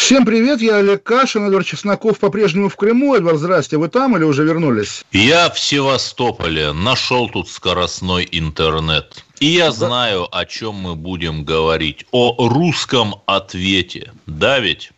Всем 0.00 0.24
привет, 0.24 0.62
я 0.62 0.78
Олег 0.78 1.02
Кашин, 1.02 1.46
Эдвард 1.46 1.66
Чесноков 1.66 2.18
по-прежнему 2.18 2.70
в 2.70 2.74
Крыму. 2.74 3.14
Эдвард, 3.14 3.38
здрасте, 3.38 3.76
вы 3.76 3.88
там 3.88 4.16
или 4.16 4.24
уже 4.24 4.44
вернулись? 4.44 5.04
Я 5.12 5.50
в 5.50 5.60
Севастополе, 5.60 6.72
нашел 6.72 7.28
тут 7.28 7.50
скоростной 7.50 8.26
интернет. 8.32 9.22
И 9.40 9.46
я 9.46 9.70
знаю, 9.70 10.26
о 10.34 10.46
чем 10.46 10.76
мы 10.76 10.96
будем 10.96 11.44
говорить. 11.44 12.06
О 12.12 12.34
русском 12.48 13.16
ответе. 13.26 14.12
Да 14.24 14.58
ведь? 14.58 14.90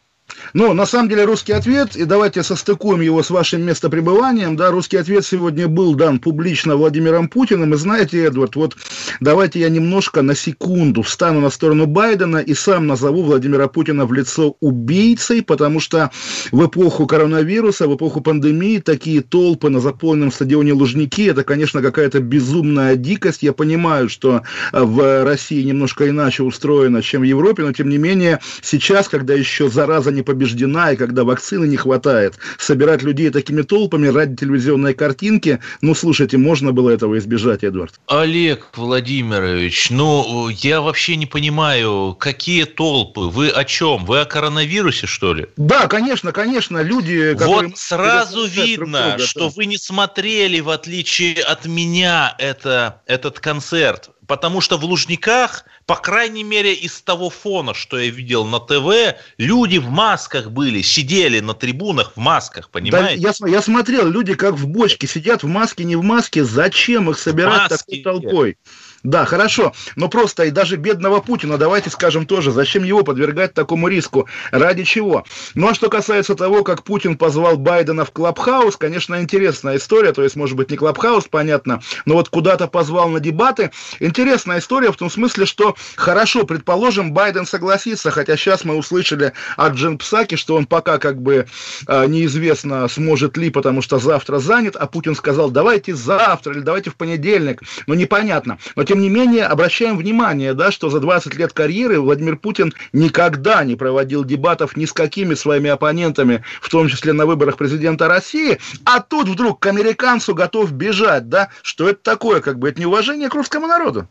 Ну, 0.55 0.75
на 0.75 0.85
самом 0.85 1.09
деле, 1.09 1.25
русский 1.25 1.53
ответ, 1.53 1.97
и 1.97 2.05
давайте 2.05 2.43
состыкуем 2.43 3.01
его 3.01 3.23
с 3.23 3.31
вашим 3.31 3.63
местопребыванием, 3.63 4.55
да, 4.55 4.71
русский 4.71 4.99
ответ 4.99 5.25
сегодня 5.25 5.67
был 5.67 5.95
дан 5.95 6.19
публично 6.19 6.77
Владимиром 6.77 7.29
Путиным, 7.29 7.73
и 7.73 7.77
знаете, 7.79 8.25
Эдвард, 8.25 8.57
вот 8.57 8.77
давайте 9.21 9.61
я 9.61 9.71
немножко 9.71 10.21
на 10.21 10.35
секунду 10.35 11.01
встану 11.03 11.41
на 11.41 11.49
сторону 11.49 11.87
Байдена 11.87 12.37
и 12.37 12.53
сам 12.53 12.87
назову 12.87 13.23
Владимира 13.23 13.67
Путина 13.67 14.05
в 14.05 14.13
лицо 14.13 14.57
убийцей, 14.61 15.43
потому 15.43 15.81
что 15.81 16.11
в 16.51 16.67
эпоху 16.67 17.07
коронавируса, 17.07 17.89
в 17.89 17.97
эпоху 17.97 18.21
пандемии 18.21 18.79
такие 18.79 19.23
толпы 19.23 19.71
на 19.71 19.81
заполненном 19.81 20.33
стадионе 20.33 20.75
Лужники, 20.75 21.29
это, 21.29 21.45
конечно, 21.45 21.81
какая-то 21.81 22.21
безумная 22.21 22.97
дикость, 22.97 23.43
я 23.43 23.55
понимаю, 23.55 24.11
что 24.11 24.43
в 24.73 25.25
России 25.25 25.63
немножко 25.63 26.09
иначе 26.09 26.43
устроено, 26.43 27.01
чем 27.01 27.23
в 27.23 27.25
Европе, 27.25 27.63
но, 27.63 27.73
тем 27.73 27.89
не 27.89 27.97
менее, 27.97 28.41
сейчас, 28.61 29.09
когда 29.09 29.33
еще 29.33 29.71
зараза 29.71 30.13
не 30.13 30.21
побеждена, 30.43 30.93
и 30.93 30.97
когда 30.97 31.25
вакцины 31.25 31.67
не 31.67 31.77
хватает, 31.77 32.35
собирать 32.59 33.03
людей 33.03 33.31
такими 33.31 33.63
толпами 33.63 34.09
ради 34.09 34.37
телевизионной 34.37 34.95
картинки, 34.95 35.61
ну, 35.81 35.95
слушайте, 35.95 36.37
можно 36.37 36.73
было 36.73 36.91
этого 36.91 37.19
избежать, 37.19 37.63
Эдвард? 37.63 37.95
Олег 38.09 38.69
Владимирович, 38.75 39.91
ну, 39.91 40.49
я 40.49 40.81
вообще 40.81 41.17
не 41.17 41.27
понимаю, 41.27 42.17
какие 42.19 42.65
толпы? 42.65 43.23
Вы 43.23 43.49
о 43.51 43.65
чем? 43.65 44.05
Вы 44.05 44.21
о 44.21 44.25
коронавирусе, 44.25 45.07
что 45.07 45.35
ли? 45.35 45.47
Да, 45.57 45.87
конечно, 45.87 46.33
конечно, 46.33 46.83
люди... 46.83 47.37
Вот 47.39 47.79
сразу 47.79 48.47
видно, 48.47 49.11
друга, 49.11 49.27
что 49.27 49.49
да. 49.49 49.55
вы 49.57 49.67
не 49.67 49.79
смотрели, 49.79 50.61
в 50.61 50.71
отличие 50.71 51.43
от 51.43 51.67
меня, 51.67 52.35
это, 52.39 53.03
этот 53.07 53.39
концерт 53.39 54.11
потому 54.27 54.61
что 54.61 54.77
в 54.77 54.85
Лужниках, 54.85 55.65
по 55.87 55.97
крайней 55.97 56.45
мере, 56.45 56.73
из 56.75 57.01
того 57.01 57.31
фона, 57.31 57.75
что 57.75 57.99
я 57.99 58.11
видел 58.11 58.45
на 58.45 58.61
ТВ, 58.61 59.19
люди 59.39 59.79
в 59.79 59.89
масках 59.89 60.51
были, 60.51 60.83
сидели 60.83 61.41
на 61.41 61.55
трибунах 61.55 62.13
в 62.15 62.19
масках, 62.19 62.71
понимаете? 62.71 63.23
Да, 63.23 63.47
я, 63.47 63.55
я 63.55 63.63
смотрел, 63.63 64.09
люди 64.09 64.35
как 64.35 64.55
в 64.55 64.67
бочке 64.69 65.07
сидят 65.07 65.43
в 65.43 65.47
маске, 65.47 65.85
не 65.85 65.97
в 65.97 66.03
маске, 66.03 66.45
зачем 66.45 67.11
их 67.11 67.19
собирать 67.19 67.69
такой 67.69 68.03
толпой? 68.03 68.59
Да, 69.03 69.25
хорошо, 69.25 69.73
но 69.97 70.09
просто 70.09 70.45
и 70.45 70.51
даже 70.51 70.77
бедного 70.77 71.21
Путина, 71.21 71.59
давайте 71.59 71.91
скажем 71.91 72.25
тоже, 72.25 72.53
зачем 72.53 72.85
его 72.85 73.03
подвергать 73.03 73.53
такому 73.53 73.89
риску? 73.89 74.29
Ради 74.53 74.85
чего? 74.85 75.25
Ну, 75.57 75.69
а 75.69 75.75
что 75.75 75.91
касается 75.91 76.37
того, 76.37 76.63
как 76.63 76.85
Путин 76.85 77.17
позвал 77.17 77.57
Байдена 77.57 78.05
в 78.05 78.13
Clubhouse, 78.13 78.77
конечно, 78.77 79.21
интересная 79.21 79.79
история, 79.79 80.13
то 80.13 80.23
есть, 80.23 80.37
может 80.37 80.57
быть, 80.57 80.71
не 80.71 80.77
Clubhouse, 80.77 81.25
понятно, 81.29 81.83
но 82.05 82.15
вот 82.15 82.29
куда-то 82.29 82.69
позвал 82.69 83.09
на 83.09 83.19
дебаты. 83.19 83.73
Интересная 83.99 84.61
история 84.61 84.93
в 84.93 84.97
том 84.97 85.11
смысле, 85.11 85.47
что 85.47 85.75
хорошо, 85.97 86.45
предположим, 86.45 87.13
Байден 87.13 87.45
согласится, 87.45 88.13
хотя 88.13 88.37
сейчас 88.37 88.65
мы 88.65 88.77
услышали 88.77 89.33
от 89.57 89.73
Джен 89.75 89.99
Псаки, 89.99 90.37
что 90.37 90.55
он 90.55 90.67
пока 90.67 90.99
как 90.99 91.21
бы 91.21 91.47
э, 91.89 92.07
неизвестно, 92.07 92.87
сможет 92.87 93.37
ли, 93.37 93.51
потому 93.51 93.83
что 93.83 93.99
завтра 93.99 94.39
занят, 94.39 94.77
а 94.77 94.87
Путин 94.87 95.17
сказал, 95.17 95.51
давайте 95.51 95.93
завтра 95.97 96.55
или 96.55 96.61
давайте 96.61 96.91
в 96.91 96.95
понедельник, 96.95 97.63
ну, 97.89 97.95
непонятно. 97.95 98.59
Но 98.77 98.85
тем 98.93 99.01
не 99.01 99.09
менее, 99.09 99.47
обращаем 99.47 99.97
внимание, 99.97 100.53
да, 100.53 100.71
что 100.71 100.91
за 100.91 101.01
20 101.01 101.35
лет 101.37 101.55
карьеры 101.55 101.99
Владимир 101.99 102.37
Путин 102.37 102.75
никогда 102.93 103.65
не 103.65 103.75
проводил 103.75 104.23
дебатов 104.23 104.77
ни 104.77 104.85
с 104.85 104.93
какими 104.93 105.33
своими 105.33 105.71
оппонентами, 105.71 106.45
в 106.61 106.69
том 106.69 106.89
числе 106.89 107.15
на 107.15 107.25
выборах 107.25 107.57
президента 107.57 108.07
России, 108.07 108.59
а 108.85 109.01
тут 109.01 109.29
вдруг 109.29 109.61
к 109.61 109.67
американцу 109.67 110.35
готов 110.35 110.73
бежать, 110.73 111.31
да, 111.31 111.49
что 111.63 111.89
это 111.89 112.01
такое, 112.03 112.43
как 112.43 112.59
бы, 112.59 112.69
это 112.69 112.83
неуважение 112.83 113.31
к 113.31 113.35
русскому 113.35 113.67
народу. 113.67 114.07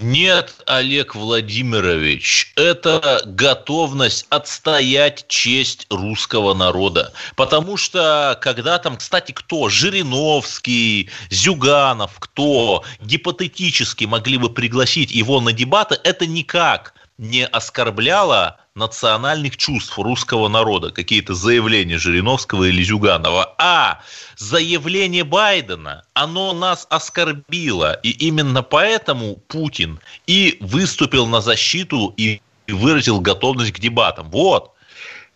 Нет, 0.00 0.54
Олег 0.66 1.14
Владимирович, 1.14 2.52
это 2.56 3.22
готовность 3.24 4.26
отстоять 4.30 5.26
честь 5.28 5.86
русского 5.90 6.54
народа. 6.54 7.12
Потому 7.34 7.76
что, 7.76 8.38
когда 8.40 8.78
там, 8.78 8.96
кстати, 8.96 9.32
кто? 9.32 9.68
Жириновский, 9.68 11.10
Зюганов, 11.30 12.18
кто 12.18 12.84
гипотетически 13.00 14.04
могли 14.04 14.38
бы 14.38 14.50
пригласить 14.50 15.10
его 15.10 15.40
на 15.40 15.52
дебаты, 15.52 15.98
это 16.04 16.26
никак 16.26 16.94
не 17.18 17.46
оскорбляло 17.46 18.60
национальных 18.76 19.56
чувств 19.56 19.98
русского 19.98 20.48
народа, 20.48 20.90
какие-то 20.90 21.34
заявления 21.34 21.98
Жириновского 21.98 22.64
или 22.64 22.84
Зюганова, 22.84 23.54
а 23.58 24.00
заявление 24.36 25.24
Байдена, 25.24 26.04
оно 26.14 26.52
нас 26.52 26.86
оскорбило, 26.90 27.94
и 28.02 28.10
именно 28.10 28.62
поэтому 28.62 29.36
Путин 29.48 29.98
и 30.26 30.58
выступил 30.60 31.26
на 31.26 31.40
защиту 31.40 32.12
и 32.16 32.40
выразил 32.68 33.20
готовность 33.20 33.72
к 33.72 33.80
дебатам. 33.80 34.30
Вот, 34.30 34.75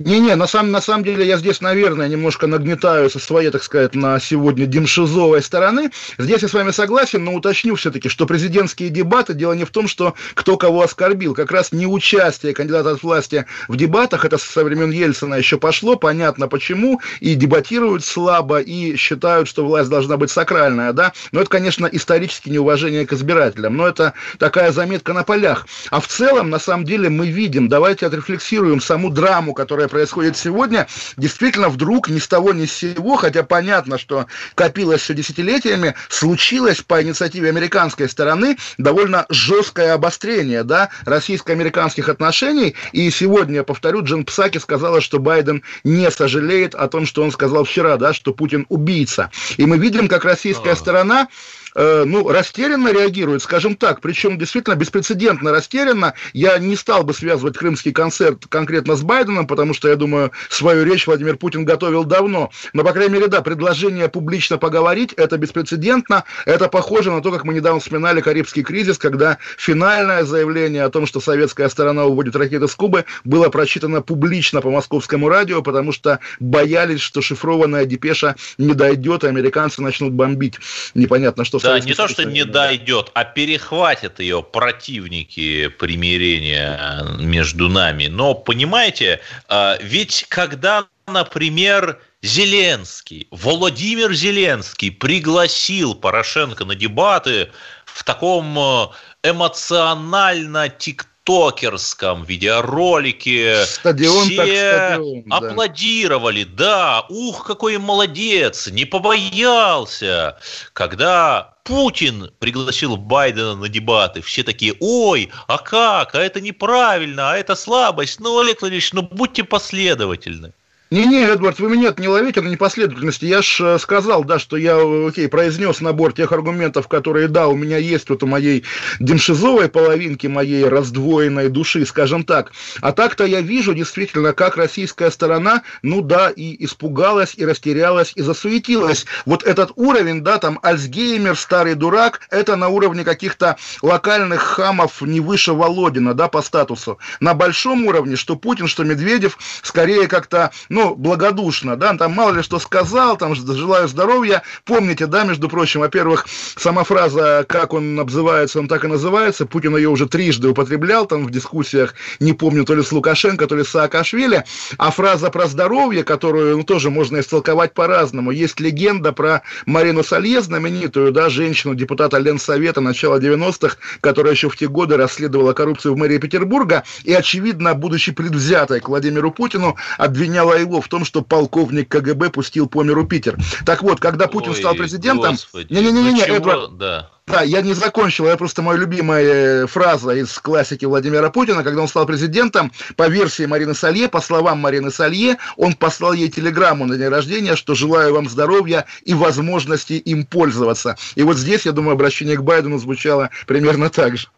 не-не, 0.00 0.34
на 0.34 0.46
самом, 0.46 0.72
на 0.72 0.80
самом 0.80 1.04
деле 1.04 1.26
я 1.26 1.36
здесь, 1.36 1.60
наверное, 1.60 2.08
немножко 2.08 2.46
нагнетаю 2.46 3.10
со 3.10 3.18
своей, 3.18 3.50
так 3.50 3.62
сказать, 3.62 3.94
на 3.94 4.18
сегодня 4.18 4.64
демшизовой 4.64 5.42
стороны. 5.42 5.90
Здесь 6.16 6.40
я 6.40 6.48
с 6.48 6.54
вами 6.54 6.70
согласен, 6.70 7.22
но 7.22 7.34
уточню 7.34 7.74
все-таки, 7.74 8.08
что 8.08 8.24
президентские 8.24 8.88
дебаты, 8.88 9.34
дело 9.34 9.52
не 9.52 9.64
в 9.64 9.70
том, 9.70 9.88
что 9.88 10.14
кто 10.32 10.56
кого 10.56 10.82
оскорбил. 10.82 11.34
Как 11.34 11.52
раз 11.52 11.72
не 11.72 11.86
участие 11.86 12.54
кандидата 12.54 12.92
от 12.92 13.02
власти 13.02 13.44
в 13.68 13.76
дебатах, 13.76 14.24
это 14.24 14.38
со 14.38 14.64
времен 14.64 14.90
Ельцина 14.90 15.34
еще 15.34 15.58
пошло, 15.58 15.96
понятно 15.96 16.48
почему, 16.48 17.02
и 17.20 17.34
дебатируют 17.34 18.02
слабо, 18.02 18.60
и 18.60 18.96
считают, 18.96 19.48
что 19.48 19.66
власть 19.66 19.90
должна 19.90 20.16
быть 20.16 20.30
сакральная, 20.30 20.94
да. 20.94 21.12
Но 21.30 21.42
это, 21.42 21.50
конечно, 21.50 21.86
исторически 21.92 22.48
неуважение 22.48 23.06
к 23.06 23.12
избирателям, 23.12 23.76
но 23.76 23.86
это 23.86 24.14
такая 24.38 24.72
заметка 24.72 25.12
на 25.12 25.24
полях. 25.24 25.66
А 25.90 26.00
в 26.00 26.06
целом, 26.06 26.48
на 26.48 26.58
самом 26.58 26.86
деле, 26.86 27.10
мы 27.10 27.26
видим, 27.28 27.68
давайте 27.68 28.06
отрефлексируем 28.06 28.80
саму 28.80 29.10
драму, 29.10 29.52
которая 29.52 29.89
происходит 29.90 30.36
сегодня, 30.36 30.86
действительно 31.16 31.68
вдруг 31.68 32.08
ни 32.08 32.18
с 32.18 32.26
того 32.26 32.52
ни 32.52 32.64
с 32.64 32.72
сего, 32.72 33.16
хотя 33.16 33.42
понятно, 33.42 33.98
что 33.98 34.26
копилось 34.54 35.02
все 35.02 35.14
десятилетиями, 35.14 35.94
случилось 36.08 36.80
по 36.80 37.02
инициативе 37.02 37.50
американской 37.50 38.08
стороны 38.08 38.56
довольно 38.78 39.26
жесткое 39.28 39.92
обострение 39.92 40.64
да, 40.64 40.88
российско-американских 41.04 42.08
отношений. 42.08 42.74
И 42.92 43.10
сегодня, 43.10 43.56
я 43.56 43.64
повторю, 43.64 44.02
Джин 44.02 44.24
Псаки 44.24 44.58
сказала, 44.58 45.00
что 45.00 45.18
Байден 45.18 45.62
не 45.84 46.10
сожалеет 46.10 46.74
о 46.74 46.88
том, 46.88 47.04
что 47.04 47.22
он 47.22 47.32
сказал 47.32 47.64
вчера, 47.64 47.96
да, 47.96 48.14
что 48.14 48.32
Путин 48.32 48.64
убийца. 48.68 49.30
И 49.56 49.66
мы 49.66 49.76
видим, 49.76 50.08
как 50.08 50.24
российская 50.24 50.76
сторона 50.76 51.28
Э, 51.74 52.04
ну, 52.04 52.28
растерянно 52.28 52.92
реагирует, 52.92 53.42
скажем 53.42 53.76
так, 53.76 54.00
причем 54.00 54.38
действительно 54.38 54.74
беспрецедентно 54.74 55.52
растерянно. 55.52 56.14
Я 56.32 56.58
не 56.58 56.76
стал 56.76 57.04
бы 57.04 57.14
связывать 57.14 57.56
крымский 57.56 57.92
концерт 57.92 58.46
конкретно 58.48 58.96
с 58.96 59.02
Байденом, 59.02 59.46
потому 59.46 59.74
что, 59.74 59.88
я 59.88 59.96
думаю, 59.96 60.32
свою 60.48 60.84
речь 60.84 61.06
Владимир 61.06 61.36
Путин 61.36 61.64
готовил 61.64 62.04
давно. 62.04 62.50
Но, 62.72 62.82
по 62.82 62.92
крайней 62.92 63.14
мере, 63.14 63.26
да, 63.28 63.40
предложение 63.40 64.08
публично 64.08 64.58
поговорить, 64.58 65.12
это 65.12 65.38
беспрецедентно. 65.38 66.24
Это 66.44 66.68
похоже 66.68 67.12
на 67.12 67.22
то, 67.22 67.30
как 67.30 67.44
мы 67.44 67.54
недавно 67.54 67.80
вспоминали 67.80 68.20
Карибский 68.20 68.62
кризис, 68.62 68.98
когда 68.98 69.38
финальное 69.56 70.24
заявление 70.24 70.84
о 70.84 70.90
том, 70.90 71.06
что 71.06 71.20
советская 71.20 71.68
сторона 71.68 72.04
уводит 72.04 72.34
ракеты 72.34 72.66
с 72.66 72.74
Кубы, 72.74 73.04
было 73.24 73.48
прочитано 73.48 74.02
публично 74.02 74.60
по 74.60 74.70
московскому 74.70 75.28
радио, 75.28 75.62
потому 75.62 75.92
что 75.92 76.18
боялись, 76.40 77.00
что 77.00 77.22
шифрованная 77.22 77.84
депеша 77.84 78.34
не 78.58 78.74
дойдет, 78.74 79.24
и 79.24 79.28
американцы 79.28 79.82
начнут 79.82 80.12
бомбить. 80.12 80.58
Непонятно, 80.94 81.44
что 81.44 81.59
да, 81.62 81.80
не 81.80 81.94
то, 81.94 82.08
что 82.08 82.24
не 82.24 82.44
дойдет, 82.44 83.10
а 83.14 83.24
перехватят 83.24 84.20
ее 84.20 84.42
противники 84.42 85.68
примирения 85.68 87.04
между 87.18 87.68
нами. 87.68 88.06
Но, 88.06 88.34
понимаете, 88.34 89.20
а, 89.48 89.78
ведь 89.80 90.26
когда, 90.28 90.86
например, 91.06 92.00
Зеленский, 92.22 93.28
Владимир 93.30 94.12
Зеленский 94.12 94.90
пригласил 94.90 95.94
Порошенко 95.94 96.64
на 96.64 96.74
дебаты 96.74 97.50
в 97.86 98.04
таком 98.04 98.58
э, 98.58 98.88
эмоционально 99.22 100.68
тик 100.68 101.06
токерском 101.24 102.24
видеоролике. 102.24 103.64
Стадион 103.66 104.26
Все 104.26 104.36
так 104.36 104.46
стадион, 104.46 105.22
да. 105.26 105.36
аплодировали, 105.36 106.44
да, 106.44 107.06
ух, 107.08 107.46
какой 107.46 107.78
молодец, 107.78 108.68
не 108.68 108.84
побоялся. 108.84 110.38
Когда 110.72 111.54
Путин 111.64 112.30
пригласил 112.38 112.96
Байдена 112.96 113.54
на 113.54 113.68
дебаты, 113.68 114.22
все 114.22 114.42
такие, 114.42 114.74
ой, 114.80 115.30
а 115.46 115.58
как, 115.58 116.14
а 116.14 116.20
это 116.20 116.40
неправильно, 116.40 117.32
а 117.32 117.36
это 117.36 117.54
слабость. 117.54 118.20
Ну, 118.20 118.38
Олег 118.40 118.60
Владимирович, 118.60 118.92
ну 118.92 119.02
будьте 119.02 119.44
последовательны. 119.44 120.52
Не-не, 120.92 121.22
Эдвард, 121.22 121.60
вы 121.60 121.70
меня 121.70 121.94
не 121.96 122.08
ловите 122.08 122.40
на 122.40 122.48
непоследовательности. 122.48 123.24
Я 123.24 123.42
же 123.42 123.78
сказал, 123.78 124.24
да, 124.24 124.40
что 124.40 124.56
я, 124.56 124.76
окей, 125.06 125.28
произнес 125.28 125.80
набор 125.80 126.12
тех 126.12 126.32
аргументов, 126.32 126.88
которые, 126.88 127.28
да, 127.28 127.46
у 127.46 127.54
меня 127.54 127.76
есть 127.76 128.10
вот 128.10 128.24
у 128.24 128.26
моей 128.26 128.64
демшизовой 128.98 129.68
половинки, 129.68 130.26
моей 130.26 130.64
раздвоенной 130.64 131.48
души, 131.48 131.86
скажем 131.86 132.24
так. 132.24 132.50
А 132.80 132.90
так-то 132.90 133.24
я 133.24 133.40
вижу 133.40 133.72
действительно, 133.72 134.32
как 134.32 134.56
российская 134.56 135.12
сторона, 135.12 135.62
ну 135.82 136.00
да, 136.00 136.28
и 136.28 136.56
испугалась, 136.64 137.34
и 137.36 137.46
растерялась, 137.46 138.10
и 138.16 138.22
засуетилась. 138.22 139.06
Вот 139.26 139.44
этот 139.44 139.70
уровень, 139.76 140.22
да, 140.22 140.38
там, 140.38 140.58
Альцгеймер, 140.60 141.36
старый 141.36 141.76
дурак, 141.76 142.22
это 142.30 142.56
на 142.56 142.66
уровне 142.66 143.04
каких-то 143.04 143.58
локальных 143.80 144.42
хамов 144.42 145.02
не 145.02 145.20
выше 145.20 145.52
Володина, 145.52 146.14
да, 146.14 146.26
по 146.26 146.42
статусу. 146.42 146.98
На 147.20 147.34
большом 147.34 147.86
уровне, 147.86 148.16
что 148.16 148.34
Путин, 148.34 148.66
что 148.66 148.82
Медведев, 148.82 149.38
скорее 149.62 150.08
как-то, 150.08 150.50
ну, 150.68 150.79
ну, 150.80 150.94
благодушно, 150.94 151.76
да, 151.76 151.94
там 151.94 152.12
мало 152.12 152.36
ли 152.36 152.42
что 152.42 152.58
сказал, 152.58 153.18
там 153.18 153.34
желаю 153.34 153.86
здоровья. 153.86 154.42
Помните, 154.64 155.06
да, 155.06 155.24
между 155.24 155.48
прочим, 155.48 155.80
во-первых, 155.80 156.26
сама 156.56 156.84
фраза, 156.84 157.44
как 157.46 157.74
он 157.74 158.00
обзывается, 158.00 158.60
он 158.60 158.68
так 158.68 158.84
и 158.84 158.88
называется, 158.88 159.44
Путин 159.44 159.76
ее 159.76 159.90
уже 159.90 160.08
трижды 160.08 160.48
употреблял 160.48 161.04
там 161.04 161.26
в 161.26 161.30
дискуссиях, 161.30 161.94
не 162.18 162.32
помню, 162.32 162.64
то 162.64 162.74
ли 162.74 162.82
с 162.82 162.92
Лукашенко, 162.92 163.46
то 163.46 163.56
ли 163.56 163.64
с 163.64 163.68
Саакашвили, 163.68 164.44
а 164.78 164.90
фраза 164.90 165.30
про 165.30 165.46
здоровье, 165.48 166.02
которую 166.02 166.56
ну, 166.56 166.64
тоже 166.64 166.88
можно 166.88 167.20
истолковать 167.20 167.74
по-разному. 167.74 168.30
Есть 168.30 168.58
легенда 168.58 169.12
про 169.12 169.42
Марину 169.66 170.02
Салье, 170.02 170.40
знаменитую, 170.40 171.12
да, 171.12 171.28
женщину, 171.28 171.74
депутата 171.74 172.16
Ленсовета 172.16 172.80
начала 172.80 173.18
90-х, 173.18 173.76
которая 174.00 174.32
еще 174.32 174.48
в 174.48 174.56
те 174.56 174.66
годы 174.66 174.96
расследовала 174.96 175.52
коррупцию 175.52 175.94
в 175.94 175.98
мэрии 175.98 176.18
Петербурга 176.18 176.84
и, 177.04 177.12
очевидно, 177.12 177.74
будучи 177.74 178.12
предвзятой 178.12 178.80
к 178.80 178.88
Владимиру 178.88 179.30
Путину, 179.30 179.76
обвиняла 179.98 180.54
его 180.54 180.69
его 180.70 180.80
в 180.80 180.88
том, 180.88 181.04
что 181.04 181.22
полковник 181.22 181.88
КГБ 181.88 182.30
пустил 182.30 182.68
по 182.68 182.82
миру 182.82 183.06
Питер. 183.06 183.36
Так 183.64 183.82
вот, 183.82 184.00
когда 184.00 184.26
Путин 184.26 184.52
Ой, 184.52 184.56
стал 184.56 184.74
президентом... 184.74 185.36
Не-не-не, 185.68 186.26
ну 186.26 186.34
Эдвард, 186.34 186.76
да. 186.78 187.10
Да, 187.26 187.42
я 187.42 187.62
не 187.62 187.74
закончил, 187.74 188.26
это 188.26 188.38
просто 188.38 188.60
моя 188.60 188.78
любимая 188.78 189.68
фраза 189.68 190.10
из 190.16 190.36
классики 190.38 190.84
Владимира 190.84 191.30
Путина, 191.30 191.62
когда 191.62 191.82
он 191.82 191.86
стал 191.86 192.04
президентом, 192.04 192.72
по 192.96 193.08
версии 193.08 193.46
Марины 193.46 193.74
Салье, 193.74 194.08
по 194.08 194.20
словам 194.20 194.58
Марины 194.58 194.90
Салье, 194.90 195.36
он 195.56 195.74
послал 195.74 196.12
ей 196.12 196.28
телеграмму 196.28 196.86
на 196.86 196.96
день 196.96 197.08
рождения, 197.08 197.54
что 197.54 197.76
желаю 197.76 198.14
вам 198.14 198.28
здоровья 198.28 198.84
и 199.04 199.14
возможности 199.14 199.92
им 199.92 200.26
пользоваться. 200.26 200.96
И 201.14 201.22
вот 201.22 201.36
здесь, 201.36 201.66
я 201.66 201.72
думаю, 201.72 201.92
обращение 201.92 202.36
к 202.36 202.42
Байдену 202.42 202.78
звучало 202.78 203.30
примерно 203.46 203.90
так 203.90 204.16
же. 204.16 204.28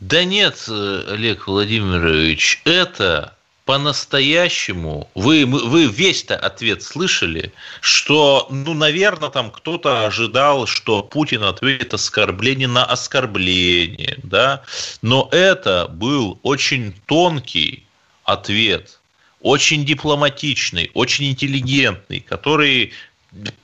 Да 0.00 0.24
нет, 0.24 0.68
Олег 0.68 1.46
Владимирович, 1.46 2.62
это 2.64 3.36
по-настоящему, 3.72 5.08
вы, 5.14 5.46
вы 5.46 5.86
весь-то 5.86 6.36
ответ 6.36 6.82
слышали, 6.82 7.54
что, 7.80 8.46
ну, 8.50 8.74
наверное, 8.74 9.30
там 9.30 9.50
кто-то 9.50 10.04
ожидал, 10.04 10.66
что 10.66 11.02
Путин 11.02 11.42
ответит 11.42 11.94
оскорбление 11.94 12.68
на 12.68 12.84
оскорбление, 12.84 14.18
да, 14.24 14.62
но 15.00 15.26
это 15.32 15.88
был 15.88 16.38
очень 16.42 16.92
тонкий 17.06 17.86
ответ, 18.24 19.00
очень 19.40 19.86
дипломатичный, 19.86 20.90
очень 20.92 21.30
интеллигентный, 21.30 22.20
который 22.20 22.92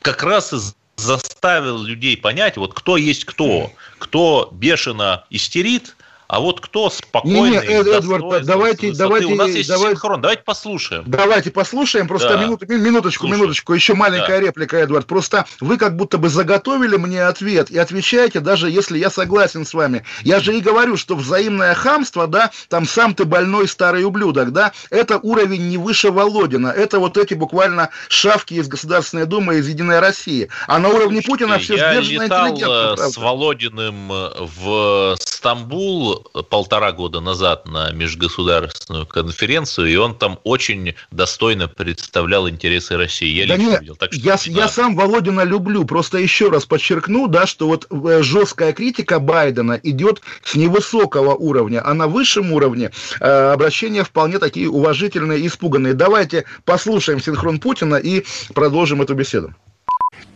как 0.01 0.23
раз 0.23 0.55
и 0.55 0.57
заставил 0.97 1.83
людей 1.83 2.17
понять, 2.17 2.57
вот 2.57 2.73
кто 2.73 2.97
есть 2.97 3.27
кто, 3.27 3.71
кто 3.99 4.49
бешено 4.53 5.27
истерит, 5.29 5.97
а 6.29 6.41
вот 6.41 6.61
кто 6.61 6.91
спокойный, 6.91 7.51
не, 7.53 7.57
не, 7.57 7.75
Эдвард, 7.75 8.45
давайте, 8.45 8.93
давайте, 8.93 9.27
у 9.29 9.35
нас 9.35 9.49
есть 9.49 9.67
давайте, 9.67 9.95
синхрон, 9.95 10.21
давайте 10.21 10.43
послушаем. 10.43 11.05
Давайте 11.07 11.51
послушаем, 11.51 12.07
просто 12.07 12.37
да. 12.37 12.45
минуту, 12.45 12.67
минуточку, 12.69 13.23
Слушаю. 13.23 13.41
минуточку, 13.41 13.73
еще 13.73 13.95
маленькая 13.95 14.39
да. 14.39 14.41
реплика, 14.41 14.77
Эдвард. 14.77 15.07
Просто 15.07 15.47
вы 15.61 15.79
как 15.79 15.97
будто 15.97 16.19
бы 16.19 16.29
заготовили 16.29 16.97
мне 16.97 17.25
ответ 17.25 17.71
и 17.71 17.79
отвечаете, 17.79 18.41
даже 18.41 18.69
если 18.69 18.99
я 18.99 19.09
согласен 19.09 19.65
с 19.65 19.73
вами. 19.73 20.05
Я 20.21 20.41
же 20.41 20.55
и 20.55 20.61
говорю, 20.61 20.99
что 20.99 21.17
взаимное 21.17 21.73
хамство, 21.73 22.27
да, 22.27 22.51
там 22.69 22.87
сам 22.87 23.15
ты 23.15 23.25
больной 23.25 23.67
старый 23.67 24.05
ублюдок, 24.05 24.53
да, 24.53 24.73
это 24.91 25.19
уровень 25.23 25.71
не 25.71 25.79
выше 25.79 26.11
Володина, 26.11 26.69
это 26.69 26.99
вот 26.99 27.17
эти 27.17 27.33
буквально 27.33 27.89
шавки 28.11 28.53
из 28.53 28.69
Государственной 28.69 29.25
Думы, 29.25 29.57
из 29.57 29.69
Единой 29.69 30.01
России. 30.01 30.51
А 30.67 30.79
на 30.79 30.91
уровне 30.91 31.23
Путина 31.23 31.59
все 31.59 31.77
сдержанно 31.77 32.25
интеллигентно. 32.25 32.97
Я 32.99 33.09
с 33.09 33.17
Володиным 33.17 34.09
в 34.11 35.17
Стамбул 35.19 36.18
полтора 36.49 36.93
года 36.93 37.21
назад 37.21 37.67
на 37.69 37.91
межгосударственную 37.93 39.07
конференцию, 39.07 39.89
и 39.89 39.97
он 39.97 40.15
там 40.15 40.39
очень 40.45 40.95
достойно 41.11 41.69
представлял 41.69 42.49
интересы 42.49 42.97
России. 42.97 43.29
Я 43.29 43.47
да 43.47 43.57
лично 43.57 43.71
нет, 43.71 43.81
видел. 43.81 43.97
Так 43.97 44.13
что, 44.13 44.23
я, 44.23 44.37
да. 44.37 44.43
я 44.63 44.69
сам 44.69 44.97
Володина 44.97 45.43
люблю. 45.43 45.85
Просто 45.85 46.19
еще 46.19 46.49
раз 46.49 46.67
подчеркну, 46.67 47.29
да, 47.29 47.47
что 47.47 47.67
вот 47.67 47.87
э, 47.91 48.23
жесткая 48.23 48.73
критика 48.73 49.19
Байдена 49.19 49.79
идет 49.83 50.21
с 50.43 50.55
невысокого 50.55 51.35
уровня, 51.35 51.83
а 51.85 51.95
на 51.95 52.07
высшем 52.07 52.53
уровне 52.53 52.91
э, 53.21 53.53
обращения 53.53 54.05
вполне 54.05 54.39
такие 54.39 54.71
уважительные 54.71 55.41
и 55.41 55.47
испуганные. 55.47 55.95
Давайте 55.95 56.45
послушаем 56.65 57.21
синхрон 57.21 57.61
Путина 57.61 57.97
и 57.97 58.25
продолжим 58.55 59.03
эту 59.03 59.15
беседу. 59.15 59.55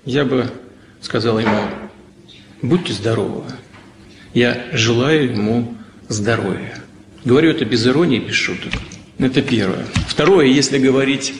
Я 0.05 0.25
бы 0.25 0.51
сказал 1.01 1.39
ему, 1.39 1.59
будьте 2.63 2.93
здоровы. 2.93 3.45
Я 4.35 4.67
желаю 4.73 5.31
ему 5.33 5.75
здоровья. 6.09 6.79
Говорю 7.25 7.51
это 7.51 7.65
без 7.65 7.87
иронии, 7.87 8.19
без 8.19 8.35
шуток. 8.35 8.73
Это 9.19 9.43
первое. 9.43 9.85
Второе, 10.09 10.47
если 10.47 10.79
говорить 10.79 11.35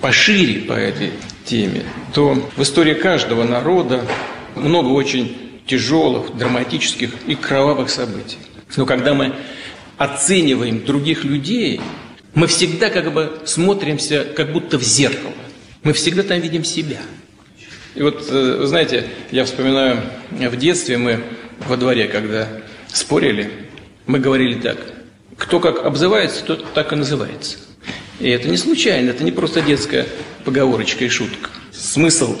пошире 0.00 0.62
по 0.62 0.72
этой 0.72 1.10
теме, 1.44 1.84
то 2.14 2.34
в 2.56 2.62
истории 2.62 2.94
каждого 2.94 3.44
народа 3.44 4.04
много 4.56 4.88
очень 4.88 5.36
тяжелых, 5.66 6.36
драматических 6.36 7.10
и 7.26 7.34
кровавых 7.34 7.90
событий. 7.90 8.38
Но 8.76 8.86
когда 8.86 9.14
мы 9.14 9.34
оцениваем 9.98 10.84
других 10.84 11.24
людей, 11.24 11.80
мы 12.34 12.46
всегда 12.46 12.88
как 12.88 13.12
бы 13.12 13.40
смотримся 13.44 14.24
как 14.24 14.52
будто 14.52 14.78
в 14.78 14.82
зеркало. 14.82 15.32
Мы 15.82 15.92
всегда 15.92 16.22
там 16.22 16.40
видим 16.40 16.64
себя. 16.64 16.98
И 17.94 18.02
вот, 18.02 18.26
э, 18.30 18.62
знаете, 18.64 19.06
я 19.30 19.44
вспоминаю, 19.44 20.00
в 20.30 20.56
детстве 20.56 20.98
мы 20.98 21.20
во 21.66 21.76
дворе, 21.76 22.08
когда 22.08 22.48
спорили, 22.88 23.50
мы 24.06 24.18
говорили 24.18 24.54
так. 24.60 24.78
Кто 25.36 25.60
как 25.60 25.84
обзывается, 25.84 26.44
тот 26.44 26.72
так 26.72 26.92
и 26.92 26.96
называется. 26.96 27.58
И 28.20 28.28
это 28.28 28.48
не 28.48 28.56
случайно, 28.56 29.10
это 29.10 29.22
не 29.22 29.30
просто 29.30 29.60
детская 29.60 30.06
поговорочка 30.44 31.04
и 31.04 31.08
шутка. 31.08 31.50
Смысл 31.72 32.36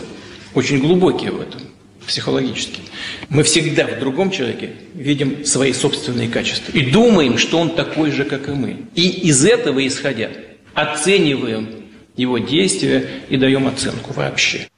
очень 0.54 0.80
глубокий 0.80 1.28
в 1.28 1.40
этом, 1.40 1.60
психологический. 2.06 2.82
Мы 3.28 3.44
всегда 3.44 3.86
в 3.86 4.00
другом 4.00 4.30
человеке 4.30 4.70
видим 4.94 5.44
свои 5.44 5.72
собственные 5.72 6.28
качества 6.28 6.72
и 6.72 6.90
думаем, 6.90 7.38
что 7.38 7.58
он 7.58 7.76
такой 7.76 8.10
же, 8.10 8.24
как 8.24 8.48
и 8.48 8.52
мы. 8.52 8.78
И 8.94 9.08
из 9.28 9.44
этого 9.44 9.86
исходя 9.86 10.30
оцениваем 10.74 11.68
его 12.16 12.38
действия 12.38 13.08
и 13.28 13.36
даем 13.36 13.68
оценку 13.68 14.12
вообще. 14.12 14.68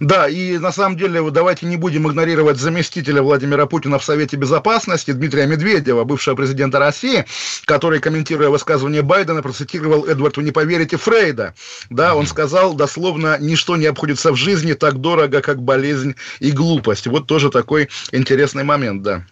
Да, 0.00 0.28
и 0.28 0.58
на 0.58 0.72
самом 0.72 0.96
деле 0.96 1.28
давайте 1.30 1.66
не 1.66 1.76
будем 1.76 2.08
игнорировать 2.08 2.58
заместителя 2.58 3.22
Владимира 3.22 3.66
Путина 3.66 3.98
в 3.98 4.04
Совете 4.04 4.36
Безопасности 4.36 5.12
Дмитрия 5.12 5.46
Медведева, 5.46 6.04
бывшего 6.04 6.36
президента 6.36 6.78
России, 6.78 7.24
который, 7.64 7.98
комментируя 8.00 8.48
высказывание 8.48 9.02
Байдена, 9.02 9.42
процитировал 9.42 10.06
Эдвард, 10.06 10.36
вы 10.36 10.44
не 10.44 10.52
поверите, 10.52 10.96
Фрейда. 10.96 11.54
Да, 11.90 12.14
он 12.14 12.26
сказал 12.26 12.74
дословно, 12.74 13.38
ничто 13.40 13.76
не 13.76 13.86
обходится 13.86 14.32
в 14.32 14.36
жизни 14.36 14.74
так 14.74 14.98
дорого, 15.00 15.40
как 15.40 15.62
болезнь 15.62 16.14
и 16.38 16.52
глупость. 16.52 17.06
Вот 17.06 17.26
тоже 17.26 17.50
такой 17.50 17.88
интересный 18.12 18.64
момент, 18.64 19.02
да. 19.02 19.24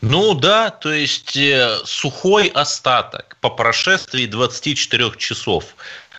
Ну 0.00 0.34
да, 0.34 0.70
то 0.70 0.92
есть 0.92 1.36
э, 1.36 1.76
сухой 1.84 2.46
остаток 2.48 3.36
по 3.40 3.50
прошествии 3.50 4.24
24 4.24 5.12
часов. 5.18 5.76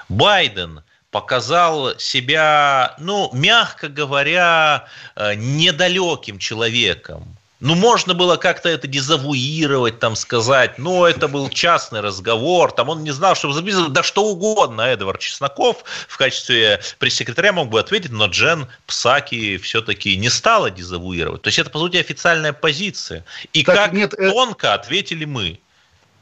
Байден 0.07 0.83
показал 1.11 1.99
себя, 1.99 2.95
ну, 2.97 3.29
мягко 3.33 3.89
говоря, 3.89 4.87
э, 5.15 5.35
недалеким 5.35 6.39
человеком 6.39 7.37
Ну, 7.59 7.75
можно 7.75 8.15
было 8.15 8.37
как-то 8.37 8.69
это 8.69 8.87
дезавуировать, 8.87 9.99
там 9.99 10.15
сказать, 10.15 10.79
ну, 10.79 11.05
это 11.05 11.27
был 11.27 11.47
частный 11.49 11.99
разговор, 11.99 12.71
там 12.71 12.89
он 12.89 13.03
не 13.03 13.11
знал, 13.11 13.35
что 13.35 13.51
записывать, 13.51 13.93
да 13.93 14.01
что 14.01 14.25
угодно. 14.25 14.81
Эдвард 14.81 15.19
Чесноков 15.19 15.83
в 16.07 16.17
качестве 16.17 16.81
пресс-секретаря 16.97 17.53
мог 17.53 17.69
бы 17.69 17.79
ответить, 17.79 18.11
но 18.11 18.25
Джен 18.27 18.67
Псаки 18.87 19.57
все-таки 19.57 20.17
не 20.17 20.29
стала 20.29 20.71
дезавуировать. 20.71 21.43
То 21.43 21.49
есть 21.49 21.59
это, 21.59 21.69
по 21.69 21.77
сути, 21.77 21.97
официальная 21.97 22.53
позиция. 22.53 23.25
И 23.53 23.63
так, 23.63 23.75
как 23.75 23.93
нет, 23.93 24.13
э, 24.17 24.31
тонко 24.31 24.73
ответили 24.73 25.25
мы. 25.25 25.59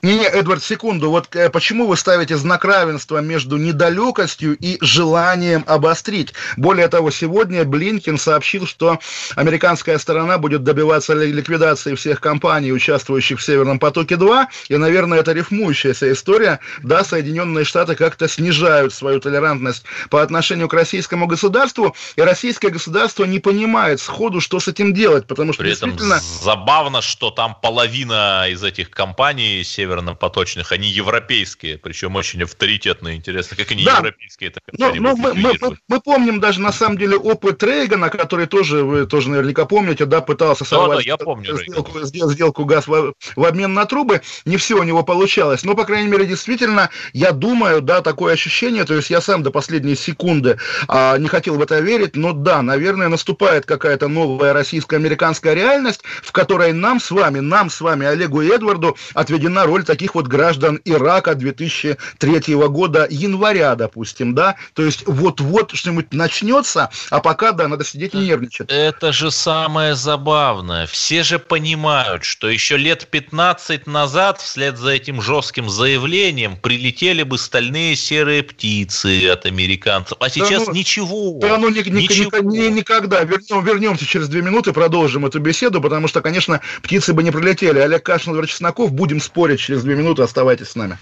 Не-не, 0.01 0.27
Эдвард, 0.27 0.63
секунду. 0.63 1.10
Вот 1.10 1.36
э, 1.36 1.50
почему 1.50 1.86
вы 1.86 1.98
ставите 1.98 2.38
знак 2.38 2.63
равенства 2.63 3.20
между 3.20 3.58
недалекостью 3.58 4.56
и 4.58 4.77
желанием 4.79 5.65
обострить? 5.68 6.34
Более 6.56 6.88
того, 6.88 7.12
сегодня 7.12 7.65
Блинкин 7.65 8.18
сообщил, 8.18 8.65
что 8.65 9.00
американская 9.36 9.98
сторона 9.98 10.38
будет 10.38 10.63
добиваться 10.63 11.13
ликвидации 11.13 11.96
всех 11.96 12.22
компаний, 12.22 12.72
участвующих 12.72 13.39
в 13.39 13.44
Северном 13.44 13.77
потоке-2, 13.77 14.46
и, 14.70 14.77
наверное, 14.77 15.20
это 15.20 15.34
рифмующаяся 15.34 16.12
история. 16.13 16.62
Да, 16.82 17.03
Соединенные 17.03 17.65
Штаты 17.65 17.96
как-то 17.96 18.29
снижают 18.29 18.94
свою 18.94 19.20
толерантность 19.20 19.84
по 20.10 20.22
отношению 20.22 20.70
к 20.70 20.74
российскому 20.74 21.27
государству, 21.27 21.94
и 22.15 22.22
российское 22.22 22.70
государство 22.70 23.25
не 23.25 23.39
понимает 23.39 24.00
сходу, 24.00 24.39
что 24.39 24.62
с 24.62 24.70
этим 24.70 24.94
делать, 24.94 25.27
потому 25.27 25.51
что 25.51 25.63
При 25.63 25.74
этом 25.74 25.89
действительно... 25.89 26.22
забавно, 26.41 27.01
что 27.01 27.32
там 27.32 27.58
половина 27.62 28.46
из 28.50 28.63
этих 28.63 28.91
компаний 28.91 29.62
северно-поточных, 29.89 30.72
они 30.72 30.88
европейские, 30.88 31.77
причем 31.77 32.15
очень 32.15 32.43
авторитетные, 32.43 33.15
интересно, 33.15 33.58
как 33.58 33.72
они 33.72 33.84
да. 33.84 33.98
европейские, 33.98 34.51
так 34.51 34.63
но, 34.77 34.93
но 34.93 35.15
мы, 35.15 35.34
мы, 35.34 35.53
мы, 35.60 35.77
мы 35.88 36.00
помним 36.00 36.39
даже 36.39 36.62
на 36.62 36.72
самом 36.72 36.98
деле 36.98 37.17
опыт 37.17 37.63
Рейгана, 37.63 38.10
который 38.10 38.46
тоже, 38.46 38.84
вы 38.84 39.08
тоже 39.08 39.29
наверняка 39.29 39.65
помните, 39.65 40.05
да, 40.05 40.22
пытался 40.22 40.65
сорвать 40.65 40.89
да, 40.89 40.96
да, 40.98 41.01
я 41.01 41.17
помню, 41.17 41.58
сделку, 41.58 42.00
сделку, 42.01 42.31
сделку 42.31 42.65
газ 42.65 42.88
в, 42.88 43.13
в 43.36 43.43
обмен 43.43 43.74
на 43.74 43.86
трубы, 43.86 44.22
не 44.46 44.58
все 44.58 44.75
у 44.75 44.84
него 44.84 45.03
получалось, 45.03 45.63
но, 45.63 45.75
по 45.75 45.86
крайней 45.86 46.10
мере, 46.10 46.25
действительно, 46.25 46.89
я 47.13 47.31
думаю, 47.31 47.81
да, 47.81 48.01
такое 48.01 48.34
ощущение, 48.34 48.86
то 48.86 48.93
есть 48.93 49.10
я 49.10 49.22
сам 49.22 49.41
до 49.43 49.51
последней 49.51 49.96
секунды 49.96 50.60
а, 50.88 51.17
не 51.17 51.27
хотел 51.27 51.55
в 51.55 51.62
это 51.62 51.79
верить, 51.79 52.15
но 52.15 52.34
да, 52.34 52.62
наверное, 52.62 53.08
наступает 53.08 53.65
какая-то 53.65 54.08
новая 54.08 54.53
российско-американская 54.53 55.53
реальность, 55.53 56.01
в 56.22 56.31
которой 56.31 56.74
нам 56.74 57.00
с 57.00 57.10
вами, 57.10 57.39
нам 57.39 57.69
с 57.69 57.81
вами, 57.81 58.05
Олегу 58.05 58.41
и 58.41 58.50
Эдварду, 58.50 58.96
отведена 59.13 59.65
роль 59.65 59.78
роль 59.79 59.86
таких 59.86 60.15
вот 60.15 60.27
граждан 60.27 60.79
Ирака 60.86 61.36
2003 61.36 62.55
года, 62.55 63.07
января, 63.09 63.75
допустим, 63.75 64.36
да, 64.36 64.55
то 64.74 64.83
есть 64.83 65.03
вот-вот 65.05 65.75
что-нибудь 65.75 66.13
начнется, 66.13 66.89
а 67.09 67.19
пока, 67.19 67.51
да, 67.51 67.67
надо 67.67 67.83
сидеть 67.86 68.13
и 68.13 68.17
нервничать. 68.17 68.69
Это 68.69 69.12
же 69.12 69.31
самое 69.31 69.95
забавное. 69.95 70.86
Все 70.88 71.24
же 71.24 71.39
понимают, 71.39 72.24
что 72.24 72.50
еще 72.50 72.77
лет 72.77 73.07
15 73.09 73.88
назад 73.88 74.41
вслед 74.41 74.77
за 74.77 74.91
этим 74.91 75.21
жестким 75.21 75.69
заявлением 75.69 76.57
прилетели 76.57 77.24
бы 77.24 77.38
стальные 77.38 77.95
серые 77.95 78.43
птицы 78.43 79.29
от 79.29 79.45
американцев, 79.45 80.17
а 80.19 80.29
сейчас 80.29 80.65
да, 80.65 80.71
ну, 80.71 80.77
ничего. 80.77 81.39
Да, 81.39 81.57
ну 81.57 81.69
ни, 81.69 81.88
ни, 81.89 82.01
ничего. 82.01 82.38
Ни, 82.39 82.57
ни, 82.57 82.67
никогда. 82.79 83.24
Вернем, 83.24 83.63
вернемся 83.63 84.05
через 84.05 84.27
две 84.27 84.41
минуты, 84.41 84.74
продолжим 84.74 85.25
эту 85.25 85.39
беседу, 85.39 85.81
потому 85.81 86.07
что, 86.07 86.21
конечно, 86.21 86.62
птицы 86.81 87.13
бы 87.13 87.24
не 87.24 87.31
прилетели. 87.31 87.79
Олег 87.79 88.03
Кашин, 88.03 88.33
Чесноков, 88.50 88.91
будем 88.91 89.21
спорить 89.21 89.59
через 89.69 89.83
две 89.83 89.93
минуты. 89.93 90.23
Оставайтесь 90.23 90.69
с 90.69 90.75
нами. 90.75 90.97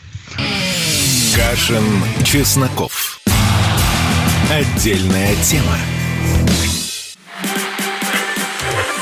Кашин, 1.34 1.86
Чесноков. 2.26 3.22
Отдельная 4.52 5.34
тема. 5.42 5.78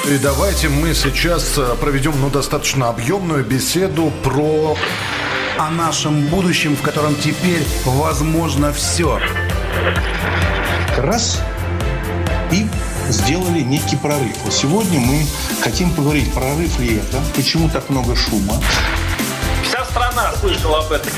И 0.08 0.20
давайте 0.20 0.70
мы 0.70 0.94
сейчас 0.94 1.58
э, 1.58 1.76
проведем 1.82 2.14
ну, 2.22 2.30
достаточно 2.30 2.90
объемную 2.90 3.44
беседу 3.44 4.14
про... 4.24 4.78
О 5.58 5.70
нашем 5.72 6.28
будущем, 6.28 6.76
в 6.76 6.82
котором 6.82 7.16
теперь 7.16 7.64
возможно 7.86 8.72
все. 8.72 9.20
Раз 10.98 11.42
и 12.52 12.68
сделали 13.10 13.62
некий 13.62 13.96
прорыв. 13.96 14.36
Вот 14.44 14.54
сегодня 14.54 15.00
мы 15.00 15.26
хотим 15.62 15.92
поговорить, 15.92 16.32
прорыв 16.34 16.78
ли 16.80 16.98
это, 16.98 17.20
почему 17.36 17.70
так 17.70 17.90
много 17.90 18.16
шума, 18.16 18.62
страна 19.84 20.32
слышала 20.40 20.86
об 20.86 20.92
этом. 20.92 21.12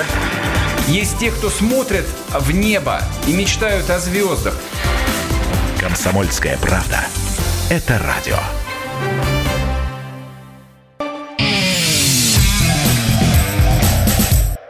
Есть 0.87 1.19
те, 1.19 1.31
кто 1.31 1.49
смотрят 1.49 2.05
в 2.29 2.51
небо 2.51 3.01
и 3.27 3.33
мечтают 3.33 3.89
о 3.89 3.99
звездах. 3.99 4.55
Комсомольская 5.79 6.57
правда. 6.57 7.01
Это 7.69 7.99
радио. 7.99 8.39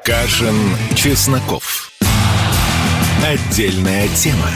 Кашин, 0.03 0.75
Чесноков. 0.95 1.91
Отдельная 3.23 4.07
тема. 4.09 4.49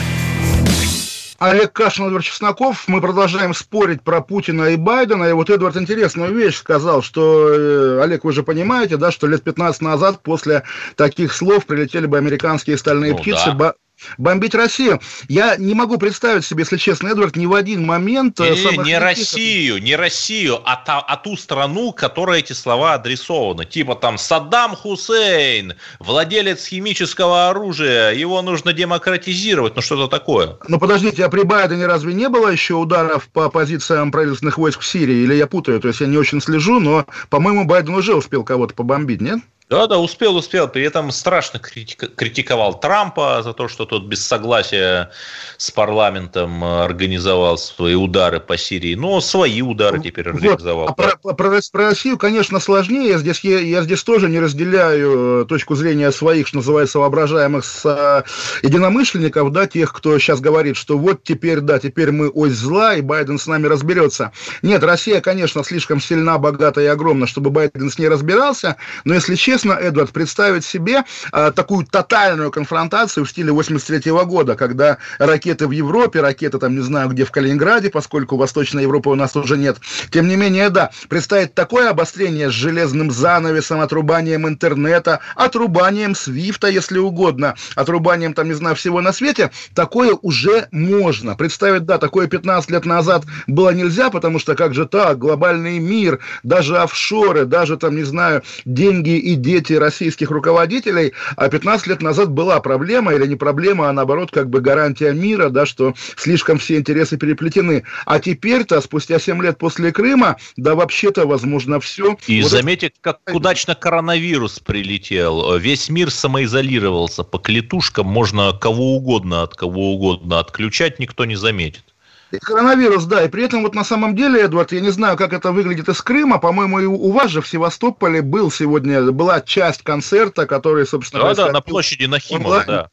Олег 1.41 1.73
Кашин, 1.73 2.05
Эдвард 2.05 2.23
Чесноков. 2.23 2.87
Мы 2.87 3.01
продолжаем 3.01 3.55
спорить 3.55 4.03
про 4.03 4.21
Путина 4.21 4.65
и 4.65 4.75
Байдена. 4.75 5.23
И 5.23 5.33
вот 5.33 5.49
Эдвард 5.49 5.75
интересную 5.75 6.31
вещь 6.35 6.57
сказал, 6.57 7.01
что, 7.01 7.49
э, 7.49 7.99
Олег, 8.03 8.23
вы 8.23 8.31
же 8.31 8.43
понимаете, 8.43 8.97
да, 8.97 9.09
что 9.09 9.25
лет 9.25 9.41
15 9.41 9.81
назад 9.81 10.21
после 10.21 10.61
таких 10.95 11.33
слов 11.33 11.65
прилетели 11.65 12.05
бы 12.05 12.19
американские 12.19 12.77
стальные 12.77 13.13
ну, 13.13 13.17
птицы, 13.17 13.53
да 13.53 13.73
бомбить 14.17 14.55
Россию. 14.55 14.99
Я 15.27 15.55
не 15.57 15.73
могу 15.73 15.97
представить 15.97 16.45
себе, 16.45 16.61
если 16.63 16.77
честно, 16.77 17.09
Эдвард, 17.09 17.35
ни 17.35 17.45
в 17.45 17.53
один 17.53 17.85
момент... 17.85 18.39
Э, 18.39 18.53
не, 18.53 18.77
не, 18.77 18.83
не 18.83 18.97
Россию, 18.97 19.81
не 19.81 19.95
Россию, 19.95 20.59
а, 20.65 20.75
та, 20.75 20.99
а 20.99 21.17
ту 21.17 21.37
страну, 21.37 21.91
которой 21.91 22.39
эти 22.39 22.53
слова 22.53 22.93
адресованы. 22.93 23.65
Типа 23.65 23.95
там 23.95 24.17
Саддам 24.17 24.75
Хусейн, 24.75 25.73
владелец 25.99 26.65
химического 26.65 27.49
оружия, 27.49 28.11
его 28.11 28.41
нужно 28.41 28.73
демократизировать, 28.73 29.75
ну 29.75 29.81
что-то 29.81 30.07
такое. 30.07 30.57
Ну 30.67 30.79
подождите, 30.79 31.25
а 31.25 31.29
при 31.29 31.43
Байдене 31.43 31.85
разве 31.85 32.13
не 32.13 32.29
было 32.29 32.49
еще 32.49 32.75
ударов 32.75 33.27
по 33.29 33.49
позициям 33.49 34.11
правительственных 34.11 34.57
войск 34.57 34.81
в 34.81 34.85
Сирии? 34.85 35.23
Или 35.23 35.35
я 35.35 35.47
путаю? 35.47 35.79
То 35.79 35.87
есть 35.87 36.01
я 36.01 36.07
не 36.07 36.17
очень 36.17 36.41
слежу, 36.41 36.79
но, 36.79 37.05
по-моему, 37.29 37.65
Байден 37.65 37.95
уже 37.95 38.15
успел 38.15 38.43
кого-то 38.43 38.73
побомбить, 38.73 39.21
нет? 39.21 39.39
Да, 39.71 39.87
да, 39.87 39.99
успел, 39.99 40.35
успел. 40.35 40.67
При 40.67 40.83
этом 40.83 41.11
страшно 41.11 41.57
критиковал 41.57 42.77
Трампа 42.77 43.41
за 43.41 43.53
то, 43.53 43.69
что 43.69 43.85
тот 43.85 44.03
без 44.03 44.21
согласия 44.27 45.11
с 45.55 45.71
парламентом 45.71 46.61
э, 46.61 46.83
организовал 46.83 47.57
свои 47.57 47.95
удары 47.95 48.41
по 48.41 48.57
Сирии. 48.57 48.95
Но 48.95 49.21
свои 49.21 49.61
удары 49.61 50.01
теперь 50.01 50.27
организовал. 50.27 50.87
Вот. 50.87 50.89
А 50.89 51.15
про, 51.23 51.33
про, 51.33 51.61
про 51.71 51.85
Россию, 51.85 52.17
конечно, 52.17 52.59
сложнее. 52.59 53.17
Здесь 53.17 53.39
я, 53.45 53.59
я 53.59 53.81
здесь 53.83 54.03
тоже 54.03 54.27
не 54.27 54.41
разделяю 54.41 55.43
э, 55.43 55.45
точку 55.45 55.75
зрения 55.75 56.11
своих, 56.11 56.49
что 56.49 56.57
называется, 56.57 56.99
воображаемых 56.99 57.63
с, 57.63 57.85
а, 57.85 58.25
единомышленников, 58.63 59.53
да, 59.53 59.67
тех, 59.67 59.93
кто 59.93 60.19
сейчас 60.19 60.41
говорит, 60.41 60.75
что 60.75 60.97
вот 60.97 61.23
теперь, 61.23 61.61
да, 61.61 61.79
теперь 61.79 62.11
мы 62.11 62.27
ось 62.27 62.51
зла, 62.51 62.95
и 62.95 63.01
Байден 63.01 63.39
с 63.39 63.47
нами 63.47 63.67
разберется. 63.67 64.33
Нет, 64.63 64.83
Россия, 64.83 65.21
конечно, 65.21 65.63
слишком 65.63 66.01
сильна, 66.01 66.37
богата 66.37 66.81
и 66.81 66.87
огромна, 66.87 67.25
чтобы 67.25 67.51
Байден 67.51 67.89
с 67.89 67.97
ней 67.97 68.09
разбирался, 68.09 68.75
но 69.05 69.13
если 69.13 69.35
честно, 69.35 69.60
интересно, 69.61 69.73
Эдвард, 69.73 70.11
представить 70.11 70.65
себе 70.65 71.03
а, 71.31 71.51
такую 71.51 71.85
тотальную 71.85 72.51
конфронтацию 72.51 73.25
в 73.25 73.29
стиле 73.29 73.51
83 73.51 74.11
-го 74.11 74.25
года, 74.25 74.55
когда 74.55 74.97
ракеты 75.19 75.67
в 75.67 75.71
Европе, 75.71 76.21
ракеты 76.21 76.57
там, 76.57 76.75
не 76.75 76.81
знаю, 76.81 77.09
где 77.09 77.25
в 77.25 77.31
Калининграде, 77.31 77.89
поскольку 77.89 78.37
Восточной 78.37 78.83
Европы 78.83 79.09
у 79.09 79.15
нас 79.15 79.35
уже 79.35 79.57
нет. 79.57 79.77
Тем 80.11 80.27
не 80.27 80.35
менее, 80.35 80.69
да, 80.69 80.91
представить 81.09 81.53
такое 81.53 81.89
обострение 81.89 82.49
с 82.49 82.53
железным 82.53 83.11
занавесом, 83.11 83.81
отрубанием 83.81 84.47
интернета, 84.47 85.19
отрубанием 85.35 86.15
свифта, 86.15 86.67
если 86.67 86.97
угодно, 86.97 87.55
отрубанием, 87.75 88.33
там, 88.33 88.47
не 88.47 88.55
знаю, 88.55 88.75
всего 88.75 89.01
на 89.01 89.13
свете, 89.13 89.51
такое 89.75 90.15
уже 90.21 90.67
можно. 90.71 91.35
Представить, 91.35 91.85
да, 91.85 91.97
такое 91.97 92.27
15 92.27 92.71
лет 92.71 92.85
назад 92.85 93.25
было 93.47 93.69
нельзя, 93.73 94.09
потому 94.09 94.39
что 94.39 94.55
как 94.55 94.73
же 94.73 94.85
так, 94.85 95.17
глобальный 95.19 95.79
мир, 95.79 96.19
даже 96.43 96.77
офшоры, 96.77 97.45
даже 97.45 97.77
там, 97.77 97.95
не 97.95 98.03
знаю, 98.03 98.43
деньги 98.65 99.17
и 99.17 99.35
дети 99.51 99.73
российских 99.73 100.31
руководителей, 100.31 101.13
а 101.35 101.49
15 101.49 101.87
лет 101.87 102.01
назад 102.01 102.31
была 102.31 102.59
проблема, 102.61 103.13
или 103.13 103.27
не 103.27 103.35
проблема, 103.35 103.89
а 103.89 103.93
наоборот, 103.93 104.31
как 104.31 104.49
бы 104.49 104.61
гарантия 104.61 105.11
мира, 105.11 105.49
да, 105.49 105.65
что 105.65 105.93
слишком 106.15 106.57
все 106.57 106.77
интересы 106.77 107.17
переплетены. 107.17 107.83
А 108.05 108.19
теперь-то, 108.19 108.79
спустя 108.79 109.19
7 109.19 109.41
лет 109.43 109.57
после 109.57 109.91
Крыма, 109.91 110.37
да 110.55 110.75
вообще-то 110.75 111.27
возможно 111.27 111.81
все. 111.81 112.17
И 112.27 112.41
вот 112.41 112.51
заметьте, 112.51 112.87
это... 112.87 112.95
как 113.01 113.19
удачно 113.33 113.75
коронавирус 113.75 114.59
прилетел. 114.59 115.57
Весь 115.57 115.89
мир 115.89 116.09
самоизолировался. 116.11 117.23
По 117.23 117.37
клетушкам 117.37 118.07
можно 118.07 118.53
кого 118.53 118.95
угодно 118.95 119.43
от 119.43 119.55
кого 119.55 119.93
угодно 119.93 120.39
отключать, 120.39 120.99
никто 120.99 121.25
не 121.25 121.35
заметит. 121.35 121.90
Коронавирус, 122.39 123.05
да, 123.05 123.23
и 123.23 123.27
при 123.27 123.43
этом 123.43 123.63
вот 123.63 123.75
на 123.75 123.83
самом 123.83 124.15
деле, 124.15 124.41
Эдвард, 124.41 124.71
я 124.71 124.79
не 124.79 124.89
знаю, 124.89 125.17
как 125.17 125.33
это 125.33 125.51
выглядит 125.51 125.89
из 125.89 126.01
Крыма, 126.01 126.39
по-моему, 126.39 126.79
и 126.79 126.85
у 126.85 127.11
вас 127.11 127.29
же 127.31 127.41
в 127.41 127.47
Севастополе 127.47 128.21
был 128.21 128.51
сегодня, 128.51 129.11
была 129.11 129.41
часть 129.41 129.83
концерта, 129.83 130.45
который, 130.45 130.85
собственно... 130.85 131.23
Да, 131.23 131.47
да, 131.47 131.51
на 131.51 131.61
площади 131.61 132.05
Нахимова, 132.05 132.63
да. 132.65 132.89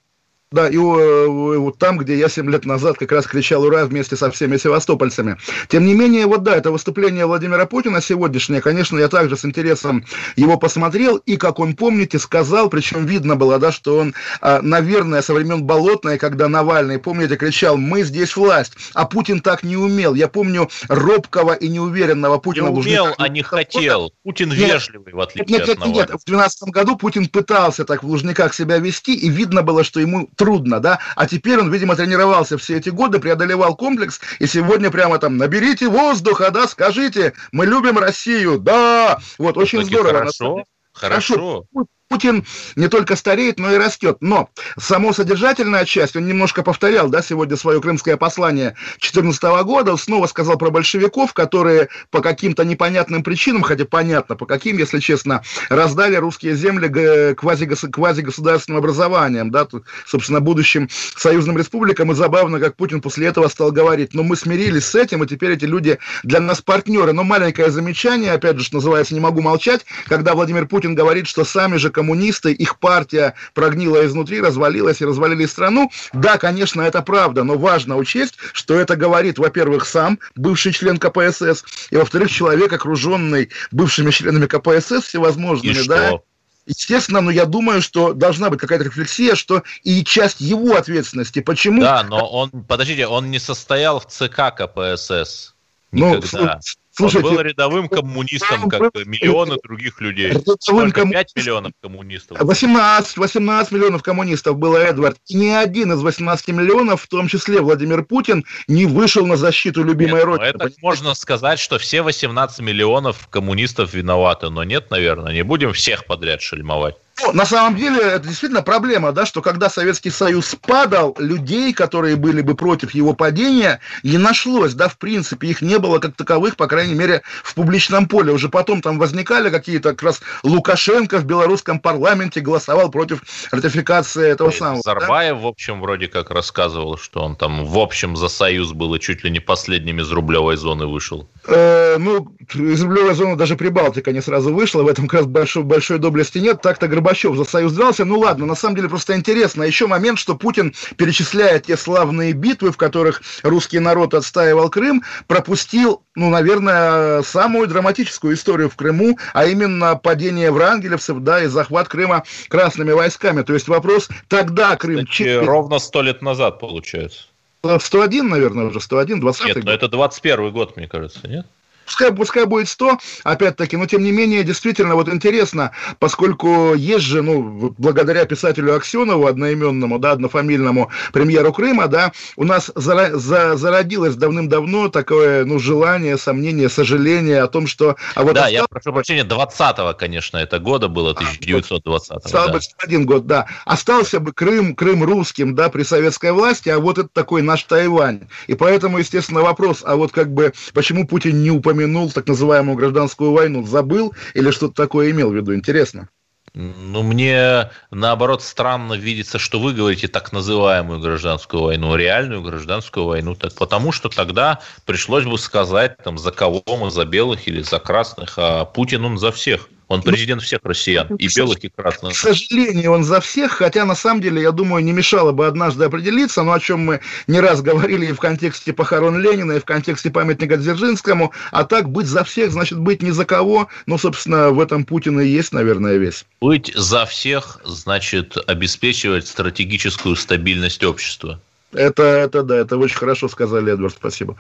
Да, 0.51 0.67
и 0.67 0.77
э, 0.77 1.27
вот 1.27 1.79
там, 1.79 1.99
где 1.99 2.17
я 2.17 2.31
7 2.31 2.51
лет 2.51 2.65
назад 2.65 2.97
как 2.97 3.13
раз 3.13 3.27
кричал 3.27 3.65
«Ура!» 3.65 3.85
вместе 3.85 4.17
со 4.17 4.31
всеми 4.31 4.57
севастопольцами. 4.57 5.37
Тем 5.69 5.85
не 5.85 5.93
менее, 5.93 6.25
вот 6.25 6.43
да, 6.43 6.57
это 6.57 6.71
выступление 6.71 7.27
Владимира 7.27 7.67
Путина 7.67 8.01
сегодняшнее, 8.01 8.63
конечно, 8.63 8.99
я 8.99 9.09
также 9.09 9.37
с 9.37 9.45
интересом 9.45 10.07
его 10.37 10.57
посмотрел, 10.57 11.17
и, 11.19 11.37
как 11.37 11.59
он, 11.59 11.77
помните, 11.77 12.19
сказал, 12.19 12.71
причем 12.71 13.05
видно 13.05 13.37
было, 13.37 13.59
да, 13.59 13.71
что 13.71 13.99
он, 13.99 14.15
а, 14.41 14.63
наверное, 14.63 15.21
со 15.21 15.35
времен 15.35 15.65
Болотной, 15.65 16.17
когда 16.17 16.49
Навальный, 16.49 16.99
помните, 16.99 17.37
кричал 17.37 17.77
«Мы 17.77 18.03
здесь 18.03 18.35
власть!», 18.35 18.73
а 18.95 19.05
Путин 19.05 19.41
так 19.41 19.63
не 19.63 19.77
умел. 19.77 20.15
Я 20.15 20.29
помню 20.29 20.71
робкого 20.89 21.53
и 21.53 21.69
неуверенного 21.69 22.39
Путина. 22.39 22.69
Не 22.69 22.79
умел, 22.79 23.15
а 23.19 23.29
не 23.29 23.43
хотел. 23.43 24.15
Путин 24.23 24.51
вежливый, 24.51 25.13
в 25.13 25.21
отличие 25.21 25.59
нет, 25.59 25.69
от 25.69 25.79
нет, 25.81 25.95
нет, 25.95 26.07
в 26.07 26.25
2012 26.25 26.63
году 26.71 26.97
Путин 26.97 27.27
пытался 27.27 27.85
так 27.85 28.03
в 28.03 28.07
Лужниках 28.07 28.55
себя 28.55 28.79
вести, 28.79 29.15
и 29.15 29.29
видно 29.29 29.63
было, 29.63 29.85
что 29.85 30.01
ему 30.01 30.31
трудно, 30.39 30.81
да, 30.81 31.01
а 31.17 31.27
теперь 31.27 31.59
он, 31.59 31.71
видимо, 31.71 31.97
тренировался 31.97 32.57
все 32.57 32.77
эти 32.79 32.89
годы, 32.89 33.19
преодолевал 33.19 33.77
комплекс, 33.77 34.21
и 34.39 34.47
сегодня 34.47 34.91
прямо 34.91 35.19
там, 35.19 35.37
наберите 35.37 35.89
воздуха, 35.89 36.51
да, 36.51 36.67
скажите, 36.67 37.35
мы 37.53 37.67
любим 37.67 37.99
Россию, 37.99 38.59
да, 38.59 39.19
вот, 39.37 39.59
очень 39.59 39.85
здорово. 39.85 40.21
Хорошо, 40.21 40.65
хорошо. 40.93 41.65
Путин 42.09 42.45
не 42.75 42.89
только 42.89 43.17
стареет, 43.17 43.59
но 43.59 43.73
и 43.73 43.77
растет. 43.77 44.17
Но 44.21 44.49
само 44.79 45.13
содержательная 45.13 45.85
часть, 45.85 46.17
он 46.17 46.27
немножко 46.27 46.63
повторял, 46.63 47.09
да, 47.11 47.21
сегодня 47.21 47.57
свое 47.57 47.81
крымское 47.83 48.17
послание 48.17 48.77
2014 49.01 49.43
года, 49.65 49.97
снова 49.97 50.27
сказал 50.27 50.57
про 50.57 50.71
большевиков, 50.71 51.35
которые 51.35 51.89
по 52.11 52.23
каким-то 52.23 52.65
непонятным 52.65 53.23
причинам, 53.23 53.63
хотя 53.63 53.85
понятно 53.85 54.37
по 54.37 54.47
каким, 54.47 54.79
если 54.79 55.01
честно, 55.01 55.43
раздали 55.69 56.17
русские 56.17 56.55
земли 56.55 57.35
квазигосударственным 57.35 58.79
образованием, 58.79 59.51
да, 59.51 59.69
собственно, 60.07 60.41
будущим 60.41 60.89
союзным 61.17 61.59
республикам. 61.59 62.11
И 62.13 62.15
забавно, 62.15 62.59
как 62.59 62.77
Путин 62.77 63.03
после 63.03 63.27
этого 63.27 63.49
стал 63.49 63.71
говорить, 63.71 64.15
ну, 64.15 64.23
мы 64.23 64.37
смирились 64.37 64.87
с 64.87 64.95
этим, 64.95 65.25
и 65.25 65.27
теперь 65.27 65.53
эти 65.53 65.67
люди 65.67 65.99
для 66.23 66.41
нас 66.41 66.63
партнеры. 66.63 67.13
Но 67.13 67.23
маленькое 67.23 67.71
замечание, 67.71 68.33
опять 68.33 68.57
же, 68.57 68.65
что 68.65 68.77
называется, 68.77 69.13
не 69.13 69.21
могу 69.21 69.43
молчать, 69.43 69.85
когда 70.07 70.33
Владимир 70.33 70.67
Путин 70.67 70.95
говорит, 70.95 71.27
что 71.27 71.45
сами 71.45 71.77
же 71.77 71.91
коммунисты, 71.99 72.53
их 72.53 72.79
партия 72.79 73.35
прогнила 73.55 74.07
изнутри, 74.07 74.41
развалилась 74.41 75.01
и 75.01 75.05
развалили 75.05 75.47
страну. 75.47 75.91
Да, 76.13 76.39
конечно, 76.39 76.81
это 76.83 77.03
правда, 77.03 77.43
но 77.43 77.59
важно 77.59 77.97
учесть, 77.97 78.35
что 78.53 78.75
это 78.75 78.95
говорит, 78.95 79.39
во-первых, 79.39 79.85
сам 79.85 80.21
бывший 80.37 80.73
член 80.73 80.99
КПСС, 80.99 81.65
и, 81.91 81.97
во-вторых, 81.97 82.31
человек, 82.31 82.73
окруженный 82.73 83.51
бывшими 83.73 84.13
членами 84.13 84.47
КПСС 84.47 85.03
всевозможными, 85.03 85.73
И 85.73 85.89
да, 85.89 86.09
что? 86.09 86.25
Естественно, 86.67 87.21
но 87.21 87.33
я 87.33 87.47
думаю, 87.47 87.83
что 87.83 88.13
должна 88.13 88.49
быть 88.49 88.61
какая-то 88.61 88.85
рефлексия, 88.85 89.35
что 89.35 89.65
и 89.83 90.05
часть 90.05 90.41
его 90.41 90.77
ответственности. 90.77 91.41
Почему? 91.41 91.81
Да, 91.81 92.05
но 92.05 92.31
он, 92.31 92.51
подождите, 92.51 93.09
он 93.09 93.33
не 93.33 93.41
состоял 93.41 93.99
в 93.99 94.07
ЦК 94.07 94.55
КПСС. 94.55 95.55
Ну, 95.91 96.15
Никогда. 96.15 96.61
Слушайте, 96.99 97.29
он 97.29 97.35
был 97.35 97.41
рядовым 97.43 97.89
коммунистом, 97.89 98.69
как 98.69 98.95
и 98.97 99.05
миллионы 99.05 99.57
других 99.63 100.01
людей. 100.01 100.31
Рядовым 100.31 100.91
комму- 100.91 101.13
5 101.13 101.37
миллионов 101.37 101.73
коммунистов. 101.81 102.39
18, 102.41 103.17
18 103.17 103.73
миллионов 103.73 104.03
коммунистов 104.03 104.59
было, 104.59 104.79
Эдвард. 104.79 105.17
И 105.29 105.37
ни 105.37 105.49
один 105.49 105.93
из 105.93 106.03
18 106.03 106.49
миллионов, 106.49 107.03
в 107.03 107.07
том 107.09 107.29
числе 107.29 107.61
Владимир 107.61 108.05
Путин, 108.05 108.45
не 108.67 108.87
вышел 108.87 109.27
на 109.27 109.37
защиту 109.37 109.85
любимой 109.85 110.21
Нет, 110.21 110.27
ну 110.27 110.33
родины. 110.33 110.47
это 110.49 110.71
можно 110.83 111.15
сказать, 111.15 111.61
что 111.61 111.79
все 111.79 112.03
18 112.03 112.61
миллионов 112.61 113.29
коммунистов 113.29 113.95
виноваты, 113.95 114.51
но 114.51 114.65
нет, 114.65 114.91
наверное, 114.91 115.33
не 115.33 115.43
будем 115.43 115.73
всех 115.73 116.05
подряд 116.05 116.43
шельмовать. 116.43 116.97
Ну, 117.21 117.33
на 117.33 117.45
самом 117.45 117.77
деле, 117.77 118.01
это 118.01 118.29
действительно 118.29 118.63
проблема, 118.63 119.13
да, 119.13 119.27
что 119.27 119.43
когда 119.43 119.69
Советский 119.69 120.11
Союз 120.11 120.55
падал, 120.55 121.17
людей, 121.19 121.73
которые 121.73 122.17
были 122.17 122.43
бы 122.43 122.55
против 122.55 122.95
его 122.95 123.13
падения, 123.13 123.81
не 124.03 124.19
нашлось, 124.19 124.75
да, 124.75 124.89
в 124.89 124.97
принципе, 124.99 125.49
их 125.49 125.61
не 125.61 125.79
было 125.79 125.99
как 125.99 126.15
таковых, 126.15 126.57
по 126.57 126.67
крайней 126.67 126.95
мере, 126.95 127.23
в 127.43 127.55
публичном 127.55 128.07
поле. 128.07 128.33
Уже 128.33 128.49
потом 128.49 128.81
там 128.83 128.99
возникали 128.99 129.51
какие-то 129.51 129.91
как 129.91 130.03
раз 130.03 130.21
Лукашенко 130.43 131.19
в 131.19 131.25
белорусском 131.25 131.81
парламенте 131.81 132.41
голосовал 132.41 132.91
против 132.91 133.23
ратификации 133.51 134.29
этого 134.29 134.51
самого. 134.51 134.83
да. 134.85 134.93
Зарбаев, 134.93 135.39
в 135.39 135.47
общем, 135.47 135.81
вроде 135.81 136.09
как 136.09 136.31
рассказывал, 136.31 136.99
что 136.99 137.21
он 137.21 137.37
там 137.37 137.65
в 137.65 137.79
общем 137.79 138.17
за 138.17 138.29
Союз 138.29 138.73
был 138.73 138.95
и 138.95 139.01
чуть 139.01 139.25
ли 139.25 139.31
не 139.31 139.41
последним 139.41 140.01
из 140.01 140.11
рублевой 140.11 140.57
зоны 140.57 140.87
вышел. 140.87 141.29
Э, 141.47 141.97
ну, 141.99 142.33
из 142.55 142.83
рублевой 142.83 143.15
зоны 143.15 143.37
даже 143.37 143.57
Прибалтика 143.57 144.13
не 144.13 144.23
сразу 144.23 144.55
вышла, 144.55 144.83
в 144.83 144.89
этом 144.89 145.09
как 145.09 145.21
раз 145.21 145.27
большой, 145.27 145.65
большой 145.65 145.99
доблести 145.99 146.39
нет. 146.39 146.63
Так-то 146.63 146.87
Горбачев 146.87 147.08
за 147.15 147.45
Союз 147.45 147.73
дрался. 147.73 148.05
Ну 148.05 148.19
ладно, 148.19 148.47
на 148.47 148.55
самом 148.55 148.77
деле 148.77 148.89
просто 148.89 149.17
интересно. 149.17 149.63
Еще 149.63 149.87
момент, 149.87 150.19
что 150.19 150.35
Путин, 150.35 150.75
перечисляя 150.97 151.59
те 151.59 151.77
славные 151.77 152.33
битвы, 152.33 152.73
в 152.73 152.77
которых 152.77 153.23
русский 153.43 153.79
народ 153.79 154.15
отстаивал 154.15 154.71
Крым, 154.71 155.03
пропустил, 155.27 156.03
ну, 156.15 156.31
наверное, 156.31 157.23
самую 157.23 157.69
драматическую 157.69 158.35
историю 158.35 158.71
в 158.71 158.77
Крыму, 158.77 159.19
а 159.35 159.47
именно 159.47 159.97
падение 159.97 160.51
врангелевцев, 160.51 161.19
да, 161.21 161.43
и 161.43 161.47
захват 161.47 161.89
Крыма 161.89 162.25
красными 162.49 162.93
войсками. 162.93 163.43
То 163.43 163.55
есть 163.55 163.69
вопрос, 163.69 164.09
тогда 164.29 164.77
Крым... 164.77 165.07
Кстати, 165.07 165.45
ровно 165.45 165.79
сто 165.79 166.03
лет 166.03 166.23
назад, 166.23 166.61
получается. 166.61 167.25
101, 167.63 168.29
наверное, 168.29 168.67
уже 168.67 168.81
101, 168.81 169.21
20 169.21 169.47
Нет, 169.47 169.65
но 169.65 169.73
это 169.73 169.89
21 169.89 170.53
год, 170.53 170.77
мне 170.77 170.87
кажется, 170.87 171.27
нет? 171.27 171.47
Пускай, 171.89 172.13
пускай 172.13 172.45
будет 172.45 172.69
100, 172.69 172.99
опять-таки, 173.25 173.79
но 173.79 173.87
тем 173.87 174.03
не 174.03 174.13
менее, 174.13 174.45
действительно, 174.45 174.95
вот 174.95 175.09
интересно, 175.09 175.73
поскольку 175.99 176.75
есть 176.75 177.05
же, 177.07 177.23
ну, 177.23 177.75
благодаря 177.79 178.27
писателю 178.27 178.77
Аксенову, 178.77 179.27
одноименному, 179.27 179.99
да, 179.99 180.13
однофамильному 180.13 180.91
премьеру 181.15 181.51
Крыма, 181.51 181.89
да, 181.89 182.13
у 182.37 182.45
нас 182.45 182.69
зара- 182.75 183.17
за- 183.17 183.57
зародилось 183.57 184.17
давным-давно 184.17 184.91
такое, 184.91 185.47
ну, 185.47 185.59
желание, 185.59 186.19
сомнение, 186.19 186.69
сожаление 186.69 187.41
о 187.41 187.47
том, 187.47 187.67
что... 187.67 187.97
А 188.15 188.23
вот 188.23 188.35
да, 188.35 188.43
осталось- 188.43 188.53
я 188.53 188.67
прошу 188.69 188.93
прощения, 188.93 189.25
20-го, 189.25 189.95
конечно, 189.95 190.37
это 190.37 190.59
года 190.59 190.89
было, 190.89 191.15
1920 191.15 192.29
Стал 192.29 192.51
бы 192.51 192.61
один 192.81 193.07
год, 193.07 193.27
да. 193.27 193.47
Остался 193.65 194.21
бы 194.21 194.35
Крым, 194.35 194.75
Крым 194.75 195.03
русским, 195.05 195.55
да, 195.55 195.71
при 195.71 195.85
советской 195.85 196.33
власти, 196.33 196.69
а 196.69 196.81
вот 196.81 196.99
это 196.99 197.09
такой 197.11 197.41
наш 197.41 197.63
Тайвань. 197.63 198.29
И 198.47 198.53
поэтому, 198.55 198.99
естественно, 198.99 199.41
вопрос, 199.41 199.81
а 199.87 199.97
вот 199.97 200.13
как 200.13 200.35
бы, 200.35 200.53
почему 200.75 201.07
Путин 201.07 201.43
не 201.43 201.51
упомянул 201.51 201.78
так 202.15 202.27
называемую 202.27 202.77
гражданскую 202.77 203.33
войну? 203.33 203.67
Забыл 203.67 204.15
или 204.35 204.51
что-то 204.51 204.75
такое 204.75 205.11
имел 205.11 205.31
в 205.31 205.35
виду? 205.35 205.55
Интересно. 205.55 206.09
Ну, 206.55 207.03
мне, 207.03 207.71
наоборот, 207.91 208.43
странно 208.43 208.95
видится, 208.95 209.39
что 209.39 209.61
вы 209.61 209.75
говорите 209.75 210.09
так 210.09 210.33
называемую 210.33 210.99
гражданскую 210.99 211.63
войну, 211.65 211.95
реальную 211.95 212.43
гражданскую 212.43 213.07
войну, 213.07 213.35
так, 213.35 213.55
потому 213.55 213.93
что 213.93 214.09
тогда 214.09 214.61
пришлось 214.85 215.25
бы 215.25 215.39
сказать, 215.39 215.97
там, 216.03 216.19
за 216.19 216.33
кого 216.33 216.63
мы, 216.67 216.91
за 216.91 217.05
белых 217.05 217.47
или 217.47 217.63
за 217.63 217.79
красных, 217.79 218.35
а 218.39 218.65
Путин, 218.65 219.05
он 219.05 219.19
за 219.19 219.31
всех. 219.31 219.69
Он 219.89 220.03
президент 220.03 220.43
всех 220.43 220.61
россиян, 220.65 221.09
и 221.17 221.29
белых, 221.35 221.65
и 221.65 221.71
красных. 221.71 222.13
К 222.13 222.17
сожалению, 222.17 222.93
он 222.93 223.05
за 223.05 223.21
всех, 223.21 223.53
хотя 223.53 223.87
на 223.87 223.95
самом 223.95 224.21
деле, 224.21 224.43
я 224.43 224.53
думаю, 224.53 224.85
не 224.85 224.93
мешало 224.93 225.33
бы 225.33 225.47
однажды 225.47 225.87
определиться, 225.87 226.43
но 226.43 226.53
о 226.53 226.61
чем 226.61 226.81
мы 226.81 227.01
не 227.27 227.41
раз 227.41 227.63
говорили 227.63 228.07
и 228.07 228.13
в 228.13 228.19
контексте 228.19 228.75
похорон 228.75 229.19
Ленина, 229.19 229.53
и 229.53 229.61
в 229.61 229.65
контексте 229.65 230.11
памятника 230.11 230.59
Дзержинскому, 230.59 231.33
а 231.53 231.65
так 231.65 231.89
быть 231.89 232.07
за 232.07 232.23
всех, 232.23 232.53
значит 232.53 232.79
быть 232.79 233.03
ни 233.03 233.11
за 233.11 233.25
кого, 233.25 233.69
ну, 233.87 233.97
собственно, 233.97 234.51
в 234.51 234.61
этом 234.61 234.85
Путин 234.85 235.19
и 235.21 235.27
есть, 235.27 235.53
наверное, 235.53 235.97
весь. 235.97 236.27
Быть 236.43 236.71
за 236.75 237.07
всех 237.07 237.61
значит 237.65 238.37
обеспечивать 238.47 239.27
стратегическую 239.27 240.17
стабильность 240.17 240.85
общества. 240.85 241.41
Это, 241.73 242.03
это 242.03 242.43
да, 242.43 242.57
это 242.57 242.77
очень 242.77 242.97
хорошо 242.97 243.29
сказали, 243.29 243.73
Эдвард, 243.73 243.95
спасибо. 243.95 244.37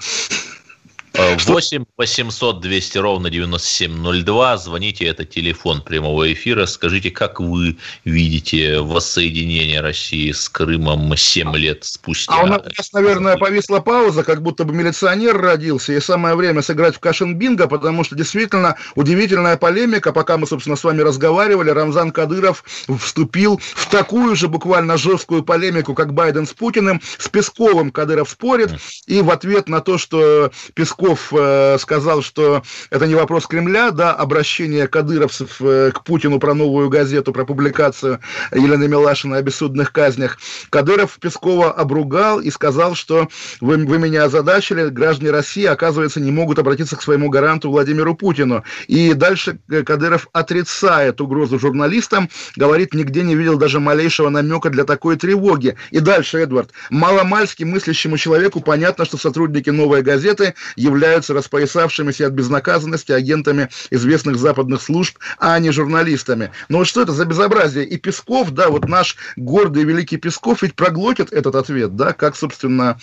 8 1.15 1.85
800 1.97 2.61
200 2.61 2.99
ровно 2.99 3.31
9702. 3.31 4.59
Звоните, 4.59 5.05
это 5.07 5.25
телефон 5.25 5.83
прямого 5.83 6.33
эфира. 6.33 6.67
Скажите, 6.67 7.11
как 7.11 7.41
вы 7.41 7.77
видите 8.05 8.81
воссоединение 8.81 9.81
России 9.81 10.31
с 10.33 10.49
Крымом 10.49 11.17
7 11.17 11.57
лет 11.57 11.85
спустя? 11.85 12.33
А 12.33 12.45
у 12.45 12.47
нас, 12.47 12.63
наверное, 12.93 13.37
повисла 13.37 13.81
пауза, 13.81 14.23
как 14.23 14.43
будто 14.43 14.65
бы 14.65 14.75
милиционер 14.75 15.37
родился, 15.37 15.93
и 15.93 16.01
самое 16.01 16.35
время 16.35 16.63
сыграть 16.63 16.97
в 16.97 17.01
кашин-бинго, 17.01 17.67
потому 17.67 18.05
что 18.05 18.15
действительно 18.15 18.77
удивительная 18.95 19.57
полемика, 19.57 20.13
пока 20.13 20.37
мы, 20.37 20.47
собственно, 20.47 20.77
с 20.77 20.85
вами 20.85 21.01
разговаривали, 21.01 21.71
Рамзан 21.71 22.13
Кадыров 22.13 22.65
вступил 23.01 23.61
в 23.75 23.91
такую 23.91 24.37
же 24.37 24.49
буквально 24.49 24.97
жесткую 24.97 25.43
полемику, 25.43 25.95
как 25.95 26.15
Байден 26.15 26.47
с 26.47 26.53
Путиным, 26.53 27.01
с 27.19 27.29
Песковым 27.29 27.91
Кадыров 27.91 28.31
спорит, 28.31 28.71
и 29.07 29.21
в 29.21 29.31
ответ 29.31 29.69
на 29.69 29.81
то, 29.81 29.99
что 29.99 30.53
Песков 30.75 30.98
Песков 30.99 31.33
э, 31.33 31.77
сказал, 31.79 32.23
что 32.23 32.63
это 32.91 33.07
не 33.07 33.15
вопрос 33.15 33.47
Кремля, 33.47 33.93
да, 33.93 34.13
обращение 34.13 34.89
кадыровцев 34.89 35.61
э, 35.61 35.93
к 35.95 36.03
Путину 36.03 36.41
про 36.41 36.55
новую 36.55 36.89
газету, 36.89 37.33
про 37.33 37.45
публикацию 37.45 38.19
Елены 38.53 38.89
Милашиной 38.89 39.39
о 39.39 39.43
бессудных 39.43 39.93
казнях. 39.93 40.39
Кадыров 40.71 41.19
Пескова 41.21 41.71
обругал 41.71 42.41
и 42.41 42.51
сказал, 42.51 42.97
что 42.97 43.29
вы, 43.61 43.77
вы 43.77 43.99
меня 43.99 44.25
озадачили, 44.25 44.89
граждане 44.89 45.31
России, 45.31 45.67
оказывается, 45.67 46.21
не 46.21 46.33
могут 46.33 46.59
обратиться 46.59 46.97
к 46.97 47.03
своему 47.03 47.29
гаранту 47.29 47.71
Владимиру 47.71 48.17
Путину. 48.17 48.65
И 48.89 49.15
дальше 49.15 49.61
Кадыров 49.69 50.29
отрицает 50.33 51.21
угрозу 51.21 51.61
журналистам, 51.61 52.29
говорит, 52.57 52.93
нигде 52.93 53.23
не 53.23 53.37
видел 53.37 53.57
даже 53.57 53.79
малейшего 53.79 54.31
намека 54.31 54.69
для 54.69 54.83
такой 54.83 55.17
тревоги. 55.17 55.77
И 55.93 56.01
дальше, 56.01 56.39
Эдвард, 56.39 56.71
маломальски 56.91 57.63
мыслящему 57.63 58.17
человеку 58.17 58.61
понятно, 58.61 59.05
что 59.05 59.17
сотрудники 59.17 59.71
«Новой 59.71 60.03
газеты» 60.03 60.55
являются 60.89 61.35
распоясавшимися 61.35 62.27
от 62.27 62.33
безнаказанности 62.33 63.13
агентами 63.13 63.69
известных 63.91 64.37
западных 64.37 64.83
служб, 64.83 65.19
а 65.39 65.59
не 65.59 65.71
журналистами. 65.71 66.51
Но 66.69 66.79
вот 66.79 66.87
что 66.87 67.03
это 67.03 67.13
за 67.13 67.25
безобразие? 67.25 67.85
И 67.85 67.97
Песков, 67.97 68.51
да, 68.51 68.69
вот 68.69 68.89
наш 68.89 69.17
гордый 69.37 69.85
великий 69.85 70.17
Песков 70.17 70.63
ведь 70.63 70.75
проглотит 70.75 71.33
этот 71.33 71.55
ответ, 71.55 71.97
да, 71.97 72.13
как, 72.13 72.37
собственно, 72.37 72.99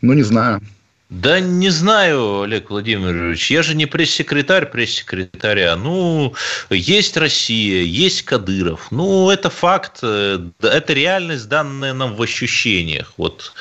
ну, 0.00 0.12
не 0.12 0.22
знаю. 0.22 0.60
Да 1.10 1.38
не 1.38 1.68
знаю, 1.68 2.42
Олег 2.42 2.70
Владимирович, 2.70 3.50
я 3.50 3.62
же 3.62 3.74
не 3.74 3.84
пресс-секретарь 3.84 4.66
пресс-секретаря. 4.66 5.76
Ну, 5.76 6.34
есть 6.70 7.16
Россия, 7.18 7.82
есть 7.82 8.22
Кадыров. 8.22 8.88
Ну, 8.90 9.28
это 9.28 9.50
факт, 9.50 9.98
э, 10.02 10.38
это 10.62 10.92
реальность, 10.94 11.48
данная 11.48 11.92
нам 11.92 12.16
в 12.16 12.22
ощущениях. 12.22 13.12
Вот. 13.18 13.52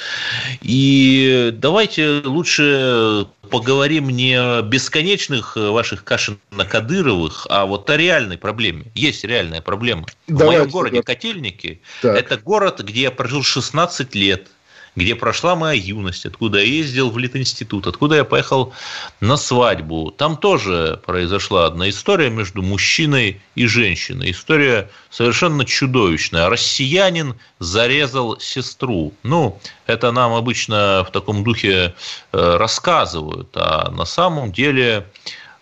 И 0.62 1.52
давайте 1.54 2.22
лучше 2.24 3.28
поговорим 3.50 4.10
не 4.10 4.36
о 4.36 4.62
бесконечных 4.62 5.58
ваших 5.58 6.06
Кашино-Кадыровых, 6.06 7.46
а 7.50 7.66
вот 7.66 7.90
о 7.90 7.98
реальной 7.98 8.38
проблеме. 8.38 8.86
Есть 8.96 9.26
реальная 9.26 9.62
проблема. 9.62 10.06
Давайте, 10.28 10.46
в 10.46 10.60
моем 10.60 10.70
городе 10.72 10.96
да. 10.98 11.04
Котельники 11.04 11.82
это 12.02 12.38
город, 12.38 12.80
где 12.80 13.02
я 13.02 13.12
прожил 13.12 13.44
16 13.44 14.16
лет– 14.16 14.48
где 14.96 15.16
прошла 15.16 15.56
моя 15.56 15.80
юность, 15.80 16.26
откуда 16.26 16.60
я 16.60 16.66
ездил 16.66 17.10
в 17.10 17.18
Литинститут, 17.18 17.88
откуда 17.88 18.16
я 18.16 18.24
поехал 18.24 18.74
на 19.22 19.38
свадьбу. 19.38 20.12
Там 20.12 20.38
тоже 20.38 21.00
произошла 21.06 21.66
одна 21.66 21.90
история 21.90 22.30
между 22.30 22.62
мужчиной 22.62 23.42
и 23.56 23.66
женщиной. 23.66 24.32
История 24.32 24.90
совершенно 25.10 25.66
чудовищная. 25.66 26.50
Россиянин 26.50 27.36
зарезал 27.60 28.40
сестру. 28.40 29.14
Ну, 29.24 29.60
это 29.88 30.12
нам 30.12 30.34
обычно 30.34 31.06
в 31.08 31.12
таком 31.12 31.44
духе 31.44 31.94
э, 32.32 32.58
рассказывают, 32.58 33.50
а 33.56 33.90
на 33.92 34.06
самом 34.06 34.52
деле 34.52 35.08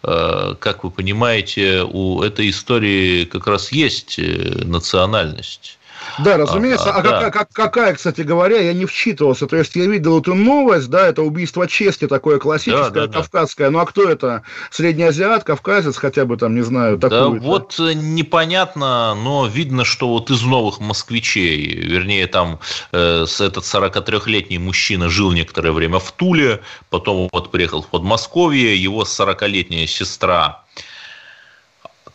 э, 0.04 0.56
как 0.60 0.84
вы 0.84 0.92
понимаете, 0.92 1.84
у 1.84 2.22
этой 2.22 2.50
истории 2.50 3.26
как 3.26 3.48
раз 3.48 3.72
есть 3.72 4.20
э, 4.20 4.64
национальность. 4.66 5.78
Да, 6.20 6.38
разумеется. 6.38 6.92
А, 6.92 7.00
а, 7.00 7.02
да. 7.02 7.30
Какая, 7.30 7.48
какая, 7.52 7.94
кстати 7.96 8.22
говоря, 8.22 8.60
я 8.60 8.74
не 8.74 8.86
вчитывался. 8.86 9.48
То 9.48 9.58
есть 9.58 9.76
я 9.76 9.86
видел 9.86 10.20
эту 10.20 10.36
новость, 10.36 10.90
да, 10.90 11.08
это 11.08 11.22
убийство 11.22 11.68
чести 11.68 12.08
такое 12.08 12.40
классическое, 12.40 12.90
да, 12.90 13.08
да, 13.08 13.14
кавказское. 13.14 13.68
Да. 13.68 13.72
Ну 13.72 13.80
а 13.80 13.86
кто 13.86 14.10
это? 14.10 14.44
Средний 14.70 15.04
азиат, 15.04 15.44
кавказец, 15.44 15.98
хотя 15.98 16.26
бы 16.26 16.38
там, 16.38 16.56
не 16.56 16.62
знаю, 16.62 16.98
такой. 16.98 17.40
Да, 17.40 17.46
вот 17.46 17.80
э, 17.80 17.94
непонятно, 17.94 19.16
но 19.16 19.48
видно, 19.48 19.86
что 19.86 20.10
вот 20.10 20.30
из 20.30 20.42
новых 20.42 20.80
москвичей, 20.80 21.76
вернее, 21.76 22.28
там 22.28 22.60
э, 22.92 23.26
этот 23.40 23.64
43-летний 23.64 24.58
мужчина 24.58 25.10
жил 25.10 25.32
некоторое 25.32 25.72
время 25.72 26.00
в 26.00 26.12
Туле, 26.12 26.62
потом 26.90 27.30
вот 27.32 27.52
приехал 27.52 27.82
в 27.82 27.88
Подмосковье, 27.88 28.76
его 28.76 29.04
40-летняя 29.04 29.88
сестра 29.88 30.64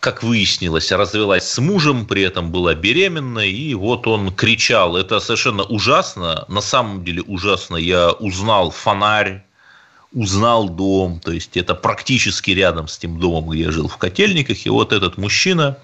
как 0.07 0.23
выяснилось, 0.23 0.92
развелась 0.92 1.49
с 1.49 1.59
мужем, 1.59 2.07
при 2.07 2.23
этом 2.23 2.53
была 2.53 2.75
беременна, 2.75 3.40
и 3.40 3.75
вот 3.75 4.07
он 4.07 4.33
кричал. 4.33 4.97
Это 4.97 5.19
совершенно 5.19 5.64
ужасно. 5.64 6.45
На 6.47 6.61
самом 6.61 7.05
деле 7.05 7.23
ужасно. 7.23 7.77
Я 7.77 8.12
узнал 8.12 8.71
фонарь, 8.71 9.42
узнал 10.12 10.69
дом, 10.69 11.19
то 11.19 11.33
есть 11.33 11.57
это 11.57 11.75
практически 11.75 12.53
рядом 12.53 12.87
с 12.87 12.99
тем 12.99 13.19
домом, 13.19 13.51
где 13.51 13.64
я 13.64 13.73
жил 13.73 13.88
в 13.88 13.97
Котельниках, 13.97 14.64
и 14.64 14.71
вот 14.71 14.92
этот 14.92 15.19
мужчина 15.19 15.77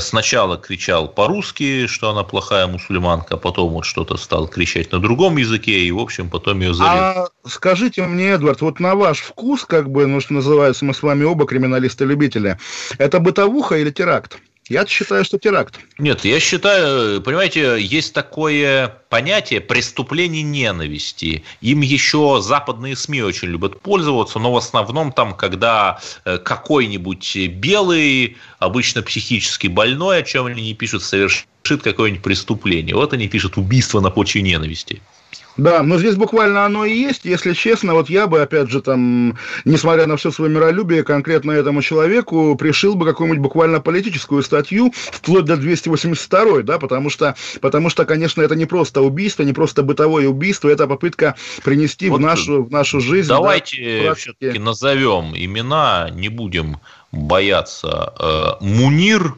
сначала 0.00 0.56
кричал 0.56 1.08
по-русски, 1.08 1.86
что 1.86 2.10
она 2.10 2.22
плохая 2.22 2.66
мусульманка, 2.66 3.34
а 3.34 3.38
потом 3.38 3.72
вот 3.72 3.84
что-то 3.84 4.16
стал 4.16 4.48
кричать 4.48 4.92
на 4.92 4.98
другом 4.98 5.36
языке, 5.36 5.80
и, 5.80 5.90
в 5.90 5.98
общем, 5.98 6.28
потом 6.28 6.60
ее 6.60 6.74
зарезал. 6.74 6.96
А 6.96 7.28
скажите 7.46 8.02
мне, 8.02 8.30
Эдвард, 8.30 8.60
вот 8.60 8.80
на 8.80 8.94
ваш 8.94 9.20
вкус, 9.20 9.64
как 9.64 9.90
бы, 9.90 10.06
ну, 10.06 10.20
что 10.20 10.34
называется, 10.34 10.84
мы 10.84 10.94
с 10.94 11.02
вами 11.02 11.24
оба 11.24 11.46
криминалисты-любители, 11.46 12.58
это 12.98 13.20
бытовуха 13.20 13.76
или 13.76 13.90
теракт? 13.90 14.38
Я 14.68 14.84
считаю, 14.84 15.24
что 15.24 15.38
теракт. 15.38 15.78
Нет, 15.98 16.24
я 16.24 16.40
считаю, 16.40 17.22
понимаете, 17.22 17.80
есть 17.80 18.12
такое 18.12 18.88
понятие 19.08 19.60
преступление 19.60 20.42
ненависти. 20.42 21.44
Им 21.60 21.82
еще 21.82 22.40
западные 22.42 22.96
СМИ 22.96 23.22
очень 23.22 23.48
любят 23.48 23.80
пользоваться, 23.80 24.40
но 24.40 24.52
в 24.52 24.56
основном 24.56 25.12
там, 25.12 25.34
когда 25.34 26.00
э, 26.24 26.38
какой-нибудь 26.38 27.36
белый, 27.50 28.36
обычно 28.58 29.02
психически 29.02 29.68
больной, 29.68 30.18
о 30.18 30.22
чем 30.22 30.46
они 30.46 30.62
не 30.62 30.74
пишут, 30.74 31.04
совершит 31.04 31.46
какое-нибудь 31.82 32.24
преступление. 32.24 32.96
Вот 32.96 33.12
они 33.12 33.28
пишут 33.28 33.56
убийство 33.56 34.00
на 34.00 34.10
почве 34.10 34.42
ненависти. 34.42 35.00
Да, 35.56 35.82
но 35.82 35.98
здесь 35.98 36.16
буквально 36.16 36.64
оно 36.64 36.84
и 36.84 36.92
есть. 36.92 37.24
Если 37.24 37.54
честно, 37.54 37.94
вот 37.94 38.10
я 38.10 38.26
бы, 38.26 38.42
опять 38.42 38.68
же, 38.68 38.82
там, 38.82 39.38
несмотря 39.64 40.06
на 40.06 40.16
все 40.16 40.30
свое 40.30 40.50
миролюбие, 40.50 41.02
конкретно 41.02 41.52
этому 41.52 41.82
человеку 41.82 42.54
пришил 42.56 42.94
бы 42.94 43.06
какую-нибудь 43.06 43.40
буквально 43.42 43.80
политическую 43.80 44.42
статью, 44.42 44.92
вплоть 44.94 45.44
до 45.44 45.56
282, 45.56 46.62
да, 46.62 46.78
потому 46.78 47.08
что, 47.08 47.34
потому 47.60 47.88
что, 47.88 48.04
конечно, 48.04 48.42
это 48.42 48.54
не 48.54 48.66
просто 48.66 49.00
убийство, 49.00 49.42
не 49.42 49.52
просто 49.52 49.82
бытовое 49.82 50.28
убийство, 50.28 50.68
это 50.68 50.86
попытка 50.86 51.36
принести 51.64 52.10
вот 52.10 52.18
в, 52.18 52.20
нашу, 52.20 52.64
в 52.64 52.70
нашу 52.70 53.00
жизнь. 53.00 53.28
Давайте 53.28 54.02
да, 54.04 54.14
все-таки 54.14 54.58
назовем 54.58 55.34
имена, 55.34 56.10
не 56.12 56.28
будем 56.28 56.78
бояться. 57.12 58.12
Э, 58.18 58.64
Мунир 58.64 59.34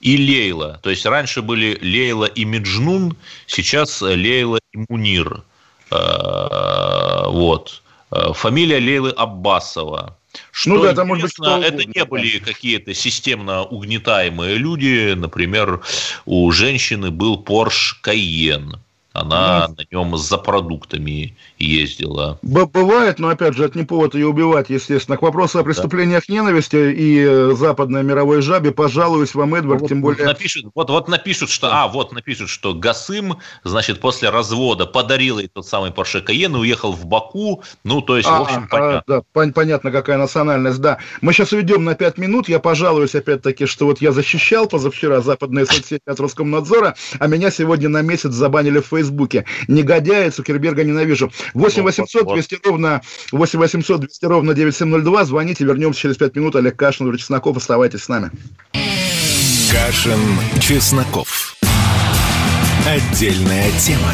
и 0.00 0.16
Лейла. 0.16 0.80
То 0.82 0.90
есть 0.90 1.04
раньше 1.06 1.42
были 1.42 1.78
Лейла 1.80 2.26
и 2.26 2.44
Меджнун, 2.44 3.16
сейчас 3.46 4.00
Лейла 4.02 4.58
и 4.72 4.84
Мунир. 4.88 5.42
Э, 5.90 7.24
вот. 7.26 7.82
Э, 8.10 8.32
фамилия 8.32 8.78
Лейлы 8.78 9.10
Аббасова. 9.10 10.16
Что 10.52 10.70
ну 10.70 10.82
да, 10.82 10.92
это 10.92 11.04
может 11.04 11.24
быть 11.24 11.32
кто 11.34 11.62
это 11.62 11.84
не 11.84 12.04
были 12.04 12.38
какие-то 12.38 12.94
системно 12.94 13.64
угнетаемые 13.64 14.56
люди. 14.56 15.14
Например, 15.14 15.80
у 16.26 16.50
женщины 16.52 17.10
был 17.10 17.42
Porsche 17.42 17.94
Cayenne. 18.04 18.78
Она 19.20 19.68
ну, 19.68 19.74
на 19.76 19.86
нем 19.90 20.16
за 20.16 20.38
продуктами 20.38 21.36
ездила. 21.58 22.38
Бывает, 22.42 23.18
но 23.18 23.28
опять 23.28 23.54
же, 23.54 23.64
это 23.64 23.76
не 23.76 23.84
повод 23.84 24.14
ее 24.14 24.28
убивать, 24.28 24.70
естественно. 24.70 25.16
К 25.16 25.22
вопросу 25.22 25.58
о 25.58 25.64
преступлениях 25.64 26.24
да. 26.28 26.34
ненависти 26.34 26.92
и 26.92 27.18
э, 27.20 27.54
западной 27.54 28.02
мировой 28.02 28.42
жабе, 28.42 28.70
пожалуюсь 28.70 29.34
вам, 29.34 29.54
Эдвард, 29.54 29.82
вот, 29.82 29.88
тем 29.88 30.02
более... 30.02 30.24
Напишут, 30.24 30.66
вот, 30.74 30.90
вот 30.90 31.08
напишут, 31.08 31.50
что... 31.50 31.68
А, 31.72 31.88
вот 31.88 32.12
напишут, 32.12 32.48
что 32.48 32.74
Гасым, 32.74 33.38
значит, 33.64 34.00
после 34.00 34.30
развода 34.30 34.86
подарил 34.86 35.38
ей 35.38 35.48
тот 35.48 35.66
самый 35.66 35.90
Porsche 35.90 36.24
Cayenne 36.24 36.56
и 36.56 36.60
уехал 36.60 36.92
в 36.92 37.04
Баку. 37.06 37.62
Ну, 37.84 38.00
то 38.02 38.16
есть, 38.16 38.28
а, 38.28 38.38
в 38.38 38.42
общем, 38.42 38.68
а, 38.70 38.76
понятно. 38.76 39.22
Да, 39.34 39.50
понятно, 39.52 39.90
какая 39.90 40.18
национальность, 40.18 40.80
да. 40.80 40.98
Мы 41.20 41.32
сейчас 41.32 41.52
уйдем 41.52 41.84
на 41.84 41.94
пять 41.94 42.18
минут. 42.18 42.48
Я 42.48 42.60
пожалуюсь, 42.60 43.14
опять-таки, 43.14 43.66
что 43.66 43.86
вот 43.86 44.00
я 44.00 44.12
защищал 44.12 44.66
позавчера 44.66 45.20
западные 45.20 45.66
соцсети 45.66 46.02
от 46.06 46.20
Роскомнадзора, 46.20 46.94
а 47.18 47.26
меня 47.26 47.50
сегодня 47.50 47.88
на 47.88 48.02
месяц 48.02 48.32
забанили 48.32 48.80
в 48.80 48.86
Фейсбуке. 49.08 49.44
Негодяя, 49.68 50.30
Цукерберга 50.30 50.84
ненавижу. 50.84 51.32
8 51.54 51.82
800 51.82 52.26
200 52.26 52.58
ровно 52.64 53.00
8 53.32 53.58
800 53.58 54.00
200 54.00 54.24
ровно 54.26 54.54
9702. 54.54 55.24
Звоните, 55.24 55.64
вернемся 55.64 56.00
через 56.00 56.16
5 56.16 56.36
минут. 56.36 56.56
Олег 56.56 56.76
Кашин, 56.76 57.06
Юрий 57.06 57.18
Чесноков. 57.18 57.56
Оставайтесь 57.56 58.04
с 58.04 58.08
нами. 58.08 58.30
Кашин, 59.70 60.20
Чесноков. 60.60 61.56
Отдельная 62.86 63.70
тема. 63.80 64.12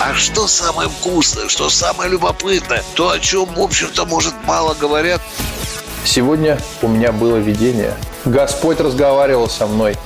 А 0.00 0.14
что 0.14 0.46
самое 0.46 0.88
вкусное, 0.88 1.48
что 1.48 1.68
самое 1.68 2.10
любопытное, 2.10 2.82
то, 2.94 3.10
о 3.10 3.18
чем, 3.18 3.46
в 3.46 3.60
общем-то, 3.60 4.06
может, 4.06 4.32
мало 4.46 4.74
говорят. 4.74 5.20
Сегодня 6.04 6.58
у 6.82 6.88
меня 6.88 7.10
было 7.12 7.36
видение. 7.36 7.94
Господь 8.24 8.80
разговаривал 8.80 9.48
со 9.48 9.66
мной. 9.66 9.96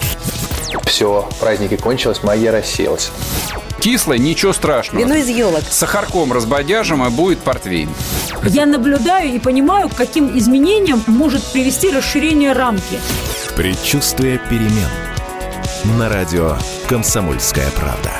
Все, 0.92 1.26
праздники 1.40 1.78
кончились, 1.78 2.22
магия 2.22 2.50
рассеялась. 2.50 3.10
Кислое, 3.80 4.18
ничего 4.18 4.52
страшного. 4.52 5.02
Вино 5.02 5.14
из 5.14 5.26
елок. 5.26 5.62
С 5.70 5.78
сахарком 5.78 6.34
разбодяжим, 6.34 7.02
и 7.02 7.08
будет 7.08 7.38
портвейн. 7.38 7.88
Я 8.44 8.66
наблюдаю 8.66 9.32
и 9.32 9.38
понимаю, 9.38 9.88
к 9.88 9.94
каким 9.94 10.36
изменениям 10.36 11.02
может 11.06 11.42
привести 11.50 11.90
расширение 11.90 12.52
рамки. 12.52 13.00
Предчувствие 13.56 14.38
перемен. 14.50 14.90
На 15.96 16.10
радио 16.10 16.58
«Комсомольская 16.88 17.70
правда». 17.70 18.12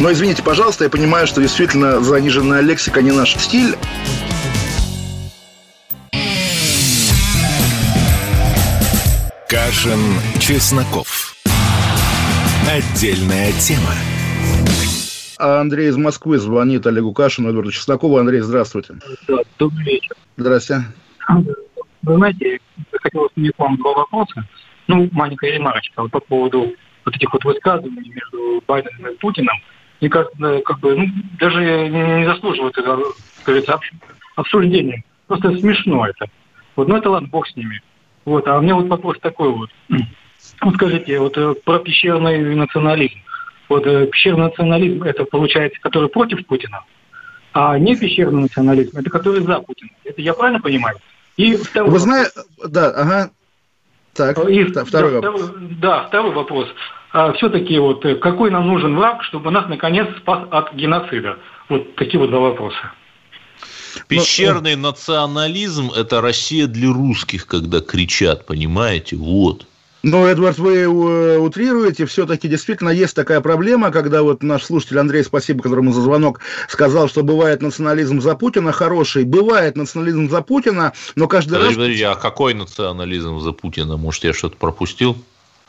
Но 0.00 0.10
извините, 0.10 0.42
пожалуйста, 0.42 0.82
я 0.82 0.90
понимаю, 0.90 1.28
что 1.28 1.40
действительно 1.40 2.00
заниженная 2.00 2.60
лексика 2.60 3.02
не 3.02 3.12
наш 3.12 3.36
стиль. 3.36 3.78
Кашин, 9.54 10.00
Чесноков. 10.40 11.36
Отдельная 12.68 13.52
тема. 13.52 13.92
Андрей 15.38 15.90
из 15.90 15.96
Москвы 15.96 16.38
звонит 16.38 16.84
Олегу 16.88 17.12
Кашину, 17.12 17.50
Эдварду 17.50 17.70
Чеснокову. 17.70 18.18
Андрей, 18.18 18.40
здравствуйте. 18.40 18.94
Да, 19.28 19.36
добрый 19.60 19.84
вечер. 19.84 20.16
Здрасте. 20.36 20.82
Вы 22.02 22.16
знаете, 22.16 22.58
я 22.92 22.98
хотел 23.00 23.30
сменить 23.34 23.52
вам 23.56 23.76
два 23.76 23.92
вопроса. 23.92 24.44
Ну, 24.88 25.08
маленькая 25.12 25.52
ремарочка 25.52 26.02
вот 26.02 26.10
по 26.10 26.18
поводу 26.18 26.74
вот 27.04 27.14
этих 27.14 27.32
вот 27.32 27.44
высказываний 27.44 28.10
между 28.12 28.60
Байденом 28.66 29.12
и 29.12 29.16
Путиным. 29.18 29.54
Мне 30.00 30.10
кажется, 30.10 30.62
как 30.64 30.80
бы, 30.80 30.96
ну, 30.96 31.06
даже 31.38 31.60
не 31.60 32.26
заслуживает 32.26 32.76
это, 32.76 32.96
как 32.96 33.44
говорится, 33.44 33.78
обсуждения. 34.34 35.04
Просто 35.28 35.56
смешно 35.58 36.08
это. 36.08 36.26
Вот, 36.74 36.88
ну 36.88 36.96
это 36.96 37.08
ладно, 37.08 37.28
бог 37.28 37.46
с 37.46 37.54
ними. 37.54 37.80
Вот, 38.24 38.46
а 38.48 38.58
у 38.58 38.62
меня 38.62 38.74
вот 38.74 38.88
вопрос 38.88 39.18
такой 39.20 39.50
вот. 39.50 39.70
Вот 40.60 40.74
скажите, 40.74 41.18
вот 41.18 41.36
э, 41.38 41.54
про 41.64 41.78
пещерный 41.78 42.54
национализм. 42.54 43.18
Вот 43.68 43.86
э, 43.86 44.06
пещерный 44.06 44.44
национализм, 44.44 45.02
это 45.02 45.24
получается, 45.24 45.80
который 45.80 46.08
против 46.08 46.46
Путина, 46.46 46.84
а 47.52 47.78
не 47.78 47.96
пещерный 47.96 48.42
национализм, 48.42 48.96
это 48.96 49.10
который 49.10 49.40
за 49.40 49.60
Путина. 49.60 49.90
Это 50.04 50.20
я 50.20 50.34
правильно 50.34 50.60
понимаю? 50.60 50.98
И 51.36 51.56
второй 51.56 51.90
Вы 51.90 51.98
знаете, 51.98 52.30
да, 52.68 52.90
ага. 52.90 53.30
Так, 54.14 54.38
и, 54.48 54.64
второй 54.64 55.20
да, 55.20 55.30
вопрос. 55.30 55.52
Да, 55.80 56.02
второй 56.04 56.32
вопрос. 56.32 56.68
А, 57.12 57.32
все-таки 57.32 57.78
вот 57.78 58.04
э, 58.04 58.16
какой 58.16 58.50
нам 58.50 58.66
нужен 58.66 58.96
враг, 58.96 59.22
чтобы 59.24 59.50
нас 59.50 59.68
наконец 59.68 60.06
спас 60.18 60.46
от 60.50 60.74
геноцида? 60.74 61.38
Вот 61.68 61.94
такие 61.96 62.20
вот 62.20 62.30
два 62.30 62.40
вопроса. 62.40 62.92
Пещерный 64.08 64.76
Но, 64.76 64.90
национализм– 64.90 65.90
это 65.96 66.20
Россия 66.20 66.66
для 66.66 66.92
русских, 66.92 67.46
когда 67.46 67.80
кричат, 67.80 68.46
понимаете? 68.46 69.16
Вот. 69.16 69.66
Но, 70.04 70.28
Эдвард, 70.28 70.58
вы 70.58 70.80
э, 70.80 71.38
утрируете, 71.38 72.04
все-таки 72.04 72.46
действительно 72.46 72.90
есть 72.90 73.16
такая 73.16 73.40
проблема, 73.40 73.90
когда 73.90 74.22
вот 74.22 74.42
наш 74.42 74.64
слушатель 74.64 74.98
Андрей, 74.98 75.24
спасибо, 75.24 75.62
которому 75.62 75.94
за 75.94 76.02
звонок, 76.02 76.40
сказал, 76.68 77.08
что 77.08 77.22
бывает 77.22 77.62
национализм 77.62 78.20
за 78.20 78.34
Путина 78.34 78.70
хороший, 78.70 79.24
бывает 79.24 79.76
национализм 79.76 80.28
за 80.28 80.42
Путина, 80.42 80.92
но 81.16 81.26
каждый 81.26 81.52
подожди, 81.52 81.68
раз... 81.68 81.76
Подожди, 81.76 82.02
а 82.02 82.14
какой 82.16 82.52
национализм 82.52 83.40
за 83.40 83.52
Путина? 83.52 83.96
Может, 83.96 84.24
я 84.24 84.34
что-то 84.34 84.56
пропустил? 84.56 85.16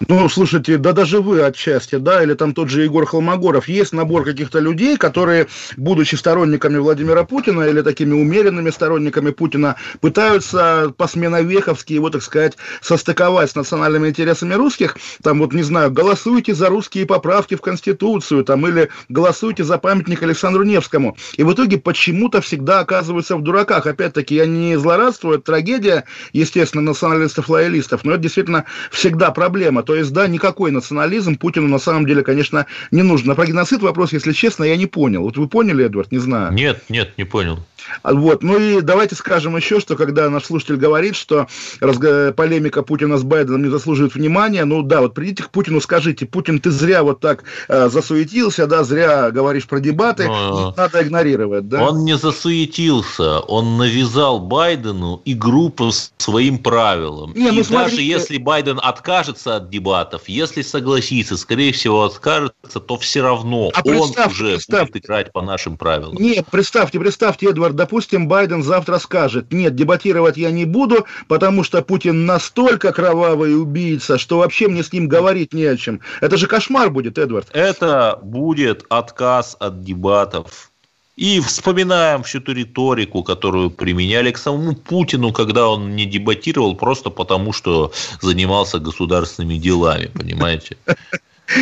Ну, 0.10 0.28
слушайте, 0.28 0.78
да 0.78 0.92
даже 0.92 1.22
вы 1.22 1.42
отчасти, 1.42 1.96
да, 1.96 2.22
или 2.22 2.34
там 2.34 2.54
тот 2.54 2.70
же 2.70 2.84
Егор 2.84 3.06
Холмогоров, 3.06 3.70
есть 3.70 3.94
набор 3.94 4.26
каких-то 4.26 4.60
людей, 4.60 4.98
которые, 4.98 5.48
будучи 5.78 6.16
сторонниками 6.16 6.78
Владимира 6.78 7.24
Путина 7.24 7.62
или 7.62 7.82
такими 7.82 8.14
умеренными 8.14 8.72
сторонниками 8.72 9.30
Путина, 9.30 9.78
пытаются 10.02 10.94
по-сменовеховски 10.98 11.94
его, 11.94 12.10
так 12.10 12.24
сказать, 12.24 12.58
состыковать 12.82 13.52
с 13.52 13.56
национальными 13.56 14.10
интересами 14.10 14.54
русских, 14.54 14.98
там 15.24 15.40
вот, 15.40 15.54
не 15.54 15.64
знаю, 15.64 15.92
голосуйте 15.92 16.54
за 16.54 16.68
русские 16.68 17.06
поправки 17.06 17.56
в 17.56 17.62
Конституцию, 17.62 18.44
там, 18.44 18.68
или 18.68 18.90
голосуйте 19.08 19.64
за 19.64 19.78
памятник 19.78 20.22
Александру 20.24 20.66
Невскому. 20.66 21.16
И 21.38 21.44
в 21.44 21.54
итоге 21.54 21.78
почему-то 21.78 22.42
всегда 22.42 22.80
оказываются 22.82 23.38
в 23.38 23.44
дураках. 23.44 23.88
Опять-таки, 23.88 24.36
я 24.36 24.46
не 24.46 24.78
злорадствую, 24.78 25.36
это 25.38 25.46
трагедия, 25.46 26.04
естественно, 26.34 26.84
националистов-лоялистов, 26.84 28.04
но 28.04 28.12
это 28.12 28.24
действительно 28.24 28.66
всегда 28.92 29.32
проблема. 29.32 29.85
То 29.86 29.96
есть, 29.96 30.12
да, 30.12 30.28
никакой 30.28 30.72
национализм 30.72 31.38
Путину 31.38 31.68
на 31.68 31.80
самом 31.80 32.06
деле, 32.06 32.24
конечно, 32.24 32.66
не 32.92 33.04
нужен. 33.04 33.32
А 33.32 33.36
про 33.36 33.46
геноцид 33.46 33.82
вопрос, 33.82 34.14
если 34.14 34.34
честно, 34.34 34.64
я 34.64 34.76
не 34.76 34.86
понял. 34.86 35.22
Вот 35.22 35.38
вы 35.38 35.48
поняли, 35.48 35.86
Эдвард? 35.86 36.12
Не 36.12 36.20
знаю. 36.20 36.52
Нет, 36.54 36.84
нет, 36.90 37.14
не 37.18 37.24
понял. 37.24 37.60
А 38.04 38.14
вот. 38.14 38.44
Ну 38.44 38.60
и 38.60 38.82
давайте 38.82 39.16
скажем 39.16 39.56
еще, 39.56 39.80
что 39.80 39.96
когда 39.96 40.30
наш 40.30 40.46
слушатель 40.46 40.78
говорит, 40.78 41.16
что 41.16 41.48
разго... 41.80 42.34
полемика 42.34 42.84
Путина 42.84 43.18
с 43.18 43.24
Байденом 43.24 43.64
не 43.64 43.70
заслуживает 43.70 44.16
внимания, 44.16 44.66
ну 44.66 44.82
да, 44.82 45.02
вот 45.02 45.14
придите 45.14 45.44
к 45.44 45.50
Путину, 45.50 45.82
скажите, 45.82 46.26
Путин, 46.26 46.60
ты 46.60 46.72
зря 46.72 47.04
вот 47.04 47.20
так 47.20 47.44
э, 47.68 47.90
засуетился, 47.90 48.68
да, 48.68 48.84
зря 48.84 49.32
говоришь 49.32 49.68
про 49.68 49.80
дебаты, 49.80 50.28
Но... 50.28 50.74
надо 50.76 51.04
игнорировать, 51.04 51.68
да? 51.70 51.84
Он 51.84 52.04
не 52.04 52.18
засуетился, 52.18 53.40
он 53.40 53.78
навязал 53.78 54.40
Байдену 54.40 55.22
игру 55.26 55.70
по 55.70 55.92
своим 56.18 56.58
правилам. 56.58 57.34
Не, 57.36 57.52
ну, 57.52 57.60
и 57.60 57.64
смотрите... 57.64 57.98
даже 57.98 58.02
если 58.02 58.38
Байден 58.38 58.80
откажется 58.82 59.58
от 59.58 59.70
дебатов, 59.76 60.30
если 60.30 60.62
согласится, 60.62 61.36
скорее 61.36 61.74
всего, 61.74 62.04
откажется, 62.04 62.80
то 62.80 62.98
все 62.98 63.22
равно 63.22 63.72
а 63.74 63.82
он 63.86 64.12
уже 64.28 64.54
представь... 64.54 64.88
будет 64.88 65.06
играть 65.06 65.34
по 65.34 65.42
нашим 65.42 65.78
правилам. 65.78 66.16
Нет, 66.16 66.46
представьте, 66.50 66.98
представьте, 66.98 67.50
Эдвард, 67.50 67.76
допустим, 67.76 68.28
Байден 68.28 68.64
завтра 68.64 69.00
скажет, 69.00 69.52
нет, 69.52 69.76
дебатировать 69.76 70.38
я 70.38 70.52
не 70.52 70.64
буду, 70.66 71.06
потому 71.28 71.64
что 71.64 71.82
Путин 71.82 72.26
настолько 72.26 72.94
кровавый 72.94 73.62
убийца, 73.62 74.18
что 74.18 74.38
вообще 74.38 74.70
мне 74.70 74.82
с 74.82 74.94
ним 74.94 75.10
говорить 75.10 75.54
не 75.54 75.66
о 75.66 75.76
чем. 75.76 76.00
Это 76.22 76.38
же 76.38 76.48
кошмар 76.48 76.90
будет, 76.90 77.18
Эдвард. 77.18 77.50
Это 77.52 78.18
будет 78.24 78.86
отказ 78.90 79.58
от 79.60 79.82
дебатов. 79.82 80.72
И 81.16 81.40
вспоминаем 81.40 82.24
всю 82.24 82.42
ту 82.42 82.52
риторику, 82.52 83.24
которую 83.24 83.70
применяли 83.70 84.32
к 84.32 84.38
самому 84.38 84.76
Путину, 84.76 85.32
когда 85.32 85.70
он 85.70 85.96
не 85.96 86.06
дебатировал 86.06 86.76
просто 86.76 87.10
потому, 87.10 87.54
что 87.54 87.94
занимался 88.22 88.80
государственными 88.80 89.56
делами, 89.56 90.08
понимаете? 90.08 90.78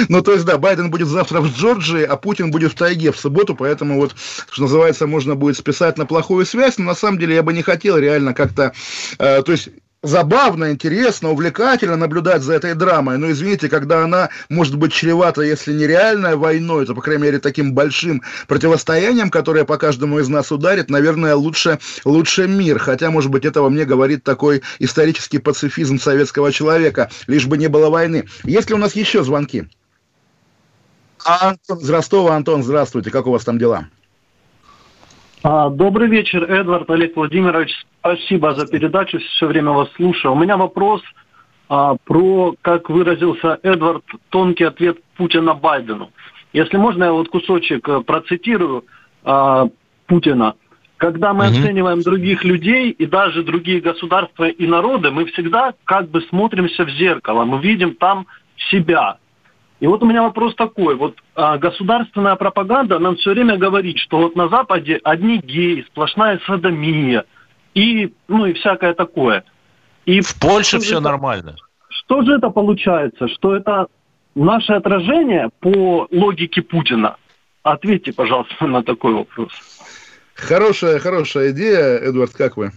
Ну, 0.07 0.21
то 0.21 0.31
есть, 0.31 0.45
да, 0.45 0.57
Байден 0.57 0.89
будет 0.89 1.07
завтра 1.07 1.41
в 1.41 1.53
Джорджии, 1.53 2.03
а 2.03 2.15
Путин 2.15 2.51
будет 2.51 2.71
в 2.71 2.75
тайге 2.75 3.11
в 3.11 3.19
субботу, 3.19 3.53
поэтому 3.53 3.99
вот, 3.99 4.15
что 4.49 4.61
называется, 4.61 5.07
можно 5.07 5.35
будет 5.35 5.57
списать 5.57 5.97
на 5.97 6.05
плохую 6.05 6.45
связь, 6.45 6.77
но 6.77 6.85
на 6.85 6.95
самом 6.95 7.19
деле 7.19 7.35
я 7.35 7.43
бы 7.43 7.51
не 7.51 7.63
хотел 7.63 7.97
реально 7.97 8.33
как-то, 8.33 8.73
э, 9.19 9.43
то 9.43 9.51
есть, 9.51 9.69
забавно, 10.03 10.71
интересно, 10.71 11.31
увлекательно 11.31 11.95
наблюдать 11.95 12.43
за 12.43 12.53
этой 12.53 12.75
драмой. 12.75 13.17
Но 13.17 13.31
извините, 13.31 13.69
когда 13.69 14.03
она 14.03 14.29
может 14.49 14.75
быть 14.75 14.93
чревата, 14.93 15.41
если 15.41 15.73
не 15.73 15.87
реальной 15.87 16.35
войной, 16.35 16.85
то, 16.85 16.93
по 16.93 17.01
крайней 17.01 17.23
мере, 17.23 17.39
таким 17.39 17.73
большим 17.73 18.21
противостоянием, 18.47 19.31
которое 19.31 19.65
по 19.65 19.77
каждому 19.77 20.19
из 20.19 20.27
нас 20.27 20.51
ударит, 20.51 20.89
наверное, 20.89 21.35
лучше, 21.35 21.79
лучше 22.05 22.47
мир. 22.47 22.77
Хотя, 22.77 23.09
может 23.09 23.31
быть, 23.31 23.45
этого 23.45 23.69
мне 23.69 23.85
говорит 23.85 24.23
такой 24.23 24.61
исторический 24.79 25.39
пацифизм 25.39 25.97
советского 25.97 26.51
человека, 26.51 27.09
лишь 27.27 27.47
бы 27.47 27.57
не 27.57 27.67
было 27.67 27.89
войны. 27.89 28.27
Есть 28.43 28.69
ли 28.69 28.75
у 28.75 28.79
нас 28.79 28.95
еще 28.95 29.23
звонки? 29.23 29.67
Антон 31.25 31.79
из 31.79 31.89
Ростова. 31.89 32.35
Антон, 32.35 32.63
здравствуйте. 32.63 33.09
Как 33.09 33.27
у 33.27 33.31
вас 33.31 33.45
там 33.45 33.57
дела? 33.57 33.87
А, 35.45 35.69
добрый 35.69 36.07
вечер, 36.07 36.49
Эдвард 36.49 36.89
Олег 36.89 37.17
Владимирович. 37.17 37.69
Спасибо 37.99 38.55
за 38.55 38.65
передачу, 38.65 39.19
все 39.19 39.45
время 39.45 39.71
вас 39.71 39.89
слушаю. 39.97 40.33
У 40.33 40.39
меня 40.39 40.55
вопрос 40.55 41.01
а, 41.67 41.97
про, 42.05 42.55
как 42.61 42.89
выразился 42.89 43.59
Эдвард, 43.61 44.05
тонкий 44.29 44.63
ответ 44.63 44.99
Путина 45.17 45.53
Байдену. 45.53 46.11
Если 46.53 46.77
можно, 46.77 47.03
я 47.03 47.11
вот 47.11 47.27
кусочек 47.27 47.89
э, 47.89 47.99
процитирую 48.01 48.85
а, 49.25 49.67
Путина. 50.07 50.55
Когда 50.95 51.33
мы 51.33 51.49
угу. 51.49 51.57
оцениваем 51.57 52.01
других 52.03 52.45
людей 52.45 52.91
и 52.91 53.05
даже 53.05 53.43
другие 53.43 53.81
государства 53.81 54.47
и 54.47 54.65
народы, 54.65 55.11
мы 55.11 55.25
всегда 55.25 55.73
как 55.83 56.07
бы 56.09 56.21
смотримся 56.21 56.85
в 56.85 56.89
зеркало, 56.91 57.43
мы 57.43 57.59
видим 57.59 57.95
там 57.95 58.27
себя. 58.69 59.17
И 59.83 59.85
вот 59.85 60.01
у 60.01 60.05
меня 60.05 60.23
вопрос 60.23 60.55
такой. 60.55 60.95
Вот 60.95 61.17
а, 61.35 61.57
государственная 61.57 62.37
пропаганда 62.37 62.99
нам 62.99 63.17
все 63.17 63.31
время 63.31 63.57
говорит, 63.57 63.97
что 63.97 64.17
вот 64.19 64.33
на 64.33 64.47
Западе 64.47 65.01
одни 65.03 65.39
геи, 65.39 65.85
сплошная 65.89 66.39
садомия 66.47 67.25
и, 67.73 68.13
ну, 68.29 68.45
и 68.45 68.53
всякое 68.53 68.93
такое. 68.93 69.43
И 70.05 70.21
в 70.21 70.39
Польше 70.39 70.79
все 70.79 70.93
это, 70.93 71.03
нормально. 71.03 71.57
Что 71.89 72.21
же 72.21 72.31
это 72.31 72.49
получается? 72.49 73.27
Что 73.27 73.57
это 73.57 73.87
наше 74.35 74.71
отражение 74.71 75.49
по 75.59 76.07
логике 76.11 76.61
Путина? 76.61 77.17
Ответьте, 77.63 78.13
пожалуйста, 78.13 78.55
на 78.65 78.83
такой 78.83 79.13
вопрос. 79.13 79.51
Хорошая, 80.33 80.99
хорошая 80.99 81.51
идея, 81.51 81.97
Эдвард, 81.97 82.31
как 82.31 82.55
вы? 82.55 82.71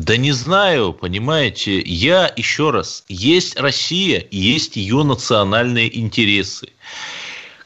Да 0.00 0.16
не 0.16 0.32
знаю, 0.32 0.94
понимаете, 0.94 1.78
я 1.78 2.32
еще 2.34 2.70
раз, 2.70 3.04
есть 3.08 3.60
Россия, 3.60 4.26
есть 4.30 4.76
ее 4.76 5.02
национальные 5.02 5.94
интересы, 5.98 6.70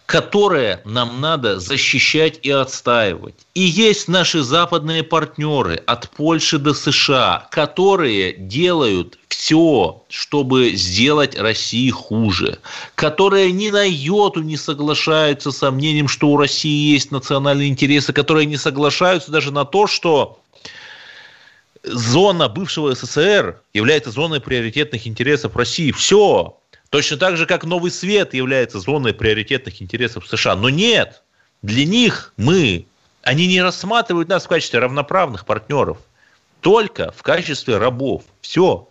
которые 0.04 0.80
нам 0.84 1.20
надо 1.20 1.60
защищать 1.60 2.40
и 2.42 2.50
отстаивать. 2.50 3.36
И 3.54 3.60
есть 3.60 4.08
наши 4.08 4.42
западные 4.42 5.04
партнеры 5.04 5.76
от 5.86 6.10
Польши 6.10 6.58
до 6.58 6.74
США, 6.74 7.46
которые 7.52 8.32
делают 8.32 9.16
все, 9.28 10.02
чтобы 10.08 10.72
сделать 10.74 11.38
России 11.38 11.90
хуже, 11.90 12.58
которые 12.96 13.52
ни 13.52 13.70
на 13.70 13.84
йоту 13.84 14.42
не 14.42 14.56
соглашаются 14.56 15.52
с 15.52 15.58
сомнением, 15.58 16.08
что 16.08 16.30
у 16.30 16.36
России 16.36 16.94
есть 16.94 17.12
национальные 17.12 17.68
интересы, 17.68 18.12
которые 18.12 18.46
не 18.46 18.56
соглашаются 18.56 19.30
даже 19.30 19.52
на 19.52 19.64
то, 19.64 19.86
что 19.86 20.40
зона 21.84 22.48
бывшего 22.48 22.94
СССР 22.94 23.60
является 23.72 24.10
зоной 24.10 24.40
приоритетных 24.40 25.06
интересов 25.06 25.56
России. 25.56 25.92
Все. 25.92 26.58
Точно 26.90 27.16
так 27.16 27.36
же, 27.36 27.46
как 27.46 27.64
Новый 27.64 27.90
Свет 27.90 28.34
является 28.34 28.80
зоной 28.80 29.12
приоритетных 29.12 29.82
интересов 29.82 30.26
США. 30.26 30.56
Но 30.56 30.70
нет. 30.70 31.22
Для 31.62 31.84
них 31.84 32.32
мы, 32.36 32.86
они 33.22 33.46
не 33.46 33.62
рассматривают 33.62 34.28
нас 34.28 34.44
в 34.44 34.48
качестве 34.48 34.78
равноправных 34.80 35.46
партнеров, 35.46 35.98
только 36.60 37.12
в 37.16 37.22
качестве 37.22 37.78
рабов. 37.78 38.22
Все. 38.40 38.88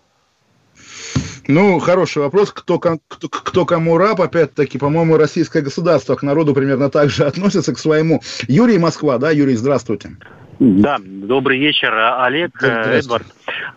Ну, 1.47 1.79
хороший 1.79 2.19
вопрос. 2.19 2.51
Кто, 2.51 2.79
кто, 2.79 2.99
кто 3.29 3.65
кому 3.65 3.97
раб, 3.97 4.21
опять-таки, 4.21 4.77
по-моему, 4.77 5.17
российское 5.17 5.61
государство 5.61 6.15
к 6.15 6.23
народу 6.23 6.53
примерно 6.53 6.89
так 6.89 7.09
же 7.09 7.25
относится 7.25 7.73
к 7.73 7.79
своему. 7.79 8.21
Юрий 8.47 8.77
Москва, 8.77 9.17
да, 9.17 9.31
Юрий, 9.31 9.55
здравствуйте. 9.55 10.17
Да, 10.59 10.97
добрый 11.03 11.57
вечер, 11.59 11.93
Олег, 12.19 12.61
Эдвард. 12.61 13.25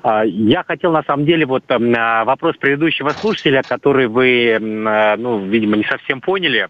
А, 0.02 0.24
я 0.24 0.62
хотел, 0.62 0.92
на 0.92 1.02
самом 1.02 1.24
деле, 1.24 1.46
вот 1.46 1.64
а, 1.68 2.24
вопрос 2.24 2.56
предыдущего 2.56 3.10
слушателя, 3.10 3.62
который 3.62 4.06
вы, 4.06 4.54
а, 4.54 5.16
ну, 5.16 5.44
видимо, 5.44 5.76
не 5.76 5.84
совсем 5.84 6.20
поняли, 6.20 6.68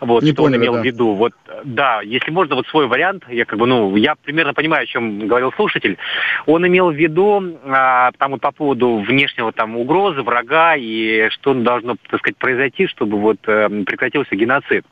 вот, 0.00 0.22
не 0.22 0.32
что 0.32 0.44
поняли, 0.44 0.56
он 0.56 0.62
имел 0.62 0.72
да. 0.74 0.80
в 0.80 0.84
виду. 0.84 1.12
Вот, 1.14 1.32
да, 1.64 2.00
если 2.02 2.30
можно, 2.30 2.54
вот 2.54 2.66
свой 2.68 2.86
вариант, 2.86 3.24
я 3.28 3.44
как 3.44 3.58
бы, 3.58 3.66
ну, 3.66 3.94
я 3.96 4.14
примерно 4.14 4.54
понимаю, 4.54 4.84
о 4.84 4.86
чем 4.86 5.26
говорил 5.26 5.52
слушатель. 5.52 5.98
Он 6.46 6.66
имел 6.66 6.90
в 6.90 6.94
виду, 6.94 7.58
там, 7.64 8.30
вот 8.30 8.40
по 8.40 8.52
поводу 8.52 8.98
внешнего 8.98 9.52
там 9.52 9.76
угрозы, 9.76 10.22
врага, 10.22 10.76
и 10.76 11.28
что 11.30 11.54
должно, 11.54 11.96
так 12.08 12.20
сказать, 12.20 12.36
произойти, 12.36 12.86
чтобы 12.86 13.18
вот 13.18 13.40
прекратился 13.40 14.34
геноцид. 14.36 14.84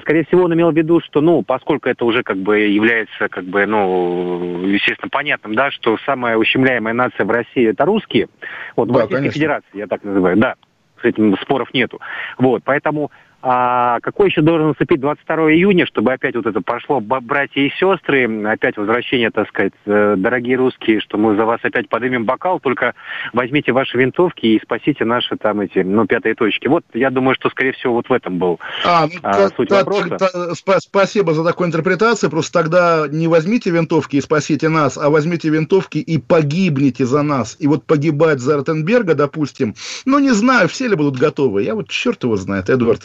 Скорее 0.00 0.24
всего, 0.24 0.44
он 0.44 0.54
имел 0.54 0.70
в 0.70 0.76
виду, 0.76 1.00
что, 1.00 1.20
ну, 1.20 1.42
поскольку 1.42 1.90
это 1.90 2.06
уже 2.06 2.22
как 2.22 2.38
бы 2.38 2.58
является, 2.60 3.28
как 3.28 3.44
бы, 3.44 3.66
ну, 3.66 4.62
естественно, 4.66 5.10
понятным, 5.10 5.54
да, 5.54 5.70
что 5.70 5.98
самая 6.06 6.38
ущемляемая 6.38 6.94
нация 6.94 7.26
в 7.26 7.30
России 7.30 7.68
это 7.68 7.84
русские. 7.84 8.28
Вот, 8.76 8.88
Да, 8.88 8.94
в 8.94 8.96
Российской 8.96 9.16
конечно. 9.16 9.32
Федерации, 9.34 9.78
я 9.78 9.86
так 9.86 10.02
называю, 10.02 10.38
да. 10.38 10.54
С 11.02 11.04
этим 11.04 11.36
споров 11.36 11.68
нету. 11.74 12.00
Вот, 12.38 12.62
поэтому 12.64 13.10
а 13.46 14.00
какой 14.00 14.30
еще 14.30 14.40
должен 14.40 14.68
наступить 14.68 15.00
22 15.00 15.52
июня, 15.52 15.84
чтобы 15.84 16.14
опять 16.14 16.34
вот 16.34 16.46
это 16.46 16.62
пошло 16.62 17.00
братья 17.00 17.60
и 17.60 17.68
сестры, 17.78 18.26
опять 18.46 18.78
возвращение, 18.78 19.30
так 19.30 19.48
сказать, 19.48 19.74
э, 19.84 20.14
дорогие 20.16 20.56
русские, 20.56 21.00
что 21.00 21.18
мы 21.18 21.36
за 21.36 21.44
вас 21.44 21.60
опять 21.62 21.90
поднимем 21.90 22.24
бокал, 22.24 22.58
только 22.58 22.94
возьмите 23.34 23.72
ваши 23.72 23.98
винтовки 23.98 24.46
и 24.46 24.60
спасите 24.62 25.04
наши 25.04 25.36
там 25.36 25.60
эти, 25.60 25.80
ну, 25.80 26.06
пятые 26.06 26.34
точки. 26.34 26.68
Вот, 26.68 26.84
я 26.94 27.10
думаю, 27.10 27.34
что, 27.34 27.50
скорее 27.50 27.72
всего, 27.72 27.92
вот 27.94 28.08
в 28.08 28.12
этом 28.14 28.38
был 28.38 28.58
А, 28.82 29.06
ну, 29.12 29.20
а, 29.22 29.32
та- 29.34 29.48
суть 29.50 29.68
та- 29.68 29.76
вопроса. 29.84 30.16
та- 30.16 30.52
спа- 30.52 30.78
спасибо 30.80 31.34
за 31.34 31.44
такую 31.44 31.66
интерпретацию. 31.68 32.30
Просто 32.30 32.62
тогда 32.62 33.06
не 33.10 33.28
возьмите 33.28 33.68
винтовки 33.70 34.16
и 34.16 34.22
спасите 34.22 34.70
нас, 34.70 34.96
а 34.96 35.10
возьмите 35.10 35.50
винтовки 35.50 35.98
и 35.98 36.16
погибните 36.16 37.04
за 37.04 37.20
нас. 37.22 37.58
И 37.60 37.66
вот 37.66 37.84
погибать 37.84 38.40
за 38.40 38.56
Ротенберга, 38.56 39.14
допустим, 39.14 39.74
ну, 40.06 40.18
не 40.18 40.30
знаю, 40.30 40.68
все 40.68 40.88
ли 40.88 40.96
будут 40.96 41.18
готовы. 41.18 41.62
Я 41.62 41.74
вот 41.74 41.88
черт 41.90 42.22
его 42.24 42.36
знает, 42.36 42.70
Эдвард. 42.70 43.02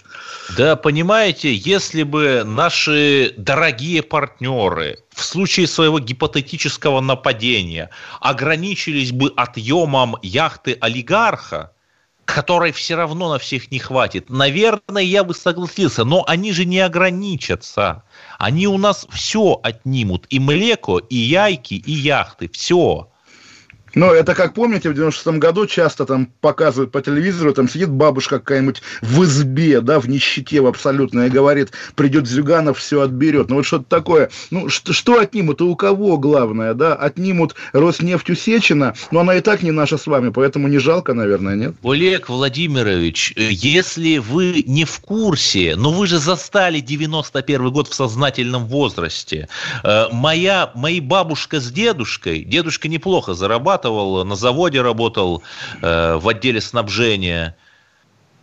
Да, 0.58 0.76
понимаете, 0.76 1.54
если 1.54 2.04
бы 2.04 2.44
наши 2.46 3.34
дорогие 3.38 4.02
партнеры 4.02 5.00
в 5.14 5.24
случае 5.24 5.68
своего 5.68 6.00
гипотетического 6.00 7.02
нападения 7.02 7.90
ограничились 8.20 9.12
бы 9.12 9.32
отъемом 9.36 10.16
яхты 10.22 10.78
олигарха, 10.82 11.72
которой 12.26 12.72
все 12.72 12.96
равно 12.96 13.32
на 13.32 13.40
всех 13.40 13.72
не 13.72 13.80
хватит, 13.80 14.30
наверное, 14.30 15.04
я 15.04 15.24
бы 15.24 15.34
согласился, 15.34 16.04
но 16.04 16.24
они 16.28 16.52
же 16.54 16.66
не 16.66 16.80
ограничатся. 16.80 18.04
Они 18.38 18.68
у 18.68 18.78
нас 18.78 19.08
все 19.12 19.60
отнимут, 19.64 20.26
и 20.30 20.40
млеко, 20.40 21.00
и 21.00 21.16
яйки, 21.16 21.74
и 21.74 21.92
яхты, 21.92 22.48
все. 22.50 23.10
Но 23.96 24.12
это, 24.14 24.36
как 24.36 24.54
помните, 24.54 24.90
в 24.90 24.94
96 24.94 25.38
году 25.40 25.66
часто 25.66 26.06
там 26.06 26.28
показывают 26.42 26.92
по 26.92 27.02
телевизору, 27.02 27.54
там 27.54 27.70
сидит 27.70 27.90
бабушка 27.90 28.40
какая-нибудь 28.40 28.82
в 29.02 29.24
избе, 29.24 29.82
да, 29.82 30.00
в 30.00 30.08
нищете 30.08 30.62
в 30.62 30.68
абсолютно, 30.68 31.26
и 31.26 31.30
говорит, 31.30 31.72
придет 31.96 32.28
Зюганов, 32.28 32.78
все 32.78 33.02
отберет. 33.02 33.50
Ну 33.50 33.58
вот 33.58 33.66
что-то 33.66 33.86
такое. 33.86 34.30
Ну 34.52 34.70
что, 34.70 34.94
что 34.94 35.20
отнимут? 35.20 35.62
И 35.62 35.64
у 35.64 35.76
кого 35.76 36.18
главное, 36.18 36.74
да? 36.74 36.94
Отнимут 36.94 37.56
Роснефть 37.74 38.30
у 38.30 38.36
Сечина, 38.36 38.94
но 39.12 39.22
она 39.22 39.36
и 39.36 39.42
так 39.42 39.64
не 39.64 39.72
наша 39.72 39.98
с 39.98 40.08
вами, 40.08 40.30
поэтому 40.30 40.68
не 40.68 40.78
жалко, 40.80 41.14
наверное, 41.14 41.56
нет? 41.56 41.76
Олег 41.84 42.30
Владимирович, 42.30 43.34
если 43.36 44.18
вы 44.18 44.64
не 44.66 44.86
в 44.86 45.00
курсе, 45.00 45.76
но 45.76 45.92
вы 45.92 46.08
же 46.08 46.20
застали 46.20 46.80
91 46.80 47.72
год 47.72 47.88
в 47.88 47.94
сознательном 47.94 48.66
возрасте. 48.66 49.48
Э, 49.84 50.06
Моя, 50.12 50.72
мои 50.76 51.00
бабушка 51.00 51.60
с 51.60 51.72
дедушкой, 51.72 52.44
дедушка 52.44 52.88
неплохо 52.88 53.34
зарабатывал, 53.84 54.26
на 54.26 54.36
заводе 54.36 54.82
работал, 54.82 55.44
э, 55.82 56.16
в 56.16 56.28
отделе 56.28 56.62
снабжения, 56.62 57.56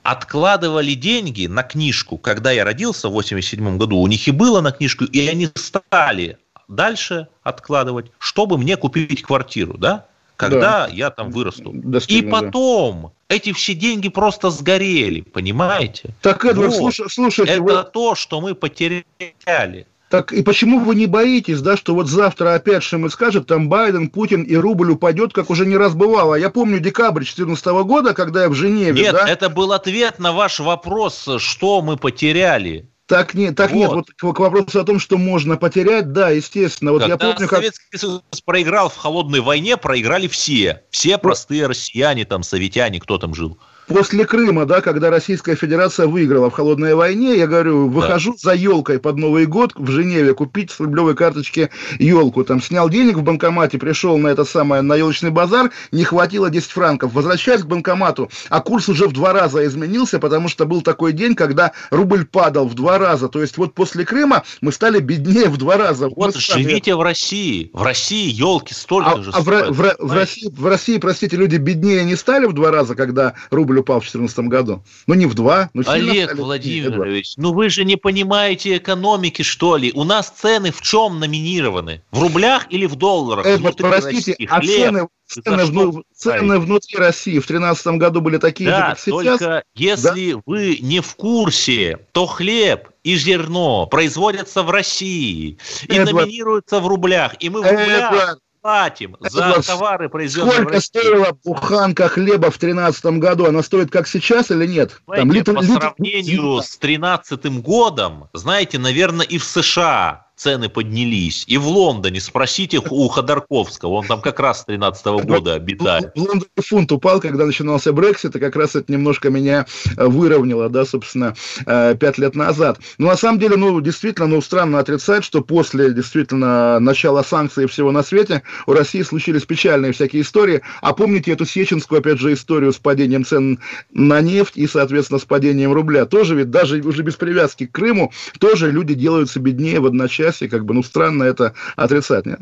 откладывали 0.02 0.94
деньги 0.94 1.46
на 1.46 1.62
книжку, 1.62 2.16
когда 2.18 2.52
я 2.52 2.64
родился 2.64 3.08
в 3.08 3.12
87 3.12 3.76
году, 3.78 3.98
у 3.98 4.06
них 4.06 4.28
и 4.28 4.30
было 4.30 4.60
на 4.60 4.70
книжку, 4.72 5.04
и 5.04 5.28
они 5.28 5.48
стали 5.54 6.38
дальше 6.68 7.28
откладывать, 7.42 8.06
чтобы 8.18 8.56
мне 8.58 8.76
купить 8.76 9.22
квартиру, 9.22 9.76
да? 9.78 10.06
Когда 10.36 10.86
Да. 10.86 10.88
я 10.92 11.10
там 11.10 11.30
вырасту. 11.30 11.72
И 11.72 11.78
Достигну, 11.78 12.30
да. 12.30 12.40
потом 12.42 13.12
эти 13.28 13.52
все 13.52 13.74
деньги 13.74 14.08
просто 14.10 14.50
сгорели, 14.50 15.22
понимаете? 15.22 16.10
Так, 16.20 16.44
Эдвард, 16.44 16.68
Вот. 16.72 16.76
слушай- 16.76 17.08
слушайте, 17.10 17.52
Это 17.54 17.62
вы- 17.62 17.84
то, 17.84 18.14
что 18.14 18.40
мы 18.42 18.54
потеряли. 18.54 19.86
Так 20.16 20.32
и 20.32 20.42
почему 20.42 20.80
вы 20.80 20.94
не 20.94 21.04
боитесь, 21.04 21.60
да, 21.60 21.76
что 21.76 21.94
вот 21.94 22.08
завтра 22.08 22.54
опять 22.54 22.82
Шимы 22.82 23.10
скажет, 23.10 23.46
там 23.46 23.68
Байден, 23.68 24.08
Путин 24.08 24.44
и 24.44 24.54
рубль 24.54 24.92
упадет, 24.92 25.34
как 25.34 25.50
уже 25.50 25.66
не 25.66 25.76
раз 25.76 25.92
бывало. 25.92 26.36
Я 26.36 26.48
помню 26.48 26.80
декабрь 26.80 27.20
2014 27.20 27.66
года, 27.84 28.14
когда 28.14 28.44
я 28.44 28.48
в 28.48 28.54
Женеве, 28.54 28.98
Нет, 28.98 29.12
да, 29.12 29.28
это 29.28 29.50
был 29.50 29.74
ответ 29.74 30.18
на 30.18 30.32
ваш 30.32 30.58
вопрос, 30.58 31.28
что 31.36 31.82
мы 31.82 31.98
потеряли. 31.98 32.88
так, 33.04 33.34
не, 33.34 33.50
так 33.50 33.72
нет, 33.72 33.92
вот 33.92 34.06
к, 34.06 34.32
к 34.32 34.38
вопросу 34.38 34.80
о 34.80 34.84
том, 34.84 35.00
что 35.00 35.18
можно 35.18 35.58
потерять, 35.58 36.10
да, 36.12 36.30
естественно. 36.30 36.92
Вот 36.92 37.02
я 37.02 37.08
Когда 37.08 37.32
помню, 37.32 37.46
как... 37.46 37.58
Советский 37.58 37.98
Союз 37.98 38.22
проиграл 38.46 38.88
в 38.88 38.96
холодной 38.96 39.40
войне, 39.40 39.76
проиграли 39.76 40.28
все. 40.28 40.82
Все 40.88 41.18
простые 41.18 41.66
россияне, 41.66 42.24
там, 42.24 42.42
советяне, 42.42 43.00
кто 43.00 43.18
там 43.18 43.34
жил. 43.34 43.58
После 43.88 44.24
Крыма, 44.24 44.66
да, 44.66 44.80
когда 44.80 45.10
Российская 45.10 45.54
Федерация 45.54 46.08
выиграла 46.08 46.50
в 46.50 46.54
холодной 46.54 46.94
войне, 46.96 47.36
я 47.36 47.46
говорю, 47.46 47.88
выхожу 47.88 48.36
за 48.36 48.52
елкой 48.52 48.98
под 48.98 49.16
Новый 49.16 49.46
год 49.46 49.72
в 49.76 49.90
Женеве 49.90 50.34
купить 50.34 50.72
с 50.72 50.80
рублевой 50.80 51.14
карточки 51.14 51.70
елку. 52.00 52.42
Там 52.44 52.60
снял 52.60 52.88
денег 52.88 53.16
в 53.16 53.22
банкомате, 53.22 53.78
пришел 53.78 54.18
на 54.18 54.28
это 54.28 54.44
самое, 54.44 54.82
на 54.82 54.96
елочный 54.96 55.30
базар, 55.30 55.70
не 55.92 56.02
хватило 56.02 56.50
10 56.50 56.70
франков. 56.70 57.12
Возвращаюсь 57.12 57.62
к 57.62 57.66
банкомату, 57.66 58.28
а 58.48 58.60
курс 58.60 58.88
уже 58.88 59.06
в 59.06 59.12
два 59.12 59.32
раза 59.32 59.64
изменился, 59.64 60.18
потому 60.18 60.48
что 60.48 60.66
был 60.66 60.82
такой 60.82 61.12
день, 61.12 61.36
когда 61.36 61.70
рубль 61.90 62.24
падал 62.24 62.66
в 62.66 62.74
два 62.74 62.98
раза. 62.98 63.28
То 63.28 63.40
есть 63.40 63.56
вот 63.56 63.72
после 63.74 64.04
Крыма 64.04 64.42
мы 64.60 64.72
стали 64.72 64.98
беднее 64.98 65.48
в 65.48 65.58
два 65.58 65.76
раза. 65.76 66.08
Вот 66.08 66.34
Мы 66.34 66.40
стали- 66.40 66.62
живите 66.62 66.96
в 66.96 67.02
России. 67.02 67.70
В 67.72 67.82
России 67.84 68.28
елки 68.30 68.74
столько 68.74 69.10
а, 69.12 69.22
же 69.22 69.30
а 69.32 69.40
в, 69.40 69.44
в 69.46 69.96
в? 69.98 70.12
России, 70.12 70.50
в 70.50 70.66
России, 70.66 70.98
простите, 70.98 71.36
люди 71.36 71.56
беднее 71.56 72.04
не 72.04 72.16
стали 72.16 72.46
в 72.46 72.52
два 72.52 72.72
раза, 72.72 72.96
когда 72.96 73.34
рубль 73.50 73.75
упал 73.80 74.00
в 74.00 74.02
2014 74.10 74.38
году? 74.50 74.82
Ну, 75.06 75.14
не 75.14 75.26
в 75.26 75.34
два, 75.34 75.70
но 75.74 75.82
сильно 75.82 76.12
Олег 76.12 76.24
стали. 76.30 76.40
Владимирович, 76.40 77.34
ну 77.36 77.52
вы 77.52 77.68
же 77.68 77.84
не 77.84 77.96
понимаете 77.96 78.76
экономики, 78.76 79.42
что 79.42 79.76
ли? 79.76 79.92
У 79.94 80.04
нас 80.04 80.30
цены 80.30 80.72
в 80.72 80.80
чем 80.82 81.18
номинированы? 81.20 82.02
В 82.10 82.22
рублях 82.22 82.66
или 82.70 82.86
в 82.86 82.96
долларах? 82.96 83.46
Внутри 83.46 83.88
простите, 83.88 84.32
России 84.32 84.48
а 84.50 84.60
хлеб. 84.60 84.76
цены, 84.78 85.08
цены, 85.26 85.64
вну- 85.66 86.02
цены 86.14 86.58
внутри 86.58 86.96
России 86.98 87.38
в 87.38 87.46
2013 87.46 87.86
году 87.98 88.20
были 88.20 88.38
такие 88.38 88.70
же, 88.70 88.76
Да, 88.76 88.88
как 88.90 88.98
сейчас? 89.00 89.38
только 89.38 89.62
если 89.74 90.36
вы 90.46 90.78
не 90.80 91.00
в 91.00 91.14
курсе, 91.16 91.98
то 92.12 92.26
хлеб 92.26 92.88
и 93.02 93.16
зерно 93.16 93.86
производятся 93.86 94.62
в 94.62 94.70
России 94.70 95.58
и 95.88 95.92
Эдвард. 95.94 96.12
номинируются 96.26 96.80
в 96.80 96.86
рублях, 96.88 97.34
и 97.40 97.48
мы 97.50 97.60
в 97.62 97.66
рублях 97.66 98.12
Эдвард. 98.12 98.38
Платим 98.66 99.16
за 99.20 99.62
товары, 99.62 100.08
произведенные 100.08 100.50
в 100.50 100.54
Сколько 100.56 100.72
России. 100.74 100.86
стоила 100.86 101.38
буханка 101.44 102.08
хлеба 102.08 102.50
в 102.50 102.58
2013 102.58 103.04
году? 103.18 103.46
Она 103.46 103.62
стоит 103.62 103.90
как 103.90 104.08
сейчас 104.08 104.50
или 104.50 104.66
нет? 104.66 105.00
Знаете, 105.06 105.28
по 105.28 105.32
литр- 105.32 105.62
сравнению 105.62 106.62
с 106.62 106.76
2013 106.78 107.60
годом, 107.62 108.28
знаете, 108.32 108.78
наверное, 108.78 109.24
и 109.24 109.38
в 109.38 109.44
США 109.44 110.25
цены 110.36 110.68
поднялись. 110.68 111.44
И 111.46 111.56
в 111.56 111.66
Лондоне, 111.66 112.20
спросите 112.20 112.78
у 112.78 113.08
Ходорковского, 113.08 113.94
он 113.94 114.06
там 114.06 114.20
как 114.20 114.38
раз 114.38 114.60
с 114.60 114.64
2013 114.66 115.06
года 115.26 115.54
обитает. 115.54 116.12
В 116.14 116.18
Лондоне 116.18 116.50
фунт 116.56 116.92
упал, 116.92 117.20
когда 117.20 117.46
начинался 117.46 117.92
Брексит, 117.92 118.36
и 118.36 118.38
как 118.38 118.54
раз 118.54 118.76
это 118.76 118.92
немножко 118.92 119.30
меня 119.30 119.66
э, 119.96 120.06
выровняло, 120.06 120.68
да, 120.68 120.84
собственно, 120.84 121.34
э, 121.64 121.96
пять 121.98 122.18
лет 122.18 122.34
назад. 122.34 122.78
Но 122.98 123.08
на 123.08 123.16
самом 123.16 123.38
деле, 123.38 123.56
ну, 123.56 123.80
действительно, 123.80 124.26
ну, 124.26 124.42
странно 124.42 124.78
отрицать, 124.78 125.24
что 125.24 125.40
после, 125.40 125.92
действительно, 125.92 126.78
начала 126.80 127.24
санкций 127.24 127.64
и 127.64 127.66
всего 127.66 127.90
на 127.90 128.02
свете 128.02 128.42
у 128.66 128.72
России 128.72 129.02
случились 129.02 129.46
печальные 129.46 129.92
всякие 129.92 130.22
истории. 130.22 130.60
А 130.82 130.92
помните 130.92 131.32
эту 131.32 131.46
сеченскую, 131.46 132.00
опять 132.00 132.18
же, 132.18 132.34
историю 132.34 132.72
с 132.72 132.76
падением 132.76 133.24
цен 133.24 133.58
на 133.90 134.20
нефть 134.20 134.56
и, 134.56 134.66
соответственно, 134.66 135.18
с 135.18 135.24
падением 135.24 135.72
рубля? 135.72 136.04
Тоже 136.04 136.34
ведь 136.34 136.50
даже 136.50 136.80
уже 136.82 137.02
без 137.02 137.14
привязки 137.14 137.66
к 137.66 137.72
Крыму, 137.72 138.12
тоже 138.38 138.70
люди 138.70 138.94
делаются 138.94 139.40
беднее 139.40 139.80
в 139.80 139.86
одночасье, 139.86 140.25
как 140.32 140.64
бы, 140.64 140.74
ну, 140.74 140.82
странно 140.82 141.24
это 141.24 141.54
отрицать, 141.76 142.26
нет? 142.26 142.40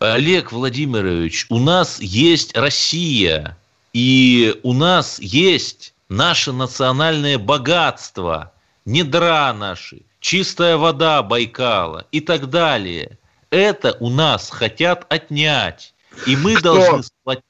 Олег 0.00 0.52
Владимирович, 0.52 1.46
у 1.48 1.58
нас 1.58 2.00
есть 2.00 2.56
Россия, 2.56 3.58
и 3.92 4.58
у 4.62 4.72
нас 4.72 5.18
есть 5.18 5.94
наше 6.08 6.52
национальное 6.52 7.38
богатство, 7.38 8.52
недра 8.84 9.52
наши, 9.52 10.02
чистая 10.20 10.76
вода 10.76 11.22
Байкала 11.22 12.06
и 12.12 12.20
так 12.20 12.48
далее. 12.48 13.18
Это 13.50 13.96
у 13.98 14.10
нас 14.10 14.50
хотят 14.50 15.06
отнять. 15.12 15.94
И 16.26 16.36
мы 16.36 16.56
Кто? 16.56 16.74
должны 16.74 17.02
сплотиться 17.02 17.47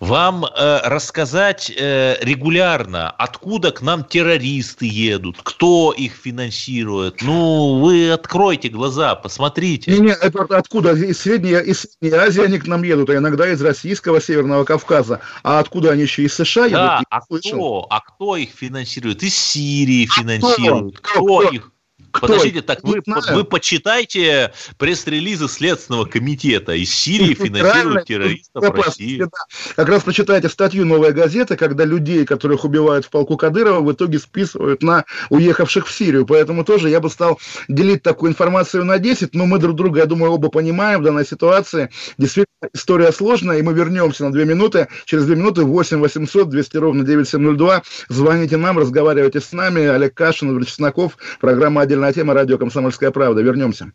вам 0.00 0.44
э, 0.44 0.80
рассказать 0.84 1.70
э, 1.70 2.16
регулярно, 2.20 3.10
откуда 3.10 3.72
к 3.72 3.82
нам 3.82 4.04
террористы 4.04 4.86
едут, 4.86 5.36
кто 5.42 5.92
их 5.92 6.12
финансирует. 6.12 7.22
Ну, 7.22 7.80
вы 7.80 8.10
откройте 8.10 8.68
глаза, 8.68 9.14
посмотрите. 9.14 9.90
Не, 9.92 9.98
не, 9.98 10.12
это 10.12 10.44
откуда? 10.56 10.92
Из 10.92 11.18
Средней, 11.18 11.60
из 11.62 11.86
Средней 12.00 12.18
Азии 12.18 12.42
они 12.42 12.58
к 12.58 12.66
нам 12.66 12.82
едут, 12.82 13.10
а 13.10 13.16
иногда 13.16 13.50
из 13.50 13.60
российского 13.60 14.20
Северного 14.20 14.64
Кавказа. 14.64 15.20
А 15.42 15.58
откуда 15.58 15.92
они 15.92 16.02
еще 16.02 16.22
из 16.22 16.34
США 16.34 16.66
едут? 16.66 16.78
Да, 16.78 17.02
а 17.10 17.20
кто? 17.20 17.86
А 17.90 18.00
кто 18.00 18.36
их 18.36 18.50
финансирует? 18.50 19.22
Из 19.22 19.36
Сирии 19.36 20.06
финансируют. 20.06 20.98
Кто, 21.00 21.24
кто, 21.24 21.40
кто 21.40 21.50
их 21.50 21.72
кто? 22.10 22.26
Подождите, 22.26 22.62
так 22.62 22.82
вы, 22.82 23.02
вы 23.06 23.44
почитайте 23.44 24.52
пресс-релизы 24.78 25.48
Следственного 25.48 26.04
комитета. 26.04 26.72
Из 26.72 26.92
Сирии 26.92 27.34
финансируют 27.34 28.06
террористов 28.06 28.64
в 28.64 28.70
России. 28.70 29.18
Да. 29.18 29.28
Как 29.76 29.88
раз 29.88 30.02
почитайте 30.02 30.48
статью 30.48 30.86
«Новая 30.86 31.12
газета», 31.12 31.56
когда 31.56 31.84
людей, 31.84 32.24
которых 32.24 32.64
убивают 32.64 33.04
в 33.04 33.10
полку 33.10 33.36
Кадырова, 33.36 33.80
в 33.80 33.92
итоге 33.92 34.18
списывают 34.18 34.82
на 34.82 35.04
уехавших 35.30 35.86
в 35.86 35.92
Сирию. 35.92 36.26
Поэтому 36.26 36.64
тоже 36.64 36.88
я 36.88 37.00
бы 37.00 37.10
стал 37.10 37.38
делить 37.68 38.02
такую 38.02 38.30
информацию 38.30 38.84
на 38.84 38.98
10, 38.98 39.34
но 39.34 39.46
мы 39.46 39.58
друг 39.58 39.76
друга, 39.76 40.00
я 40.00 40.06
думаю, 40.06 40.32
оба 40.32 40.48
понимаем 40.48 41.00
в 41.00 41.04
данной 41.04 41.26
ситуации. 41.26 41.90
Действительно, 42.16 42.70
история 42.72 43.12
сложная, 43.12 43.58
и 43.58 43.62
мы 43.62 43.74
вернемся 43.74 44.24
на 44.24 44.32
2 44.32 44.44
минуты. 44.44 44.88
Через 45.04 45.26
2 45.26 45.34
минуты 45.34 45.62
8 45.62 45.98
800 45.98 46.48
200 46.48 46.76
ровно 46.78 47.04
9702. 47.04 47.82
Звоните 48.08 48.56
нам, 48.56 48.78
разговаривайте 48.78 49.40
с 49.40 49.52
нами. 49.52 49.86
Олег 49.86 50.14
Кашин, 50.14 50.50
Игорь 50.50 50.64
Чесноков, 50.64 51.18
программа 51.40 51.82
«Отдельно 51.82 51.97
Отдельная 51.98 52.12
тема. 52.12 52.34
Радио 52.34 52.58
«Комсомольская 52.58 53.10
правда». 53.10 53.40
Вернемся. 53.42 53.92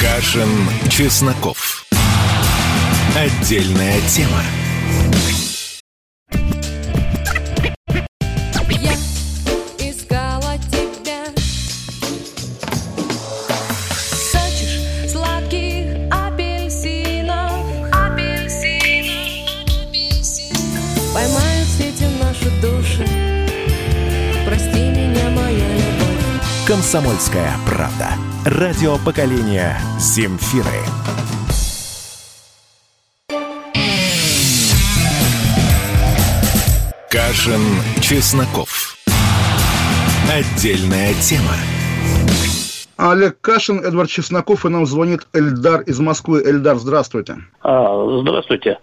Кашин, 0.00 0.48
Чесноков. 0.90 1.84
Отдельная 3.16 4.00
тема. 4.08 4.42
«Комсомольская 26.66 27.52
правда». 27.64 28.08
Радио 28.44 28.96
поколения 29.06 29.78
«Земфиры». 30.00 30.82
Кашин, 37.08 37.60
Чесноков. 38.02 38.96
Отдельная 40.28 41.14
тема. 41.14 41.54
Олег 42.96 43.40
Кашин, 43.40 43.84
Эдвард 43.84 44.10
Чесноков, 44.10 44.66
и 44.66 44.68
нам 44.68 44.86
звонит 44.86 45.28
Эльдар 45.34 45.82
из 45.82 46.00
Москвы. 46.00 46.42
Эльдар, 46.44 46.78
здравствуйте. 46.78 47.36
А, 47.62 48.20
здравствуйте. 48.22 48.80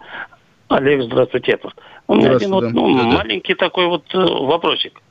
Олег, 0.68 1.02
здравствуйте, 1.02 1.52
Эдвард. 1.52 1.76
У 2.06 2.14
меня 2.14 2.36
один 2.36 2.50
вот, 2.50 2.64
ну, 2.72 2.96
да, 2.96 3.18
маленький 3.18 3.54
такой 3.54 3.88
вот 3.88 4.04
э, 4.14 4.18
вопросик 4.18 5.02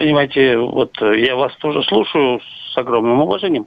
понимаете, 0.00 0.56
вот 0.56 0.96
э, 1.02 1.20
я 1.20 1.36
вас 1.36 1.54
тоже 1.56 1.82
слушаю 1.82 2.40
с 2.72 2.78
огромным 2.78 3.20
уважением. 3.20 3.66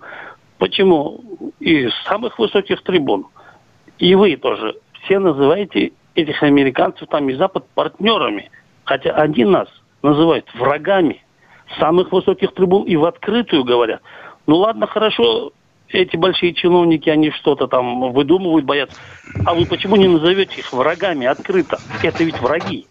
Почему 0.58 1.22
из 1.60 1.94
самых 2.06 2.40
высоких 2.40 2.82
трибун, 2.82 3.28
и 4.00 4.16
вы 4.16 4.36
тоже, 4.36 4.76
все 5.04 5.20
называете 5.20 5.92
этих 6.16 6.42
американцев 6.42 7.08
там 7.08 7.30
и 7.30 7.36
Запад 7.36 7.66
партнерами, 7.76 8.50
хотя 8.84 9.12
они 9.12 9.46
нас 9.46 9.68
называют 10.02 10.52
врагами 10.56 11.24
самых 11.80 12.12
высоких 12.12 12.56
трибун 12.56 12.86
и 12.86 12.96
в 12.96 13.06
открытую 13.06 13.64
говорят. 13.64 14.02
Ну 14.48 14.56
ладно, 14.56 14.88
хорошо, 14.88 15.52
эти 15.90 16.18
большие 16.18 16.56
чиновники, 16.56 17.12
они 17.12 17.30
что-то 17.30 17.68
там 17.68 18.12
выдумывают, 18.12 18.66
боятся. 18.66 18.98
А 19.46 19.54
вы 19.54 19.68
почему 19.68 19.98
не 19.98 20.08
назовете 20.08 20.62
их 20.62 20.74
врагами 20.74 21.28
открыто? 21.28 21.78
Это 22.02 22.24
ведь 22.24 22.40
враги. 22.42 22.88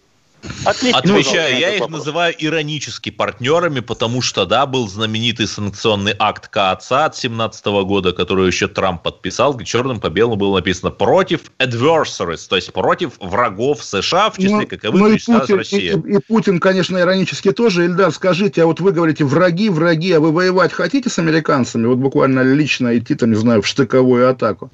Ответьте, 0.65 0.97
Отвечаю, 0.97 1.57
я 1.57 1.75
их 1.75 1.81
вопрос. 1.81 1.99
называю 1.99 2.35
иронически 2.37 3.11
партнерами, 3.11 3.79
потому 3.79 4.21
что, 4.21 4.45
да, 4.45 4.65
был 4.65 4.89
знаменитый 4.89 5.47
санкционный 5.47 6.13
акт 6.19 6.49
КАЦА 6.49 7.05
от 7.05 7.15
17 7.15 7.65
года, 7.85 8.11
который 8.11 8.47
еще 8.47 8.67
Трамп 8.67 9.01
подписал, 9.01 9.53
где 9.53 9.65
черным 9.65 10.01
по 10.01 10.09
белому 10.09 10.35
было 10.35 10.57
написано 10.57 10.91
против 10.91 11.51
adversaries, 11.59 12.47
то 12.49 12.57
есть 12.57 12.73
против 12.73 13.13
врагов 13.19 13.83
США, 13.83 14.29
в 14.29 14.37
числе 14.37 14.55
ну, 14.55 14.67
каковых 14.67 15.01
ну, 15.01 15.07
и 15.07 15.17
Путин, 15.17 15.57
Россия. 15.57 15.97
И, 15.97 16.15
и 16.15 16.19
Путин, 16.19 16.59
конечно, 16.59 16.97
иронически 16.97 17.51
тоже. 17.51 17.85
Ильдар, 17.85 18.11
скажите, 18.11 18.63
а 18.63 18.65
вот 18.65 18.81
вы 18.81 18.91
говорите 18.91 19.23
враги, 19.23 19.69
враги, 19.69 20.11
а 20.11 20.19
вы 20.19 20.31
воевать 20.31 20.73
хотите 20.73 21.09
с 21.09 21.19
американцами? 21.19 21.87
Вот 21.87 21.99
буквально 21.99 22.41
лично 22.41 22.97
идти, 22.97 23.15
там, 23.15 23.29
не 23.29 23.37
знаю, 23.37 23.61
в 23.61 23.67
штыковую 23.67 24.29
атаку. 24.29 24.71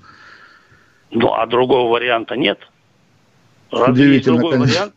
Ну, 1.12 1.34
а 1.34 1.46
другого 1.46 1.92
варианта 1.92 2.36
нет. 2.36 2.60
Разве 3.72 4.14
есть 4.14 4.26
другой 4.26 4.54
конечно. 4.54 4.74
вариант? 4.74 4.94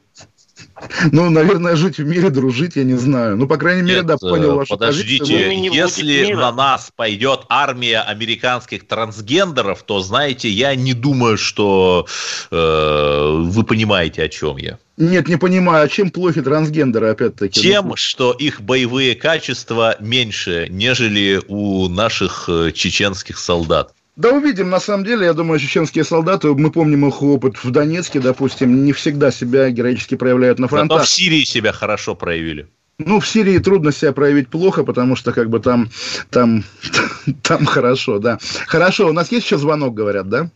Ну, 1.12 1.30
наверное, 1.30 1.76
жить 1.76 1.98
в 1.98 2.06
мире, 2.06 2.30
дружить, 2.30 2.76
я 2.76 2.84
не 2.84 2.94
знаю. 2.94 3.36
Ну, 3.36 3.46
по 3.46 3.56
крайней 3.56 3.82
мере, 3.82 3.96
Нет, 3.96 4.06
да, 4.06 4.18
понял 4.18 4.54
вашу 4.54 4.76
Подождите, 4.76 5.20
позицию. 5.20 5.72
если 5.72 6.32
на 6.32 6.52
нас 6.52 6.90
пойдет 6.94 7.40
армия 7.48 8.00
американских 8.00 8.86
трансгендеров, 8.86 9.82
то, 9.82 10.00
знаете, 10.00 10.48
я 10.48 10.74
не 10.74 10.94
думаю, 10.94 11.38
что 11.38 12.06
э, 12.50 13.36
вы 13.42 13.64
понимаете, 13.64 14.22
о 14.22 14.28
чем 14.28 14.56
я. 14.56 14.78
Нет, 14.96 15.26
не 15.28 15.36
понимаю, 15.36 15.86
а 15.86 15.88
чем 15.88 16.10
плохи 16.10 16.42
трансгендеры, 16.42 17.08
опять-таки? 17.08 17.60
Тем, 17.60 17.88
ну, 17.88 17.96
что 17.96 18.32
их 18.32 18.60
боевые 18.60 19.14
качества 19.14 19.96
меньше, 20.00 20.66
нежели 20.70 21.40
у 21.48 21.88
наших 21.88 22.44
э, 22.48 22.72
чеченских 22.72 23.38
солдат. 23.38 23.94
Да 24.14 24.30
увидим, 24.30 24.68
на 24.68 24.78
самом 24.78 25.04
деле, 25.04 25.24
я 25.24 25.32
думаю, 25.32 25.58
чеченские 25.58 26.04
солдаты, 26.04 26.48
мы 26.48 26.70
помним 26.70 27.06
их 27.06 27.22
опыт 27.22 27.64
в 27.64 27.70
Донецке, 27.70 28.20
допустим, 28.20 28.84
не 28.84 28.92
всегда 28.92 29.30
себя 29.30 29.70
героически 29.70 30.16
проявляют 30.16 30.58
на 30.58 30.68
фронтах. 30.68 30.98
Зато 30.98 31.06
в 31.06 31.10
Сирии 31.10 31.44
себя 31.44 31.72
хорошо 31.72 32.14
проявили. 32.14 32.68
Ну, 32.98 33.20
в 33.20 33.26
Сирии 33.26 33.58
трудно 33.58 33.90
себя 33.90 34.12
проявить 34.12 34.48
плохо, 34.48 34.84
потому 34.84 35.16
что 35.16 35.32
как 35.32 35.48
бы 35.48 35.60
там, 35.60 35.88
там, 36.28 36.62
там 37.42 37.64
хорошо, 37.64 38.18
да. 38.18 38.38
Хорошо, 38.66 39.08
у 39.08 39.12
нас 39.12 39.32
есть 39.32 39.46
еще 39.46 39.56
звонок, 39.56 39.94
говорят, 39.94 40.28
да? 40.28 40.50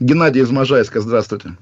Геннадий 0.00 0.42
из 0.42 0.50
Можайска, 0.50 1.00
здравствуйте. 1.00 1.56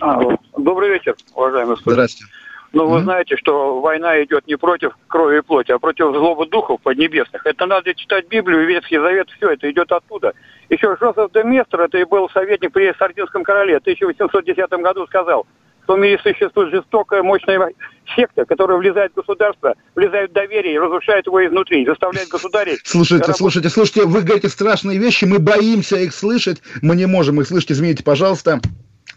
А, 0.00 0.20
добрый 0.56 0.90
вечер, 0.90 1.16
уважаемый 1.34 1.76
господин. 1.76 1.92
Здравствуйте. 1.94 2.32
Но 2.72 2.86
вы 2.86 3.00
знаете, 3.00 3.36
что 3.36 3.80
война 3.80 4.22
идет 4.22 4.46
не 4.46 4.56
против 4.56 4.96
крови 5.08 5.38
и 5.38 5.42
плоти, 5.42 5.72
а 5.72 5.78
против 5.78 6.14
злобы 6.14 6.46
духов 6.46 6.80
поднебесных. 6.82 7.44
Это 7.44 7.66
надо 7.66 7.94
читать 7.94 8.28
Библию, 8.28 8.66
Ветхий 8.66 8.98
Завет, 8.98 9.28
все 9.36 9.50
это 9.50 9.70
идет 9.70 9.90
оттуда. 9.90 10.34
Еще 10.68 10.96
Жозеф 11.00 11.32
де 11.32 11.42
Местер, 11.42 11.80
это 11.80 11.98
и 11.98 12.04
был 12.04 12.28
советник 12.30 12.72
при 12.72 12.94
Сардинском 12.96 13.42
короле, 13.42 13.78
в 13.78 13.80
1810 13.80 14.70
году 14.70 15.06
сказал, 15.06 15.46
что 15.82 15.94
в 15.94 15.98
мире 15.98 16.20
существует 16.22 16.70
жестокая, 16.72 17.24
мощная 17.24 17.72
секта, 18.14 18.44
которая 18.44 18.78
влезает 18.78 19.10
в 19.12 19.16
государство, 19.16 19.74
влезает 19.96 20.30
в 20.30 20.34
доверие 20.34 20.78
разрушает 20.78 21.26
его 21.26 21.44
изнутри, 21.44 21.84
заставляет 21.84 22.28
государей... 22.28 22.78
Слушайте, 22.84 23.24
работать. 23.24 23.36
слушайте, 23.36 23.68
слушайте, 23.68 24.04
вы 24.04 24.22
говорите 24.22 24.48
страшные 24.48 24.98
вещи, 24.98 25.24
мы 25.24 25.40
боимся 25.40 25.96
их 25.96 26.14
слышать, 26.14 26.62
мы 26.82 26.94
не 26.94 27.06
можем 27.06 27.40
их 27.40 27.48
слышать, 27.48 27.72
извините, 27.72 28.04
пожалуйста. 28.04 28.60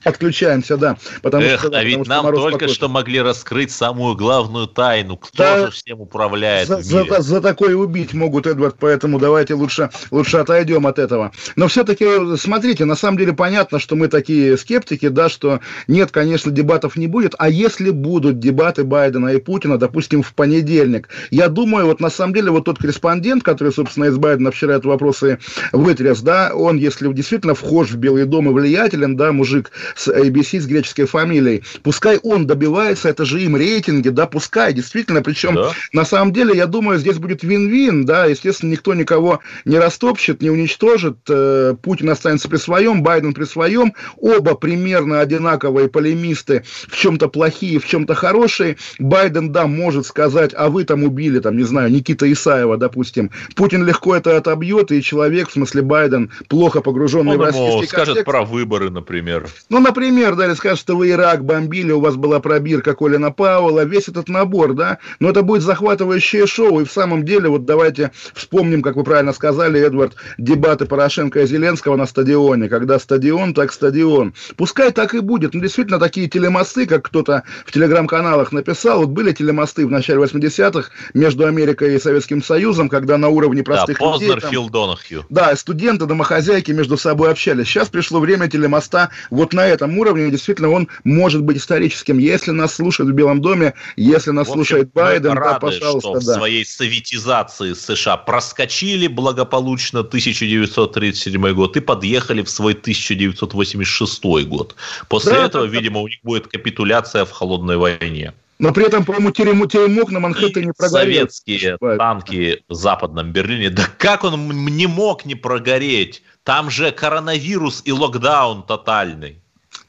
Отключаемся, 0.04 0.78
да. 0.78 0.98
Потому 1.22 1.44
Эх, 1.44 1.62
что, 1.62 1.70
а 1.78 1.84
ведь 1.84 2.08
нам 2.08 2.26
только 2.26 2.50
спокойный. 2.50 2.74
что 2.74 2.90
могли 2.90 3.22
раскрыть 3.22 3.72
самую 3.72 4.16
главную 4.16 4.68
тайну. 4.68 5.18
Кто 5.18 5.38
да, 5.38 5.66
же 5.66 5.72
всем 5.72 6.02
управляет 6.02 6.68
за, 6.68 6.78
в 6.78 6.86
мире? 6.86 7.16
За, 7.16 7.22
за 7.22 7.42
такое 7.42 7.76
убить 7.76 8.14
могут, 8.14 8.48
Эдвард, 8.48 8.76
поэтому 8.80 9.20
давайте 9.20 9.54
лучше, 9.54 9.90
лучше 10.12 10.38
отойдем 10.38 10.88
от 10.88 11.00
этого. 11.00 11.32
Но 11.56 11.68
все-таки, 11.68 12.36
смотрите, 12.38 12.86
на 12.86 12.96
самом 12.96 13.18
деле 13.18 13.34
понятно, 13.34 13.80
что 13.80 13.96
мы 13.96 14.08
такие 14.08 14.58
скептики, 14.58 15.08
да, 15.08 15.30
что 15.30 15.62
нет, 15.88 16.12
конечно, 16.12 16.52
дебатов 16.52 16.96
не 16.96 17.08
будет, 17.08 17.36
а 17.38 17.50
если 17.50 17.90
будут 17.90 18.40
дебаты 18.40 18.84
Байдена 18.84 19.30
и 19.30 19.40
Путина, 19.40 19.78
допустим, 19.78 20.22
в 20.22 20.34
понедельник, 20.34 21.10
я 21.32 21.48
думаю, 21.48 21.86
вот 21.86 22.00
на 22.00 22.10
самом 22.10 22.34
деле 22.34 22.52
вот 22.52 22.66
тот 22.66 22.78
корреспондент, 22.78 23.44
который, 23.44 23.72
собственно, 23.72 24.06
из 24.06 24.18
Байдена 24.18 24.52
вчера 24.52 24.74
этот 24.74 24.86
вопросы 24.86 25.40
вытряс, 25.72 26.22
да, 26.22 26.52
он, 26.54 26.78
если 26.78 27.12
действительно 27.14 27.56
вхож 27.56 27.92
в 27.92 27.98
Белый 27.98 28.26
дом 28.26 28.50
и 28.50 28.54
влиятелен, 28.54 29.16
да, 29.16 29.32
мужик, 29.32 29.72
с 29.96 30.08
ABC, 30.08 30.60
с 30.60 30.66
греческой 30.66 31.06
фамилией. 31.06 31.64
Пускай 31.84 32.18
он 32.18 32.48
добивается, 32.48 33.10
это 33.10 33.26
же 33.26 33.42
им 33.42 33.56
рейтинги, 33.56 34.10
да, 34.10 34.28
пускай, 34.28 34.74
действительно, 34.74 35.22
причем 35.22 35.56
да. 35.56 35.72
на 35.92 36.06
самом 36.06 36.34
деле, 36.34 36.56
я 36.56 36.68
думаю, 36.68 37.00
здесь 37.00 37.18
будет 37.18 37.44
вин-вин, 37.44 38.06
да, 38.06 38.26
естественно, 38.26 38.72
никто 38.72 38.94
никого 38.94 39.40
не 39.66 39.78
растопчет, 39.78 40.42
не 40.42 40.50
уничтожит, 40.50 41.18
э, 41.30 41.76
Путин 41.82 42.10
останется 42.10 42.50
при 42.50 42.58
своем, 42.58 43.04
Байден 43.04 43.34
при 43.34 43.46
своем, 43.46 43.94
оба 44.18 44.56
примерно 44.56 45.20
одинаковые 45.20 45.90
полемисты, 45.90 46.64
в 46.88 46.96
чем-то 46.96 47.28
плохие, 47.28 47.80
в 47.80 47.86
чем-то 47.86 48.16
хорошие, 48.16 48.78
Байден, 49.00 49.52
да, 49.52 49.68
может 49.68 50.06
сказать, 50.06 50.52
а 50.56 50.70
вы 50.70 50.84
там 50.84 51.04
убили, 51.04 51.40
там, 51.40 51.58
не 51.58 51.64
знаю, 51.64 51.92
Никита 51.92 52.32
Исаева, 52.32 52.78
допустим, 52.78 53.32
Путин 53.56 53.86
легко 53.86 54.16
это 54.16 54.38
отобьет, 54.38 54.92
и 54.92 55.02
человек, 55.02 55.50
в 55.50 55.54
смысле 55.54 55.82
Байден, 55.82 56.32
плохо 56.48 56.82
погруженный 56.82 57.34
Он 57.34 57.38
в 57.38 57.42
российский 57.42 57.88
скажет 57.88 58.16
контекст. 58.16 58.26
про 58.26 58.44
выборы, 58.44 58.90
например. 58.90 59.48
Ну, 59.70 59.80
например, 59.84 60.36
да, 60.36 60.48
или 60.48 60.54
скажет, 60.54 60.80
что 60.80 60.98
вы 60.98 61.12
Ирак 61.12 61.46
бомбили, 61.46 61.92
у 61.92 62.00
вас 62.00 62.16
была 62.16 62.40
пробирка 62.40 62.96
Колина 62.96 63.32
Пауэлла, 63.32 63.86
весь 63.86 64.08
этот 64.08 64.30
набор, 64.30 64.74
да, 64.74 64.98
но 65.20 65.30
это 65.30 65.44
будет 65.44 65.62
захватывающее 65.62 66.48
шоу, 66.48 66.82
и 66.82 66.86
в 66.86 66.92
самом 66.92 67.24
деле, 67.24 67.50
вот 67.50 67.66
давайте 67.66 68.12
вспомним, 68.34 68.82
как 68.82 68.96
вы 68.96 69.04
правильно 69.04 69.34
сказали, 69.34 69.80
Эдвард, 69.80 70.16
дебаты 70.38 70.86
Порошенко 70.86 71.42
и 71.42 71.46
Зеленского 71.46 71.96
на 71.96 72.08
стадионе, 72.08 72.70
когда 72.70 72.98
стадион, 72.98 73.54
так 73.54 73.72
стадион. 73.72 74.34
Пускай 74.56 74.92
так 74.92 75.14
и 75.14 75.20
будет, 75.20 75.54
но 75.54 75.62
действительно 75.62 76.00
такие 76.00 76.28
телемосты, 76.28 76.86
как 76.86 77.06
кто-то 77.06 77.44
в 77.66 77.72
телеграм-каналах 77.72 78.52
написал, 78.52 79.00
вот 79.00 79.10
были 79.10 79.32
телемосты 79.32 79.86
в 79.86 79.92
начале 79.92 80.20
80-х 80.22 80.90
между 81.14 81.46
Америкой 81.46 81.96
и 81.96 82.00
Советским 82.00 82.42
Союзом, 82.42 82.90
когда 82.90 83.18
на 83.18 83.28
уровне 83.28 83.64
простых 83.64 84.00
да, 84.00 84.06
Познер, 84.06 84.28
людей... 84.30 84.42
Там, 84.42 84.52
Фил 84.52 84.70
Донахью. 84.70 85.26
Да, 85.30 85.56
студенты, 85.56 86.06
домохозяйки 86.06 86.72
между 86.72 86.98
собой 86.98 87.32
общались. 87.32 87.68
Сейчас 87.68 87.90
пришло 87.90 88.20
время 88.20 88.48
телемоста 88.48 89.10
вот 89.30 89.54
на 89.54 89.73
этом 89.74 89.98
уровне, 89.98 90.30
действительно, 90.32 90.70
он 90.70 90.88
может 91.04 91.42
быть 91.44 91.58
историческим. 91.58 92.18
Если 92.18 92.52
нас 92.52 92.76
слушают 92.76 93.12
в 93.12 93.14
Белом 93.14 93.42
доме, 93.42 93.74
если 93.96 94.32
нас 94.32 94.48
общем, 94.48 94.54
слушает 94.54 94.94
Байден, 94.94 95.34
рады, 95.34 95.54
да, 95.54 95.60
пожалуйста, 95.60 96.10
что 96.10 96.14
да. 96.14 96.20
в 96.20 96.38
своей 96.38 96.66
советизации 96.66 97.74
США 97.74 98.18
проскочили 98.18 99.08
благополучно 99.08 100.00
1937 100.02 101.54
год 101.54 101.78
и 101.78 101.80
подъехали 101.80 102.42
в 102.42 102.50
свой 102.50 102.74
1986 102.74 104.24
год. 104.48 104.76
После 105.10 105.34
Да, 105.34 105.46
этого, 105.46 105.68
да, 105.68 105.72
видимо, 105.72 106.00
у 106.02 106.08
них 106.08 106.20
будет 106.24 106.48
капитуляция 106.48 107.26
в 107.26 107.32
холодной 107.32 107.78
войне. 107.78 108.34
Но 108.60 108.72
при 108.72 108.86
этом, 108.86 109.04
по-моему, 109.04 109.32
терем- 109.32 109.68
теремок 109.68 110.12
на 110.12 110.20
Манхэттене 110.20 110.70
И 110.70 110.72
прогорел. 110.78 111.14
советские 111.28 111.78
танки 111.98 112.64
в 112.70 112.74
Западном 112.74 113.32
Берлине. 113.32 113.70
Да 113.70 113.84
как 113.98 114.24
он 114.24 114.48
не 114.68 114.88
мог 114.88 115.26
не 115.26 115.36
прогореть? 115.36 116.22
Там 116.44 116.70
же 116.70 116.92
коронавирус 116.92 117.82
и 117.86 117.92
локдаун 117.92 118.64
тотальный. 118.64 119.43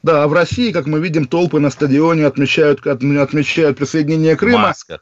Да, 0.05 0.23
а 0.23 0.27
в 0.27 0.33
России, 0.33 0.71
как 0.71 0.85
мы 0.85 0.99
видим, 0.99 1.25
толпы 1.25 1.59
на 1.59 1.71
стадионе 1.71 2.27
отмечают, 2.27 2.85
от- 2.85 3.03
отмечают 3.03 3.75
присоединение 3.79 4.35
В 4.35 4.37
Крыма. 4.39 4.59
масках. 4.59 5.01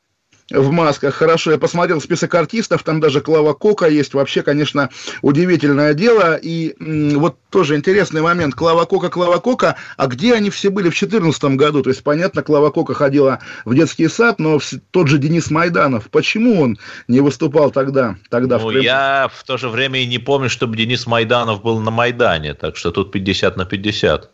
В 0.50 0.72
масках, 0.72 1.14
хорошо. 1.16 1.52
Я 1.52 1.58
посмотрел 1.58 2.00
список 2.00 2.36
артистов, 2.36 2.84
там 2.84 3.00
даже 3.02 3.20
Клава 3.22 3.54
Кока 3.54 3.88
есть. 3.88 4.14
Вообще, 4.14 4.44
конечно, 4.44 4.90
удивительное 5.22 5.94
дело. 5.94 6.36
И 6.36 6.76
м, 6.80 7.20
вот 7.20 7.38
тоже 7.50 7.76
интересный 7.76 8.22
момент. 8.22 8.54
Клава 8.56 8.86
Кока, 8.86 9.10
Клава 9.10 9.40
Кока. 9.40 9.76
А 9.98 10.08
где 10.08 10.34
они 10.36 10.50
все 10.50 10.70
были 10.70 10.86
в 10.90 10.96
2014 11.00 11.56
году? 11.58 11.82
То 11.82 11.90
есть, 11.90 12.04
понятно, 12.04 12.44
Клава 12.44 12.70
Кока 12.72 12.94
ходила 12.94 13.40
в 13.66 13.74
детский 13.76 14.08
сад, 14.08 14.40
но 14.40 14.60
тот 14.92 15.08
же 15.08 15.18
Денис 15.18 15.50
Майданов. 15.50 16.10
Почему 16.10 16.62
он 16.62 16.78
не 17.08 17.20
выступал 17.22 17.72
тогда? 17.72 18.16
тогда 18.30 18.58
в 18.58 18.64
Ну, 18.64 18.68
Крыму? 18.70 18.84
я 18.84 19.30
в 19.34 19.44
то 19.46 19.58
же 19.58 19.70
время 19.70 20.02
и 20.02 20.06
не 20.06 20.20
помню, 20.20 20.50
чтобы 20.50 20.78
Денис 20.78 21.08
Майданов 21.08 21.62
был 21.62 21.80
на 21.80 21.92
Майдане, 21.92 22.54
так 22.54 22.76
что 22.78 22.92
тут 22.92 23.12
50 23.12 23.58
на 23.58 23.66
50. 23.66 24.30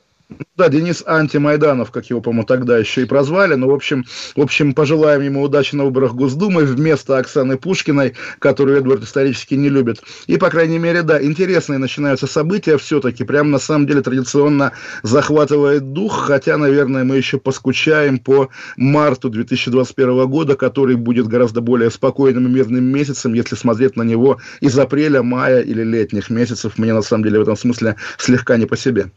Да, 0.56 0.70
Денис 0.70 1.04
Антимайданов, 1.08 1.90
как 1.90 2.06
его, 2.12 2.22
по-моему, 2.22 2.46
тогда 2.46 2.78
еще 2.78 3.02
и 3.02 3.06
прозвали. 3.06 3.56
Но, 3.56 3.68
в 3.68 3.74
общем, 3.74 4.06
в 4.36 4.42
общем, 4.42 4.74
пожелаем 4.74 5.22
ему 5.22 5.42
удачи 5.42 5.74
на 5.74 5.86
выборах 5.86 6.14
Госдумы 6.14 6.66
вместо 6.66 7.18
Оксаны 7.18 7.58
Пушкиной, 7.58 8.14
которую 8.38 8.78
Эдвард 8.78 9.04
исторически 9.04 9.56
не 9.56 9.70
любит. 9.70 10.04
И, 10.28 10.38
по 10.38 10.52
крайней 10.52 10.78
мере, 10.78 11.02
да, 11.02 11.24
интересные 11.24 11.80
начинаются 11.80 12.28
события 12.28 12.78
все-таки. 12.78 13.24
Прям, 13.24 13.50
на 13.50 13.58
самом 13.58 13.88
деле, 13.88 14.02
традиционно 14.02 14.74
захватывает 15.02 15.94
дух. 15.94 16.28
Хотя, 16.28 16.58
наверное, 16.58 17.04
мы 17.04 17.18
еще 17.18 17.40
поскучаем 17.40 18.20
по 18.20 18.50
марту 18.78 19.30
2021 19.30 20.28
года, 20.28 20.56
который 20.56 20.96
будет 20.96 21.28
гораздо 21.28 21.62
более 21.62 21.90
спокойным 21.90 22.46
и 22.48 22.52
мирным 22.52 22.84
месяцем, 22.84 23.34
если 23.34 23.56
смотреть 23.56 23.96
на 23.96 24.04
него 24.04 24.40
из 24.62 24.78
апреля, 24.78 25.24
мая 25.24 25.62
или 25.62 25.84
летних 25.84 26.30
месяцев. 26.30 26.78
Мне, 26.78 26.94
на 26.94 27.02
самом 27.02 27.24
деле, 27.24 27.40
в 27.40 27.44
этом 27.44 27.56
смысле 27.56 27.96
слегка 28.20 28.58
не 28.58 28.68
по 28.68 28.78
себе. 28.78 29.10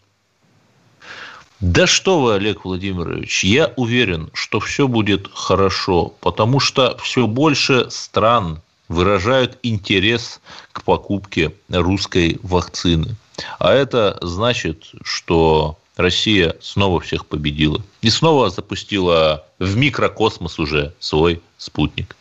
Да 1.63 1.87
что 1.87 2.21
вы, 2.21 2.35
Олег 2.35 2.65
Владимирович, 2.65 3.45
я 3.45 3.73
уверен, 3.77 4.31
что 4.33 4.59
все 4.59 4.89
будет 4.89 5.31
хорошо, 5.33 6.13
потому 6.19 6.59
что 6.59 6.99
все 7.01 7.29
больше 7.29 7.89
стран 7.89 8.61
выражают 8.89 9.57
интерес 9.63 10.41
к 10.73 10.83
покупке 10.83 11.55
русской 11.69 12.41
вакцины. 12.43 13.15
А 13.61 13.73
это 13.73 14.19
значит, 14.23 14.91
что 15.05 15.79
Россия 15.97 16.57
снова 16.61 16.99
всех 16.99 17.27
победила. 17.27 17.81
И 18.01 18.11
снова 18.11 18.51
запустила 18.51 19.47
в 19.61 19.77
микрокосмос 19.77 20.59
уже 20.59 20.93
свой 20.99 21.41
спутник. 21.59 22.17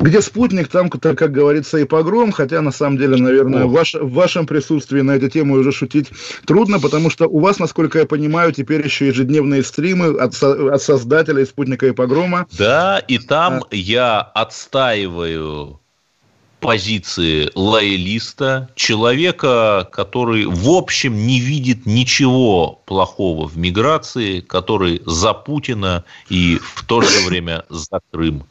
Где 0.00 0.20
спутник, 0.22 0.68
там, 0.68 0.88
как 0.90 1.32
говорится, 1.32 1.78
и 1.78 1.84
погром, 1.84 2.32
хотя, 2.32 2.60
на 2.60 2.72
самом 2.72 2.98
деле, 2.98 3.16
наверное, 3.16 3.64
в, 3.64 3.72
ваш- 3.72 3.94
в 3.94 4.12
вашем 4.12 4.46
присутствии 4.46 5.00
на 5.00 5.12
эту 5.12 5.28
тему 5.28 5.54
уже 5.54 5.72
шутить 5.72 6.10
трудно, 6.46 6.80
потому 6.80 7.10
что 7.10 7.26
у 7.26 7.40
вас, 7.40 7.58
насколько 7.58 7.98
я 7.98 8.06
понимаю, 8.06 8.52
теперь 8.52 8.84
еще 8.84 9.08
ежедневные 9.08 9.62
стримы 9.62 10.18
от, 10.18 10.42
от 10.42 10.82
создателей 10.82 11.46
спутника 11.46 11.86
и 11.86 11.92
погрома. 11.92 12.46
Да, 12.58 12.98
и 12.98 13.18
там 13.18 13.64
я 13.70 14.20
отстаиваю 14.20 15.80
позиции 16.60 17.50
лоялиста, 17.54 18.70
человека, 18.74 19.88
который 19.92 20.46
в 20.46 20.68
общем 20.68 21.26
не 21.26 21.38
видит 21.38 21.86
ничего 21.86 22.82
плохого 22.86 23.46
в 23.46 23.56
миграции, 23.56 24.40
который 24.40 25.02
за 25.06 25.32
Путина 25.32 26.04
и 26.28 26.58
в 26.74 26.84
то 26.84 27.02
же 27.02 27.26
время 27.26 27.64
за 27.68 28.00
Крым. 28.10 28.44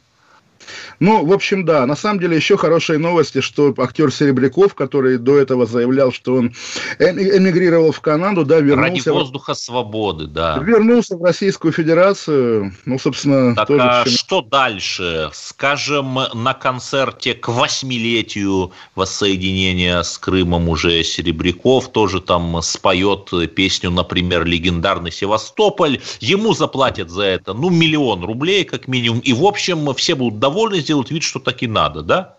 Ну, 1.00 1.24
в 1.24 1.32
общем, 1.32 1.64
да. 1.64 1.86
На 1.86 1.96
самом 1.96 2.20
деле, 2.20 2.36
еще 2.36 2.56
хорошие 2.56 2.98
новости, 2.98 3.40
что 3.40 3.74
актер 3.78 4.12
Серебряков, 4.12 4.74
который 4.74 5.18
до 5.18 5.38
этого 5.38 5.66
заявлял, 5.66 6.12
что 6.12 6.34
он 6.34 6.52
эми- 6.98 7.36
эмигрировал 7.38 7.92
в 7.92 8.00
Канаду, 8.00 8.44
да, 8.44 8.56
Ради 8.56 8.66
вернулся, 8.66 9.12
в, 9.12 9.14
воздуха 9.14 9.54
свободы, 9.54 10.26
да. 10.26 10.58
вернулся 10.58 11.16
в 11.16 11.22
Российскую 11.22 11.72
Федерацию. 11.72 12.72
Ну, 12.84 12.98
собственно, 12.98 13.54
Так 13.54 13.68
тоже 13.68 13.82
а 13.82 14.04
чем- 14.04 14.12
что 14.12 14.40
дальше? 14.42 15.30
Скажем, 15.32 16.18
на 16.34 16.54
концерте 16.54 17.34
к 17.34 17.48
восьмилетию 17.48 18.72
воссоединения 18.94 20.02
с 20.02 20.18
Крымом 20.18 20.68
уже 20.68 21.02
Серебряков 21.02 21.90
тоже 21.92 22.20
там 22.20 22.60
споет 22.62 23.30
песню, 23.54 23.90
например, 23.90 24.44
«Легендарный 24.44 25.12
Севастополь». 25.12 26.00
Ему 26.20 26.52
заплатят 26.54 27.10
за 27.10 27.22
это, 27.22 27.54
ну, 27.54 27.70
миллион 27.70 28.24
рублей 28.24 28.64
как 28.64 28.88
минимум. 28.88 29.20
И, 29.20 29.32
в 29.32 29.44
общем, 29.44 29.92
все 29.94 30.14
будут 30.14 30.38
довольны, 30.38 30.55
сделают 30.80 31.10
вид, 31.10 31.22
что 31.22 31.38
так 31.38 31.62
и 31.62 31.66
надо, 31.66 32.02
да? 32.02 32.35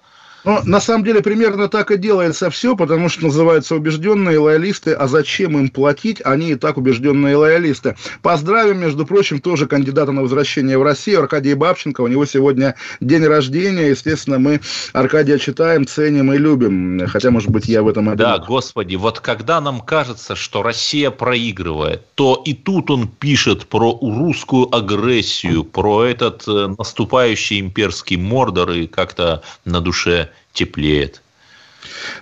Ну, 0.47 0.61
на 0.63 0.79
самом 0.79 1.03
деле, 1.03 1.21
примерно 1.21 1.67
так 1.67 1.91
и 1.91 1.97
делается 1.97 2.49
все, 2.49 2.77
потому 2.77 3.09
что 3.09 3.25
называются 3.25 3.75
убежденные 3.75 4.39
лоялисты, 4.39 4.93
а 4.93 5.05
зачем 5.09 5.57
им 5.57 5.67
платить, 5.67 6.21
они 6.23 6.51
и 6.51 6.55
так 6.55 6.77
убежденные 6.77 7.35
лоялисты. 7.35 7.97
Поздравим, 8.21 8.79
между 8.79 9.05
прочим, 9.05 9.41
тоже 9.41 9.67
кандидата 9.67 10.13
на 10.13 10.21
возвращение 10.21 10.77
в 10.77 10.83
Россию, 10.83 11.19
Аркадия 11.19 11.57
Бабченко, 11.57 11.99
у 11.99 12.07
него 12.07 12.25
сегодня 12.25 12.75
день 13.01 13.25
рождения, 13.25 13.89
естественно, 13.89 14.39
мы 14.39 14.61
Аркадия 14.93 15.37
читаем, 15.37 15.85
ценим 15.85 16.31
и 16.31 16.37
любим, 16.37 17.05
хотя, 17.07 17.29
может 17.29 17.49
быть, 17.49 17.65
я 17.65 17.83
в 17.83 17.89
этом 17.89 18.07
один. 18.07 18.19
Да, 18.19 18.37
господи, 18.37 18.95
вот 18.95 19.19
когда 19.19 19.59
нам 19.59 19.81
кажется, 19.81 20.37
что 20.37 20.63
Россия 20.63 21.11
проигрывает, 21.11 22.05
то 22.15 22.41
и 22.45 22.53
тут 22.53 22.89
он 22.89 23.09
пишет 23.09 23.65
про 23.65 23.99
русскую 24.01 24.73
агрессию, 24.73 25.65
про 25.65 26.05
этот 26.05 26.47
э, 26.47 26.73
наступающий 26.77 27.59
имперский 27.59 28.15
мордор, 28.15 28.71
и 28.71 28.87
как-то 28.87 29.43
на 29.65 29.81
душе 29.81 30.29
теплеет. 30.57 31.21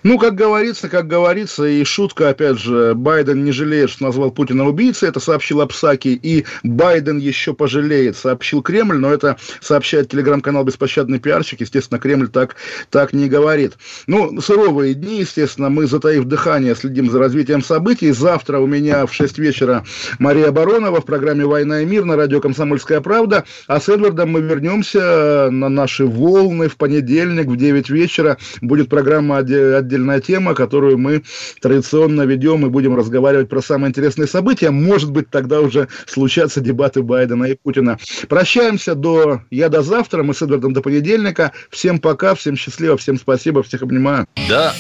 Ну, 0.03 0.17
как 0.17 0.35
говорится, 0.35 0.89
как 0.89 1.07
говорится, 1.07 1.65
и 1.65 1.83
шутка, 1.83 2.29
опять 2.29 2.59
же, 2.59 2.93
Байден 2.95 3.43
не 3.43 3.51
жалеет, 3.51 3.89
что 3.89 4.03
назвал 4.03 4.31
Путина 4.31 4.67
убийцей, 4.67 5.09
это 5.09 5.19
сообщил 5.19 5.61
Апсаки, 5.61 6.19
и 6.21 6.45
Байден 6.63 7.17
еще 7.17 7.53
пожалеет, 7.53 8.15
сообщил 8.15 8.61
Кремль, 8.61 8.97
но 8.97 9.11
это 9.11 9.37
сообщает 9.61 10.09
телеграм-канал 10.09 10.63
«Беспощадный 10.63 11.19
пиарщик», 11.19 11.61
естественно, 11.61 11.99
Кремль 11.99 12.27
так, 12.27 12.55
так 12.89 13.13
не 13.13 13.27
говорит. 13.27 13.73
Ну, 14.07 14.39
суровые 14.41 14.93
дни, 14.93 15.19
естественно, 15.19 15.69
мы, 15.69 15.87
затаив 15.87 16.25
дыхание, 16.25 16.75
следим 16.75 17.09
за 17.09 17.19
развитием 17.19 17.63
событий. 17.63 18.11
Завтра 18.11 18.59
у 18.59 18.67
меня 18.67 19.05
в 19.05 19.13
6 19.13 19.39
вечера 19.39 19.85
Мария 20.19 20.51
Баронова 20.51 21.01
в 21.01 21.05
программе 21.05 21.45
«Война 21.45 21.81
и 21.81 21.85
мир» 21.85 22.05
на 22.05 22.15
радио 22.15 22.39
«Комсомольская 22.39 23.01
правда», 23.01 23.45
а 23.67 23.79
с 23.79 23.89
Эдвардом 23.89 24.29
мы 24.29 24.41
вернемся 24.41 25.49
на 25.51 25.69
наши 25.69 26.05
волны 26.05 26.69
в 26.69 26.77
понедельник 26.77 27.47
в 27.47 27.55
9 27.55 27.89
вечера. 27.89 28.37
Будет 28.61 28.89
программа 28.89 29.37
«Отдел 29.37 29.54
отдельная 29.55 30.21
тема, 30.21 30.53
которую 30.53 30.97
мы 30.97 31.23
традиционно 31.61 32.23
ведем 32.23 32.65
и 32.65 32.69
будем 32.69 32.95
разговаривать 32.95 33.49
про 33.49 33.61
самые 33.61 33.89
интересные 33.89 34.27
события. 34.27 34.71
Может 34.71 35.11
быть, 35.11 35.29
тогда 35.29 35.61
уже 35.61 35.87
случатся 36.05 36.61
дебаты 36.61 37.01
Байдена 37.01 37.45
и 37.45 37.55
Путина. 37.55 37.97
Прощаемся 38.27 38.95
до 38.95 39.41
я 39.49 39.69
до 39.69 39.81
завтра. 39.81 40.23
Мы 40.23 40.33
с 40.33 40.41
Эдвардом 40.41 40.73
до 40.73 40.81
понедельника. 40.81 41.51
Всем 41.69 41.99
пока, 41.99 42.35
всем 42.35 42.55
счастливо, 42.55 42.97
всем 42.97 43.17
спасибо, 43.17 43.63
всех 43.63 43.81
обнимаю. 43.81 44.27
Да. 44.49 44.73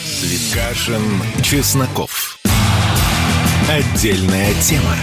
Кашин, 0.53 1.01
Чесноков. 1.43 2.37
Отдельная 3.69 4.53
тема. 4.61 4.95